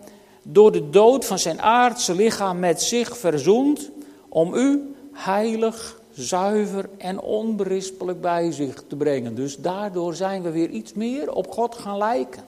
door 0.43 0.71
de 0.71 0.89
dood 0.89 1.25
van 1.25 1.39
zijn 1.39 1.62
aardse 1.62 2.15
lichaam 2.15 2.60
met 2.60 2.81
zich 2.81 3.17
verzoend 3.17 3.89
om 4.29 4.53
u 4.53 4.95
heilig, 5.12 5.99
zuiver 6.12 6.89
en 6.97 7.19
onberispelijk 7.19 8.21
bij 8.21 8.51
zich 8.51 8.84
te 8.88 8.95
brengen. 8.95 9.36
Dus 9.36 9.57
daardoor 9.57 10.15
zijn 10.15 10.41
we 10.41 10.51
weer 10.51 10.69
iets 10.69 10.93
meer 10.93 11.31
op 11.31 11.51
God 11.51 11.75
gaan 11.75 11.97
lijken. 11.97 12.43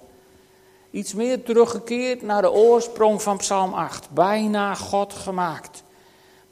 Iets 0.92 1.14
meer 1.14 1.44
teruggekeerd 1.44 2.22
naar 2.22 2.42
de 2.42 2.52
oorsprong 2.52 3.22
van 3.22 3.38
Psalm 3.38 3.74
8. 3.74 4.10
Bijna 4.10 4.76
God 4.76 5.14
gemaakt. 5.14 5.83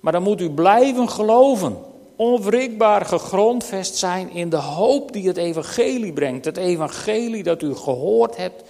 Maar 0.01 0.11
dan 0.11 0.23
moet 0.23 0.41
u 0.41 0.49
blijven 0.49 1.09
geloven. 1.09 1.77
Onwrikbaar 2.15 3.05
gegrondvest 3.05 3.95
zijn 3.95 4.29
in 4.29 4.49
de 4.49 4.57
hoop 4.57 5.11
die 5.11 5.27
het 5.27 5.37
evangelie 5.37 6.13
brengt. 6.13 6.45
Het 6.45 6.57
evangelie 6.57 7.43
dat 7.43 7.61
u 7.61 7.75
gehoord 7.75 8.37
hebt. 8.37 8.63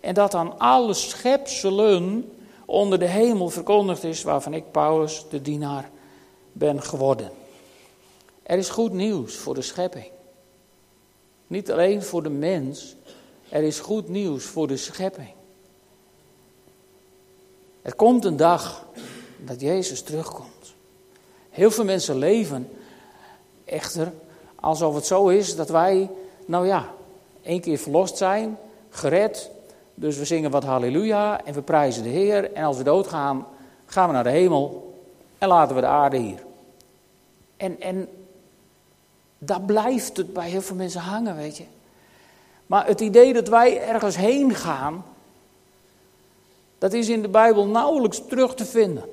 En 0.00 0.14
dat 0.14 0.34
aan 0.34 0.58
alle 0.58 0.94
schepselen 0.94 2.32
onder 2.66 2.98
de 2.98 3.08
hemel 3.08 3.48
verkondigd 3.48 4.04
is. 4.04 4.22
Waarvan 4.22 4.54
ik, 4.54 4.64
Paulus, 4.70 5.24
de 5.30 5.42
dienaar 5.42 5.90
ben 6.52 6.82
geworden. 6.82 7.30
Er 8.42 8.58
is 8.58 8.68
goed 8.68 8.92
nieuws 8.92 9.34
voor 9.34 9.54
de 9.54 9.62
schepping. 9.62 10.08
Niet 11.46 11.72
alleen 11.72 12.02
voor 12.02 12.22
de 12.22 12.30
mens, 12.30 12.96
er 13.48 13.62
is 13.62 13.80
goed 13.80 14.08
nieuws 14.08 14.44
voor 14.44 14.66
de 14.66 14.76
schepping. 14.76 15.30
Er 17.82 17.94
komt 17.94 18.24
een 18.24 18.36
dag 18.36 18.86
dat 19.44 19.60
Jezus 19.60 20.02
terugkomt. 20.02 20.51
Heel 21.52 21.70
veel 21.70 21.84
mensen 21.84 22.16
leven 22.16 22.68
echter 23.64 24.12
alsof 24.60 24.94
het 24.94 25.06
zo 25.06 25.28
is 25.28 25.56
dat 25.56 25.68
wij, 25.68 26.10
nou 26.46 26.66
ja, 26.66 26.88
één 27.42 27.60
keer 27.60 27.78
verlost 27.78 28.16
zijn, 28.16 28.58
gered. 28.90 29.50
Dus 29.94 30.16
we 30.16 30.24
zingen 30.24 30.50
wat 30.50 30.64
halleluja 30.64 31.44
en 31.44 31.54
we 31.54 31.62
prijzen 31.62 32.02
de 32.02 32.08
Heer. 32.08 32.52
En 32.52 32.64
als 32.64 32.76
we 32.76 32.82
doodgaan, 32.82 33.46
gaan 33.86 34.06
we 34.06 34.14
naar 34.14 34.24
de 34.24 34.30
hemel 34.30 34.94
en 35.38 35.48
laten 35.48 35.74
we 35.74 35.80
de 35.80 35.86
aarde 35.86 36.16
hier. 36.16 36.42
En, 37.56 37.80
en 37.80 38.08
daar 39.38 39.60
blijft 39.60 40.16
het 40.16 40.32
bij 40.32 40.48
heel 40.48 40.62
veel 40.62 40.76
mensen 40.76 41.00
hangen, 41.00 41.36
weet 41.36 41.56
je. 41.56 41.64
Maar 42.66 42.86
het 42.86 43.00
idee 43.00 43.32
dat 43.32 43.48
wij 43.48 43.88
ergens 43.88 44.16
heen 44.16 44.54
gaan, 44.54 45.04
dat 46.78 46.92
is 46.92 47.08
in 47.08 47.22
de 47.22 47.28
Bijbel 47.28 47.66
nauwelijks 47.66 48.22
terug 48.28 48.54
te 48.54 48.64
vinden. 48.64 49.04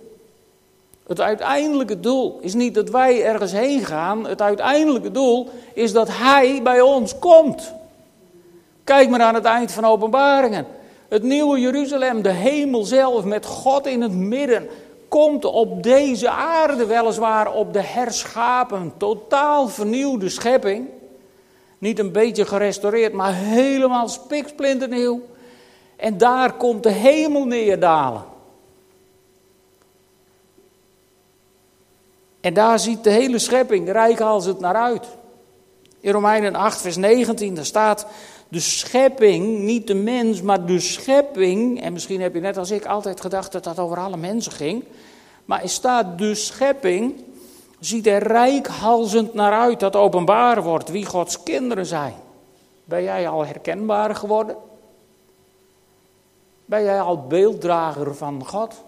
Het 1.10 1.22
uiteindelijke 1.22 2.00
doel 2.00 2.38
is 2.42 2.54
niet 2.54 2.74
dat 2.74 2.90
wij 2.90 3.24
ergens 3.26 3.52
heen 3.52 3.86
gaan. 3.86 4.28
Het 4.28 4.42
uiteindelijke 4.42 5.12
doel 5.12 5.50
is 5.74 5.92
dat 5.92 6.08
Hij 6.12 6.60
bij 6.64 6.82
ons 6.82 7.20
komt. 7.20 7.74
Kijk 8.84 9.10
maar 9.10 9.22
aan 9.22 9.34
het 9.34 9.46
eind 9.46 9.72
van 9.72 9.86
Openbaringen. 9.86 10.66
Het 11.08 11.24
nieuwe 11.24 11.60
Jeruzalem, 11.60 12.22
de 12.22 12.32
hemel 12.32 12.84
zelf 12.84 13.24
met 13.24 13.46
God 13.46 13.88
in 13.88 14.02
het 14.02 14.12
midden 14.12 14.68
komt 15.08 15.46
op 15.46 15.84
deze 15.84 16.30
aarde 16.30 16.86
weliswaar 16.86 17.54
op 17.54 17.74
de 17.74 17.82
herschapen, 17.82 18.94
totaal 18.98 19.68
vernieuwde 19.68 20.30
schepping. 20.30 20.88
Niet 21.78 22.00
een 22.00 22.12
beetje 22.12 22.46
gerestaureerd, 22.46 23.14
maar 23.14 23.34
helemaal 23.34 24.08
spiksplinternieuw. 24.08 25.22
En 25.96 26.18
daar 26.18 26.54
komt 26.54 26.84
de 26.84 26.92
hemel 26.92 27.46
neerdalen. 27.46 28.29
En 32.42 32.54
daar 32.54 32.80
ziet 32.80 33.04
de 33.04 33.10
hele 33.10 33.40
schepping 33.40 33.92
rijk 33.92 34.22
als 34.22 34.46
het 34.46 34.60
naar 34.60 34.76
uit. 34.76 35.08
In 36.00 36.12
Romeinen 36.12 36.56
8, 36.56 36.82
vers 36.82 36.96
19, 36.96 37.56
daar 37.56 37.66
staat 37.66 38.06
de 38.48 38.60
schepping, 38.60 39.60
niet 39.60 39.88
de 39.88 39.94
mens, 39.94 40.42
maar 40.42 40.66
de 40.66 40.80
schepping. 40.80 41.82
En 41.82 41.94
misschien 41.94 42.22
heb 42.22 42.34
je 42.34 42.40
net 42.40 42.58
als 42.58 42.72
ik 42.72 42.86
altijd 42.86 43.22
gedacht 43.22 43.52
dat 43.52 43.64
dat 43.64 43.80
over 43.80 43.98
alle 43.98 44.18
mensen 44.18 44.52
ging. 44.52 44.84
Maar 45.46 45.62
er 45.62 45.70
staat 45.70 46.18
de 46.18 46.36
schepping, 46.36 47.24
ziet 47.80 48.08
er 48.08 48.24
rijkhalzend 48.24 49.34
naar 49.34 49.54
uit 49.54 49.80
dat 49.80 49.96
openbaar 49.96 50.64
wordt 50.64 50.90
wie 50.90 51.06
Gods 51.06 51.44
kinderen 51.44 51.86
zijn. 51.86 52.14
Ben 52.86 53.04
jij 53.04 53.30
al 53.30 53.46
herkenbaar 53.46 54.16
geworden? 54.16 54.56
Ben 56.66 56.84
jij 56.84 57.02
al 57.02 57.28
beelddrager 57.28 58.16
van 58.16 58.46
God? 58.46 58.84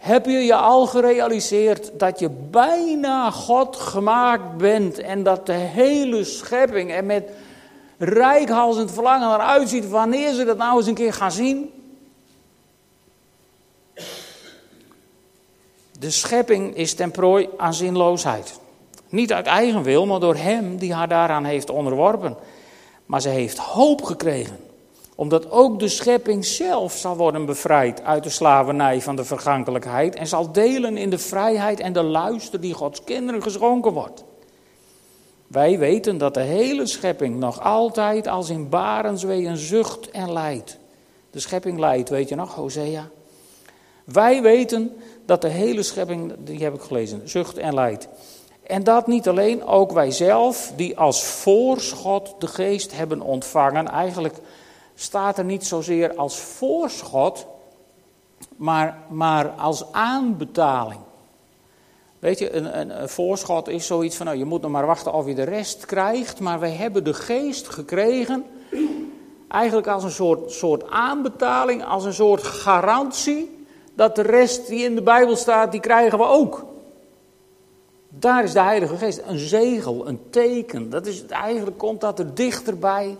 Heb 0.00 0.26
je 0.26 0.38
je 0.38 0.54
al 0.54 0.86
gerealiseerd 0.86 1.90
dat 1.98 2.18
je 2.18 2.30
bijna 2.50 3.30
God 3.30 3.76
gemaakt 3.76 4.56
bent 4.56 4.98
en 4.98 5.22
dat 5.22 5.46
de 5.46 5.52
hele 5.52 6.24
schepping 6.24 6.92
er 6.92 7.04
met 7.04 7.30
rijkhalsend 7.98 8.92
verlangen 8.92 9.28
naar 9.28 9.38
uitziet 9.38 9.88
wanneer 9.88 10.32
ze 10.32 10.44
dat 10.44 10.56
nou 10.56 10.76
eens 10.76 10.86
een 10.86 10.94
keer 10.94 11.12
gaan 11.12 11.32
zien? 11.32 11.72
De 15.98 16.10
schepping 16.10 16.76
is 16.76 16.94
ten 16.94 17.10
prooi 17.10 17.48
aan 17.56 17.74
zinloosheid. 17.74 18.60
Niet 19.08 19.32
uit 19.32 19.46
eigen 19.46 19.82
wil, 19.82 20.06
maar 20.06 20.20
door 20.20 20.36
hem 20.36 20.76
die 20.76 20.94
haar 20.94 21.08
daaraan 21.08 21.44
heeft 21.44 21.70
onderworpen. 21.70 22.36
Maar 23.06 23.20
ze 23.20 23.28
heeft 23.28 23.58
hoop 23.58 24.02
gekregen 24.02 24.69
omdat 25.20 25.50
ook 25.50 25.78
de 25.78 25.88
schepping 25.88 26.44
zelf 26.44 26.96
zal 26.96 27.16
worden 27.16 27.46
bevrijd 27.46 28.02
uit 28.02 28.22
de 28.22 28.30
slavernij 28.30 29.00
van 29.00 29.16
de 29.16 29.24
vergankelijkheid 29.24 30.14
en 30.14 30.26
zal 30.26 30.52
delen 30.52 30.96
in 30.96 31.10
de 31.10 31.18
vrijheid 31.18 31.80
en 31.80 31.92
de 31.92 32.02
luister 32.02 32.60
die 32.60 32.74
Gods 32.74 33.04
kinderen 33.04 33.42
geschonken 33.42 33.92
wordt. 33.92 34.24
Wij 35.46 35.78
weten 35.78 36.18
dat 36.18 36.34
de 36.34 36.40
hele 36.40 36.86
schepping 36.86 37.38
nog 37.38 37.62
altijd 37.62 38.28
als 38.28 38.50
in 38.50 38.68
barensweeën 38.68 39.56
zucht 39.56 40.10
en 40.10 40.32
lijdt. 40.32 40.78
De 41.30 41.40
schepping 41.40 41.78
lijdt, 41.78 42.08
weet 42.08 42.28
je 42.28 42.34
nog, 42.34 42.54
Hosea? 42.54 43.08
Wij 44.04 44.42
weten 44.42 44.96
dat 45.26 45.42
de 45.42 45.48
hele 45.48 45.82
schepping, 45.82 46.32
die 46.38 46.62
heb 46.62 46.74
ik 46.74 46.82
gelezen, 46.82 47.28
zucht 47.28 47.58
en 47.58 47.74
lijdt. 47.74 48.08
En 48.62 48.84
dat 48.84 49.06
niet 49.06 49.28
alleen, 49.28 49.64
ook 49.64 49.92
wij 49.92 50.10
zelf, 50.10 50.72
die 50.76 50.98
als 50.98 51.24
voorschot 51.24 52.34
de 52.38 52.46
geest 52.46 52.96
hebben 52.96 53.20
ontvangen, 53.20 53.88
eigenlijk 53.88 54.34
staat 55.00 55.38
er 55.38 55.44
niet 55.44 55.66
zozeer 55.66 56.14
als 56.14 56.38
voorschot, 56.38 57.46
maar, 58.56 58.98
maar 59.08 59.48
als 59.48 59.92
aanbetaling. 59.92 61.00
Weet 62.18 62.38
je, 62.38 62.54
een, 62.54 62.78
een, 62.80 63.02
een, 63.02 63.08
voorschot 63.08 63.68
is 63.68 63.86
zoiets 63.86 64.16
van, 64.16 64.26
nou, 64.26 64.38
je 64.38 64.44
moet 64.44 64.62
nog 64.62 64.70
maar 64.70 64.86
wachten 64.86 65.12
of 65.12 65.26
je 65.26 65.34
de 65.34 65.42
rest 65.42 65.86
krijgt, 65.86 66.40
maar 66.40 66.60
wij 66.60 66.72
hebben 66.72 67.04
de 67.04 67.14
geest 67.14 67.68
gekregen, 67.68 68.44
eigenlijk 69.48 69.86
als 69.86 70.04
een 70.04 70.10
soort, 70.10 70.52
soort 70.52 70.90
aanbetaling, 70.90 71.84
als 71.84 72.04
een 72.04 72.14
soort 72.14 72.42
garantie, 72.42 73.64
dat 73.94 74.16
de 74.16 74.22
rest 74.22 74.66
die 74.66 74.84
in 74.84 74.94
de 74.94 75.02
Bijbel 75.02 75.36
staat, 75.36 75.72
die 75.72 75.80
krijgen 75.80 76.18
we 76.18 76.24
ook. 76.24 76.64
Daar 78.08 78.44
is 78.44 78.52
de 78.52 78.60
Heilige 78.60 78.96
Geest, 78.96 79.22
een 79.26 79.38
zegel, 79.38 80.08
een 80.08 80.20
teken. 80.30 80.90
Dat 80.90 81.06
is, 81.06 81.26
eigenlijk 81.26 81.78
komt 81.78 82.00
dat 82.00 82.18
er 82.18 82.34
dichterbij 82.34 83.16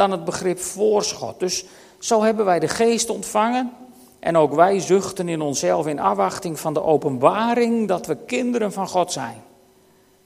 dan 0.00 0.10
het 0.10 0.24
begrip 0.24 0.58
voorschot. 0.58 1.40
Dus 1.40 1.64
zo 1.98 2.22
hebben 2.22 2.44
wij 2.44 2.58
de 2.58 2.68
geest 2.68 3.10
ontvangen. 3.10 3.72
En 4.18 4.36
ook 4.36 4.54
wij 4.54 4.80
zuchten 4.80 5.28
in 5.28 5.40
onszelf 5.40 5.86
in 5.86 5.98
afwachting 5.98 6.60
van 6.60 6.74
de 6.74 6.82
openbaring 6.82 7.88
dat 7.88 8.06
we 8.06 8.16
kinderen 8.16 8.72
van 8.72 8.88
God 8.88 9.12
zijn. 9.12 9.42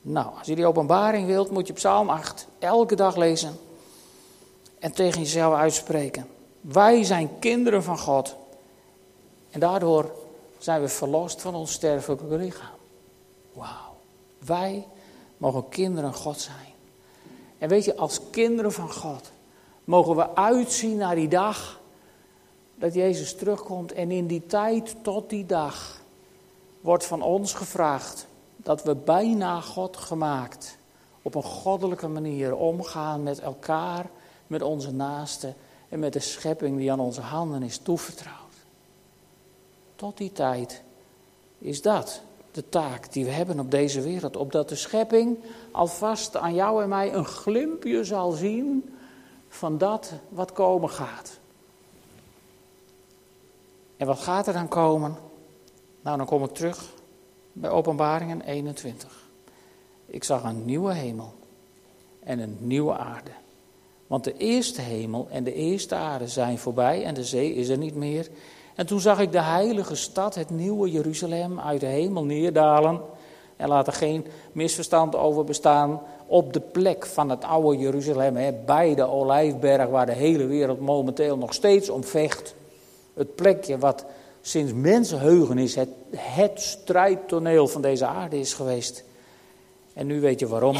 Nou, 0.03 0.27
als 0.39 0.47
je 0.47 0.55
die 0.55 0.66
openbaring 0.66 1.27
wilt, 1.27 1.51
moet 1.51 1.66
je 1.66 1.72
Psalm 1.72 2.09
8 2.09 2.47
elke 2.59 2.95
dag 2.95 3.16
lezen. 3.16 3.59
En 4.79 4.93
tegen 4.93 5.20
jezelf 5.20 5.55
uitspreken. 5.55 6.27
Wij 6.61 7.05
zijn 7.05 7.31
kinderen 7.39 7.83
van 7.83 7.99
God. 7.99 8.37
En 9.51 9.61
daardoor 9.61 10.12
zijn 10.59 10.81
we 10.81 10.89
verlost 10.89 11.41
van 11.41 11.55
ons 11.55 11.72
sterfelijke 11.72 12.37
lichaam. 12.37 12.77
Wauw. 13.53 13.95
Wij 14.39 14.87
mogen 15.37 15.68
kinderen 15.68 16.14
God 16.14 16.41
zijn. 16.41 16.72
En 17.59 17.68
weet 17.68 17.85
je, 17.85 17.97
als 17.97 18.20
kinderen 18.31 18.72
van 18.72 18.93
God 18.93 19.33
mogen 19.85 20.16
we 20.16 20.37
uitzien 20.37 20.97
naar 20.97 21.14
die 21.14 21.28
dag 21.28 21.80
dat 22.74 22.95
Jezus 22.95 23.35
terugkomt. 23.35 23.93
En 23.93 24.11
in 24.11 24.26
die 24.26 24.47
tijd 24.47 24.97
tot 25.03 25.30
die 25.30 25.47
dag 25.47 26.01
wordt 26.80 27.07
van 27.07 27.22
ons 27.22 27.53
gevraagd 27.53 28.26
dat 28.57 28.82
we 28.82 28.95
bijna 28.95 29.61
God 29.61 29.97
gemaakt 29.97 30.78
op 31.22 31.35
een 31.35 31.43
goddelijke 31.43 32.09
manier 32.09 32.57
omgaan 32.57 33.22
met 33.22 33.41
elkaar, 33.41 34.07
met 34.47 34.62
onze 34.62 34.93
naasten 34.93 35.55
en 35.89 35.99
met 35.99 36.12
de 36.12 36.20
schepping 36.20 36.76
die 36.76 36.93
aan 36.93 37.01
onze 37.01 37.20
handen 37.20 37.62
is 37.62 37.78
toevertrouwd. 37.78 38.39
Tot 39.97 40.16
die 40.16 40.32
tijd 40.32 40.82
is 41.59 41.82
dat 41.82 42.20
de 42.53 42.68
taak 42.68 43.12
die 43.12 43.24
we 43.24 43.30
hebben 43.30 43.61
op 43.61 43.70
deze 43.70 44.01
wereld. 44.01 44.37
Opdat 44.37 44.68
de 44.68 44.74
schepping 44.74 45.39
alvast 45.70 46.37
aan 46.37 46.55
jou 46.55 46.82
en 46.82 46.89
mij 46.89 47.14
een 47.14 47.24
glimpje 47.24 48.05
zal 48.05 48.30
zien 48.30 48.93
van 49.55 49.78
dat 49.78 50.12
wat 50.28 50.52
komen 50.52 50.90
gaat. 50.90 51.38
En 53.96 54.07
wat 54.07 54.18
gaat 54.18 54.46
er 54.46 54.52
dan 54.52 54.68
komen? 54.68 55.16
Nou, 56.00 56.16
dan 56.16 56.26
kom 56.26 56.44
ik 56.44 56.50
terug 56.50 56.92
bij 57.52 57.70
Openbaringen 57.70 58.40
21. 58.40 59.28
Ik 60.07 60.24
zag 60.24 60.42
een 60.42 60.64
nieuwe 60.64 60.92
hemel 60.92 61.34
en 62.20 62.38
een 62.38 62.57
nieuwe 62.61 62.96
aarde. 62.96 63.30
Want 64.07 64.24
de 64.24 64.36
eerste 64.36 64.80
hemel 64.80 65.28
en 65.30 65.44
de 65.44 65.55
eerste 65.55 65.94
aarde 65.94 66.28
zijn 66.28 66.59
voorbij 66.59 67.05
en 67.05 67.14
de 67.14 67.24
zee 67.24 67.55
is 67.55 67.68
er 67.68 67.78
niet 67.78 67.94
meer. 67.94 68.28
En 68.74 68.86
toen 68.86 69.00
zag 69.00 69.20
ik 69.20 69.32
de 69.32 69.42
heilige 69.42 69.94
stad, 69.94 70.34
het 70.34 70.50
nieuwe 70.50 70.90
Jeruzalem, 70.90 71.61
uit 71.61 71.80
de 71.80 71.86
hemel 71.86 72.24
neerdalen. 72.24 73.00
En 73.57 73.68
laat 73.68 73.86
er 73.86 73.92
geen 73.92 74.26
misverstand 74.52 75.16
over 75.16 75.44
bestaan 75.44 76.00
op 76.26 76.52
de 76.52 76.61
plek 76.61 77.07
van 77.07 77.30
het 77.30 77.44
oude 77.44 77.78
Jeruzalem, 77.78 78.36
hè, 78.36 78.52
bij 78.52 78.94
de 78.94 79.09
Olijfberg, 79.09 79.88
waar 79.88 80.07
de 80.07 80.12
hele 80.12 80.46
wereld 80.46 80.80
momenteel 80.80 81.36
nog 81.36 81.55
steeds 81.55 81.88
om 81.88 82.05
vecht. 82.05 82.55
Het 83.14 83.34
plekje 83.34 83.78
wat 83.78 84.05
sinds 84.40 84.72
mensenheugen 84.72 85.59
is, 85.59 85.74
het, 85.74 85.88
het 86.16 86.61
strijdtoneel 86.61 87.68
van 87.68 87.82
deze 87.82 88.07
aarde 88.07 88.38
is 88.38 88.55
geweest. 88.55 89.05
En 89.92 90.07
nu 90.07 90.20
weet 90.20 90.40
je 90.40 90.48
waarom. 90.48 90.76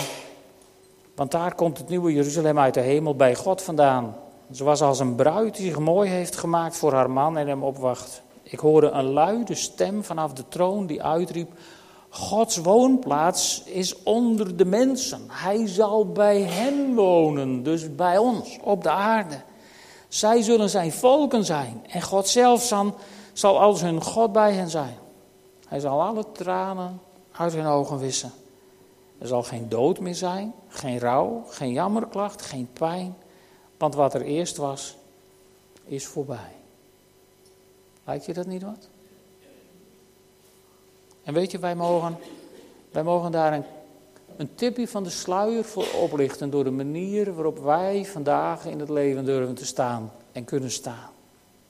Want 1.15 1.31
daar 1.31 1.55
komt 1.55 1.79
het 1.79 1.89
nieuwe 1.89 2.13
Jeruzalem 2.13 2.59
uit 2.59 2.75
de 2.75 2.81
hemel 2.81 3.17
bij 3.17 3.35
God 3.35 3.63
vandaan. 3.63 4.17
Was 4.47 4.83
als 4.83 5.01
een 5.01 5.15
bruid 5.15 5.57
die 5.57 5.67
zich 5.67 5.79
mooi 5.79 6.11
heeft 6.11 6.37
gemaakt 6.37 6.77
voor 6.77 6.93
haar 6.93 7.11
man 7.11 7.39
en 7.39 7.49
hem 7.49 7.63
opwacht. 7.63 8.23
Ik 8.43 8.59
hoorde 8.59 8.91
een 8.91 9.13
luide 9.13 9.55
stem 9.55 10.05
vanaf 10.05 10.33
de 10.33 10.49
troon 10.49 10.87
die 10.87 11.03
uitriep: 11.03 11.51
Gods 12.15 12.57
woonplaats 12.57 13.63
is 13.65 14.03
onder 14.03 14.57
de 14.57 14.65
mensen. 14.65 15.25
Hij 15.29 15.67
zal 15.67 16.13
bij 16.13 16.41
hen 16.41 16.95
wonen, 16.95 17.63
dus 17.63 17.95
bij 17.95 18.19
ons 18.19 18.59
op 18.63 18.83
de 18.83 18.91
aarde. 18.91 19.41
Zij 20.09 20.43
zullen 20.43 20.71
zijn 20.71 20.93
volken 20.93 21.45
zijn 21.45 21.85
en 21.89 22.03
God 22.03 22.29
zelf 22.29 22.63
zal, 23.33 23.61
als 23.61 23.81
hun 23.81 24.03
God 24.03 24.33
bij 24.33 24.53
hen 24.53 24.71
zijn. 24.71 24.97
Hij 25.67 25.81
zal 25.81 26.03
alle 26.03 26.33
tranen 26.33 27.01
uit 27.33 27.53
hun 27.53 27.67
ogen 27.67 27.99
wissen. 27.99 28.33
Er 29.19 29.27
zal 29.27 29.43
geen 29.43 29.69
dood 29.69 30.01
meer 30.01 30.15
zijn, 30.15 30.55
geen 30.69 30.99
rouw, 30.99 31.45
geen 31.49 31.73
jammerklacht, 31.73 32.43
geen 32.43 32.69
pijn. 32.73 33.17
Want 33.79 33.95
wat 33.95 34.15
er 34.15 34.23
eerst 34.23 34.57
was, 34.57 34.97
is 35.85 36.07
voorbij. 36.07 36.53
Lijkt 38.05 38.25
je 38.25 38.35
dat 38.35 38.47
niet 38.47 38.63
wat? 38.63 38.89
En 41.25 41.35
weet 41.35 41.51
je, 41.51 41.59
wij 41.59 41.75
mogen, 41.75 42.19
wij 42.91 43.03
mogen 43.03 43.33
daar 43.33 43.53
een, 43.53 43.65
een 44.37 44.55
tipje 44.55 44.89
van 44.89 45.03
de 45.03 45.11
sluier 45.11 45.65
voor 45.65 45.87
oplichten 46.01 46.51
door 46.51 46.65
de 46.65 46.71
manier 46.71 47.35
waarop 47.35 47.59
wij 47.59 48.05
vandaag 48.05 48.67
in 48.67 48.81
het 48.81 48.89
leven 48.89 49.25
durven 49.25 49.55
te 49.55 49.67
staan 49.67 50.13
en 50.33 50.45
kunnen 50.45 50.71
staan. 50.71 51.11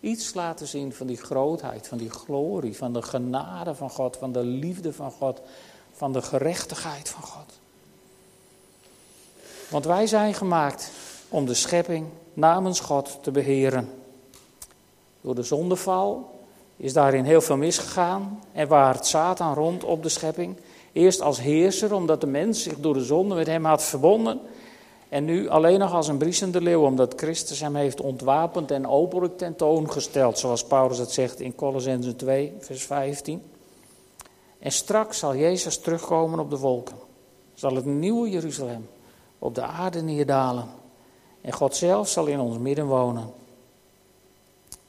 Iets 0.01 0.35
laten 0.35 0.67
zien 0.67 0.93
van 0.93 1.07
die 1.07 1.17
grootheid, 1.17 1.89
van 1.89 1.99
die 1.99 2.11
glorie, 2.11 2.77
van 2.77 2.93
de 2.93 3.03
genade 3.03 3.75
van 3.75 3.91
God, 3.91 4.17
van 4.17 4.33
de 4.33 4.45
liefde 4.45 4.93
van 4.93 5.11
God, 5.11 5.41
van 5.93 6.13
de 6.13 6.23
gerechtigheid 6.23 7.09
van 7.09 7.23
God. 7.23 7.59
Want 9.71 9.85
wij 9.85 10.07
zijn 10.07 10.35
gemaakt 10.35 10.91
om 11.29 11.47
de 11.47 11.55
schepping 11.55 12.07
namens 12.33 12.81
God 12.81 13.19
te 13.23 13.31
beheren. 13.31 13.89
Door 15.21 15.35
de 15.35 15.43
zondeval 15.43 16.34
is 16.77 16.93
daarin 16.93 17.25
heel 17.25 17.41
veel 17.41 17.57
misgegaan 17.57 18.41
en 18.53 18.69
waart 18.69 19.07
Satan 19.07 19.55
rond 19.55 19.85
op 19.85 20.03
de 20.03 20.09
schepping. 20.09 20.57
Eerst 20.93 21.21
als 21.21 21.41
heerser, 21.41 21.95
omdat 21.95 22.21
de 22.21 22.27
mens 22.27 22.63
zich 22.63 22.81
door 22.81 22.95
de 22.95 23.05
zonde 23.05 23.35
met 23.35 23.47
hem 23.47 23.65
had 23.65 23.83
verbonden. 23.83 24.41
En 25.09 25.25
nu 25.25 25.49
alleen 25.49 25.79
nog 25.79 25.93
als 25.93 26.09
een 26.09 26.19
briesende 26.19 26.61
leeuw, 26.61 26.83
omdat 26.85 27.13
Christus 27.17 27.61
hem 27.61 27.75
heeft 27.75 28.01
ontwapend 28.01 28.71
en 28.71 28.87
openlijk 28.87 29.39
tentoongesteld, 29.39 30.39
zoals 30.39 30.65
Paulus 30.65 30.99
het 30.99 31.11
zegt 31.11 31.41
in 31.41 31.55
Colossense 31.55 32.17
2, 32.17 32.53
vers 32.59 32.83
15. 32.83 33.43
En 34.59 34.73
straks 34.73 35.19
zal 35.19 35.37
Jezus 35.37 35.79
terugkomen 35.79 36.39
op 36.39 36.51
de 36.51 36.59
wolken. 36.59 36.97
Zal 37.55 37.75
het 37.75 37.85
nieuwe 37.85 38.31
Jeruzalem 38.31 38.89
op 39.39 39.55
de 39.55 39.63
aarde 39.63 40.03
neerdalen. 40.03 40.69
En 41.41 41.53
God 41.53 41.77
zelf 41.77 42.09
zal 42.09 42.27
in 42.27 42.41
ons 42.41 42.59
midden 42.59 42.87
wonen. 42.87 43.33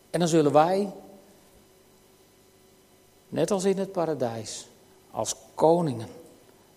En 0.09 0.19
dan 0.19 0.27
zullen 0.27 0.51
wij, 0.51 0.93
net 3.35 3.51
als 3.51 3.63
in 3.63 3.77
het 3.77 3.91
paradijs, 3.91 4.67
als 5.11 5.35
koningen 5.55 6.07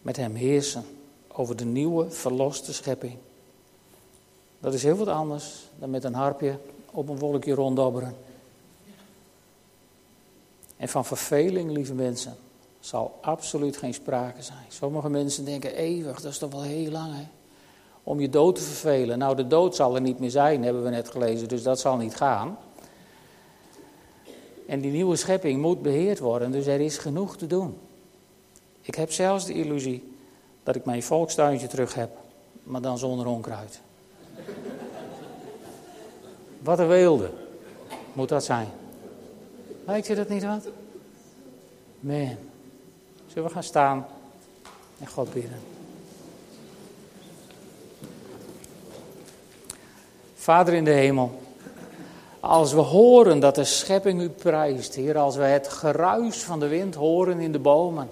met 0.02 0.16
hem 0.16 0.34
heersen 0.34 0.84
over 1.32 1.56
de 1.56 1.64
nieuwe 1.64 2.10
verloste 2.10 2.72
schepping. 2.74 3.16
Dat 4.60 4.74
is 4.74 4.82
heel 4.82 4.96
wat 4.96 5.08
anders 5.08 5.68
dan 5.78 5.90
met 5.90 6.04
een 6.04 6.14
harpje 6.14 6.58
op 6.90 7.08
een 7.08 7.18
wolkje 7.18 7.54
ronddobberen. 7.54 8.16
En 10.76 10.88
van 10.88 11.04
verveling, 11.04 11.70
lieve 11.70 11.94
mensen, 11.94 12.36
zal 12.80 13.18
absoluut 13.20 13.76
geen 13.76 13.94
sprake 13.94 14.42
zijn. 14.42 14.64
Sommige 14.68 15.10
mensen 15.10 15.44
denken 15.44 15.74
eeuwig, 15.74 16.20
dat 16.20 16.32
is 16.32 16.38
toch 16.38 16.52
wel 16.52 16.62
heel 16.62 16.90
lang 16.90 17.14
hè? 17.14 17.26
Om 18.02 18.20
je 18.20 18.28
dood 18.28 18.54
te 18.54 18.62
vervelen. 18.62 19.18
Nou, 19.18 19.36
de 19.36 19.46
dood 19.46 19.76
zal 19.76 19.94
er 19.94 20.00
niet 20.00 20.18
meer 20.18 20.30
zijn, 20.30 20.64
hebben 20.64 20.82
we 20.82 20.90
net 20.90 21.08
gelezen, 21.08 21.48
dus 21.48 21.62
dat 21.62 21.80
zal 21.80 21.96
niet 21.96 22.16
gaan. 22.16 22.58
En 24.68 24.80
die 24.80 24.90
nieuwe 24.90 25.16
schepping 25.16 25.60
moet 25.60 25.82
beheerd 25.82 26.18
worden, 26.18 26.50
dus 26.50 26.66
er 26.66 26.80
is 26.80 26.98
genoeg 26.98 27.36
te 27.36 27.46
doen. 27.46 27.78
Ik 28.80 28.94
heb 28.94 29.12
zelfs 29.12 29.46
de 29.46 29.52
illusie 29.52 30.12
dat 30.62 30.76
ik 30.76 30.84
mijn 30.84 31.02
volkstuintje 31.02 31.66
terug 31.66 31.94
heb, 31.94 32.10
maar 32.62 32.80
dan 32.80 32.98
zonder 32.98 33.26
onkruid. 33.26 33.80
Wat 36.62 36.78
een 36.78 36.88
weelde 36.88 37.30
moet 38.12 38.28
dat 38.28 38.44
zijn. 38.44 38.68
Lijkt 39.84 40.06
je 40.06 40.14
dat 40.14 40.28
niet 40.28 40.44
wat? 40.44 40.68
Man. 42.00 42.36
Zullen 43.26 43.48
we 43.48 43.54
gaan 43.54 43.62
staan 43.62 44.06
en 44.98 45.06
God 45.06 45.32
bidden? 45.32 45.58
Vader 50.34 50.74
in 50.74 50.84
de 50.84 50.90
hemel, 50.90 51.40
als 52.40 52.72
we 52.72 52.80
horen 52.80 53.40
dat 53.40 53.54
de 53.54 53.64
schepping 53.64 54.20
u 54.20 54.28
prijst, 54.28 54.94
Heer, 54.94 55.18
als 55.18 55.36
we 55.36 55.42
het 55.42 55.68
geruis 55.68 56.42
van 56.42 56.60
de 56.60 56.68
wind 56.68 56.94
horen 56.94 57.40
in 57.40 57.52
de 57.52 57.58
bomen, 57.58 58.10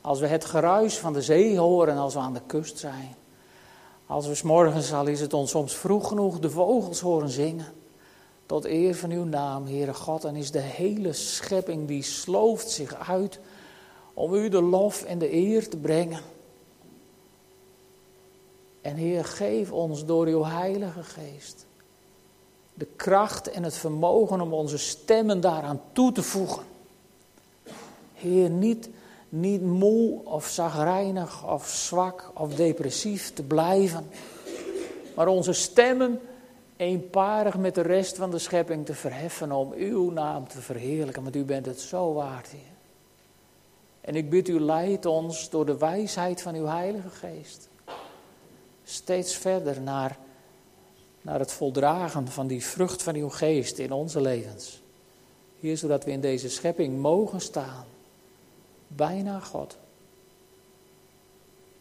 als 0.00 0.20
we 0.20 0.26
het 0.26 0.44
geruis 0.44 0.98
van 0.98 1.12
de 1.12 1.22
zee 1.22 1.58
horen 1.58 1.96
als 1.96 2.14
we 2.14 2.20
aan 2.20 2.32
de 2.32 2.40
kust 2.46 2.78
zijn, 2.78 3.16
als 4.06 4.26
we 4.26 4.34
s 4.34 4.42
morgens, 4.42 4.92
al 4.92 5.06
is 5.06 5.20
het 5.20 5.34
ons 5.34 5.50
soms 5.50 5.74
vroeg 5.74 6.08
genoeg, 6.08 6.38
de 6.38 6.50
vogels 6.50 7.00
horen 7.00 7.28
zingen, 7.28 7.72
tot 8.46 8.64
eer 8.64 8.94
van 8.94 9.10
uw 9.10 9.24
naam, 9.24 9.66
Heere 9.66 9.94
God, 9.94 10.24
en 10.24 10.36
is 10.36 10.50
de 10.50 10.58
hele 10.58 11.12
schepping 11.12 11.88
die 11.88 12.02
slooft 12.02 12.70
zich 12.70 13.08
uit 13.08 13.40
om 14.14 14.34
u 14.34 14.48
de 14.48 14.62
lof 14.62 15.02
en 15.02 15.18
de 15.18 15.32
eer 15.32 15.68
te 15.68 15.76
brengen. 15.76 16.20
En 18.80 18.96
Heer, 18.96 19.24
geef 19.24 19.72
ons 19.72 20.04
door 20.04 20.26
uw 20.26 20.44
Heilige 20.44 21.02
Geest 21.02 21.67
de 22.78 22.86
kracht 22.96 23.50
en 23.50 23.62
het 23.62 23.76
vermogen 23.76 24.40
om 24.40 24.52
onze 24.52 24.78
stemmen 24.78 25.40
daaraan 25.40 25.80
toe 25.92 26.12
te 26.12 26.22
voegen. 26.22 26.62
Heer, 28.14 28.50
niet, 28.50 28.88
niet 29.28 29.62
moe 29.62 30.24
of 30.24 30.46
zagrijnig 30.46 31.46
of 31.46 31.68
zwak 31.68 32.30
of 32.34 32.54
depressief 32.54 33.32
te 33.32 33.42
blijven, 33.42 34.08
maar 35.16 35.26
onze 35.26 35.52
stemmen 35.52 36.20
eenparig 36.76 37.56
met 37.56 37.74
de 37.74 37.80
rest 37.82 38.16
van 38.16 38.30
de 38.30 38.38
schepping 38.38 38.86
te 38.86 38.94
verheffen 38.94 39.52
om 39.52 39.72
uw 39.72 40.10
naam 40.10 40.48
te 40.48 40.60
verheerlijken, 40.60 41.22
want 41.22 41.36
u 41.36 41.44
bent 41.44 41.66
het 41.66 41.80
zo 41.80 42.12
waard, 42.12 42.48
Heer. 42.48 42.76
En 44.00 44.14
ik 44.14 44.30
bid 44.30 44.48
u, 44.48 44.60
leid 44.60 45.06
ons 45.06 45.50
door 45.50 45.66
de 45.66 45.78
wijsheid 45.78 46.42
van 46.42 46.54
uw 46.54 46.66
Heilige 46.66 47.10
Geest 47.10 47.68
steeds 48.84 49.36
verder 49.36 49.80
naar 49.80 50.18
naar 51.28 51.38
het 51.38 51.52
voldragen 51.52 52.28
van 52.28 52.46
die 52.46 52.64
vrucht 52.64 53.02
van 53.02 53.14
uw 53.14 53.28
geest 53.28 53.78
in 53.78 53.92
onze 53.92 54.20
levens. 54.20 54.80
Hier, 55.60 55.76
zodat 55.76 56.04
we 56.04 56.10
in 56.10 56.20
deze 56.20 56.48
schepping 56.48 56.98
mogen 56.98 57.40
staan, 57.40 57.84
bijna 58.86 59.40
God, 59.40 59.76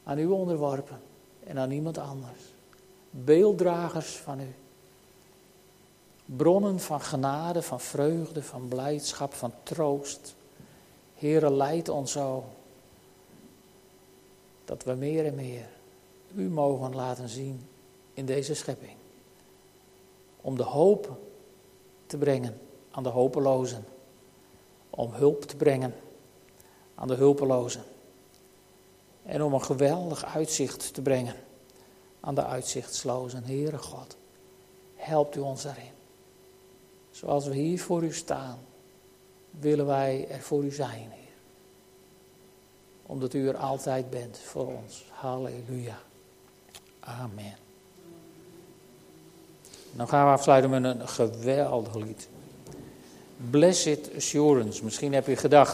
aan 0.03 0.19
u 0.19 0.25
onderworpen 0.25 0.99
en 1.43 1.57
aan 1.57 1.69
niemand 1.69 1.97
anders. 1.97 2.41
Beelddragers 3.09 4.15
van 4.15 4.39
u. 4.39 4.53
Bronnen 6.25 6.79
van 6.79 7.01
genade, 7.01 7.61
van 7.61 7.79
vreugde, 7.79 8.43
van 8.43 8.67
blijdschap, 8.67 9.33
van 9.33 9.53
troost. 9.63 10.35
Heere, 11.15 11.51
leid 11.51 11.89
ons 11.89 12.11
zo. 12.11 12.43
Dat 14.65 14.83
we 14.83 14.93
meer 14.93 15.25
en 15.25 15.35
meer 15.35 15.67
u 16.35 16.49
mogen 16.49 16.95
laten 16.95 17.29
zien 17.29 17.67
in 18.13 18.25
deze 18.25 18.53
schepping 18.53 18.96
om 20.47 20.57
de 20.57 20.63
hoop 20.63 21.17
te 22.05 22.17
brengen 22.17 22.61
aan 22.91 23.03
de 23.03 23.09
hopelozen. 23.09 23.85
Om 24.89 25.11
hulp 25.11 25.43
te 25.43 25.55
brengen 25.55 25.95
aan 26.95 27.07
de 27.07 27.13
hulpelozen. 27.13 27.83
En 29.23 29.43
om 29.43 29.53
een 29.53 29.63
geweldig 29.63 30.25
uitzicht 30.25 30.93
te 30.93 31.01
brengen 31.01 31.35
aan 32.19 32.35
de 32.35 32.45
uitzichtslozen. 32.45 33.43
Heere 33.43 33.77
God, 33.77 34.17
helpt 34.95 35.35
u 35.35 35.39
ons 35.39 35.63
daarin. 35.63 35.91
Zoals 37.11 37.47
we 37.47 37.55
hier 37.55 37.81
voor 37.81 38.03
u 38.03 38.13
staan, 38.13 38.59
willen 39.49 39.85
wij 39.85 40.27
er 40.29 40.41
voor 40.41 40.63
u 40.63 40.71
zijn, 40.71 41.09
Heer. 41.09 41.35
Omdat 43.05 43.33
u 43.33 43.47
er 43.47 43.57
altijd 43.57 44.09
bent 44.09 44.37
voor 44.37 44.67
ons. 44.67 45.05
Halleluja. 45.11 45.99
Amen. 46.99 47.66
Dan 49.91 50.07
gaan 50.07 50.25
we 50.25 50.31
afsluiten 50.31 50.69
met 50.69 50.83
een 50.83 51.07
geweldig 51.07 51.95
lied. 51.95 52.27
Blessed 53.49 54.09
Assurance. 54.15 54.83
Misschien 54.83 55.13
heb 55.13 55.27
je 55.27 55.35
gedacht, 55.35 55.65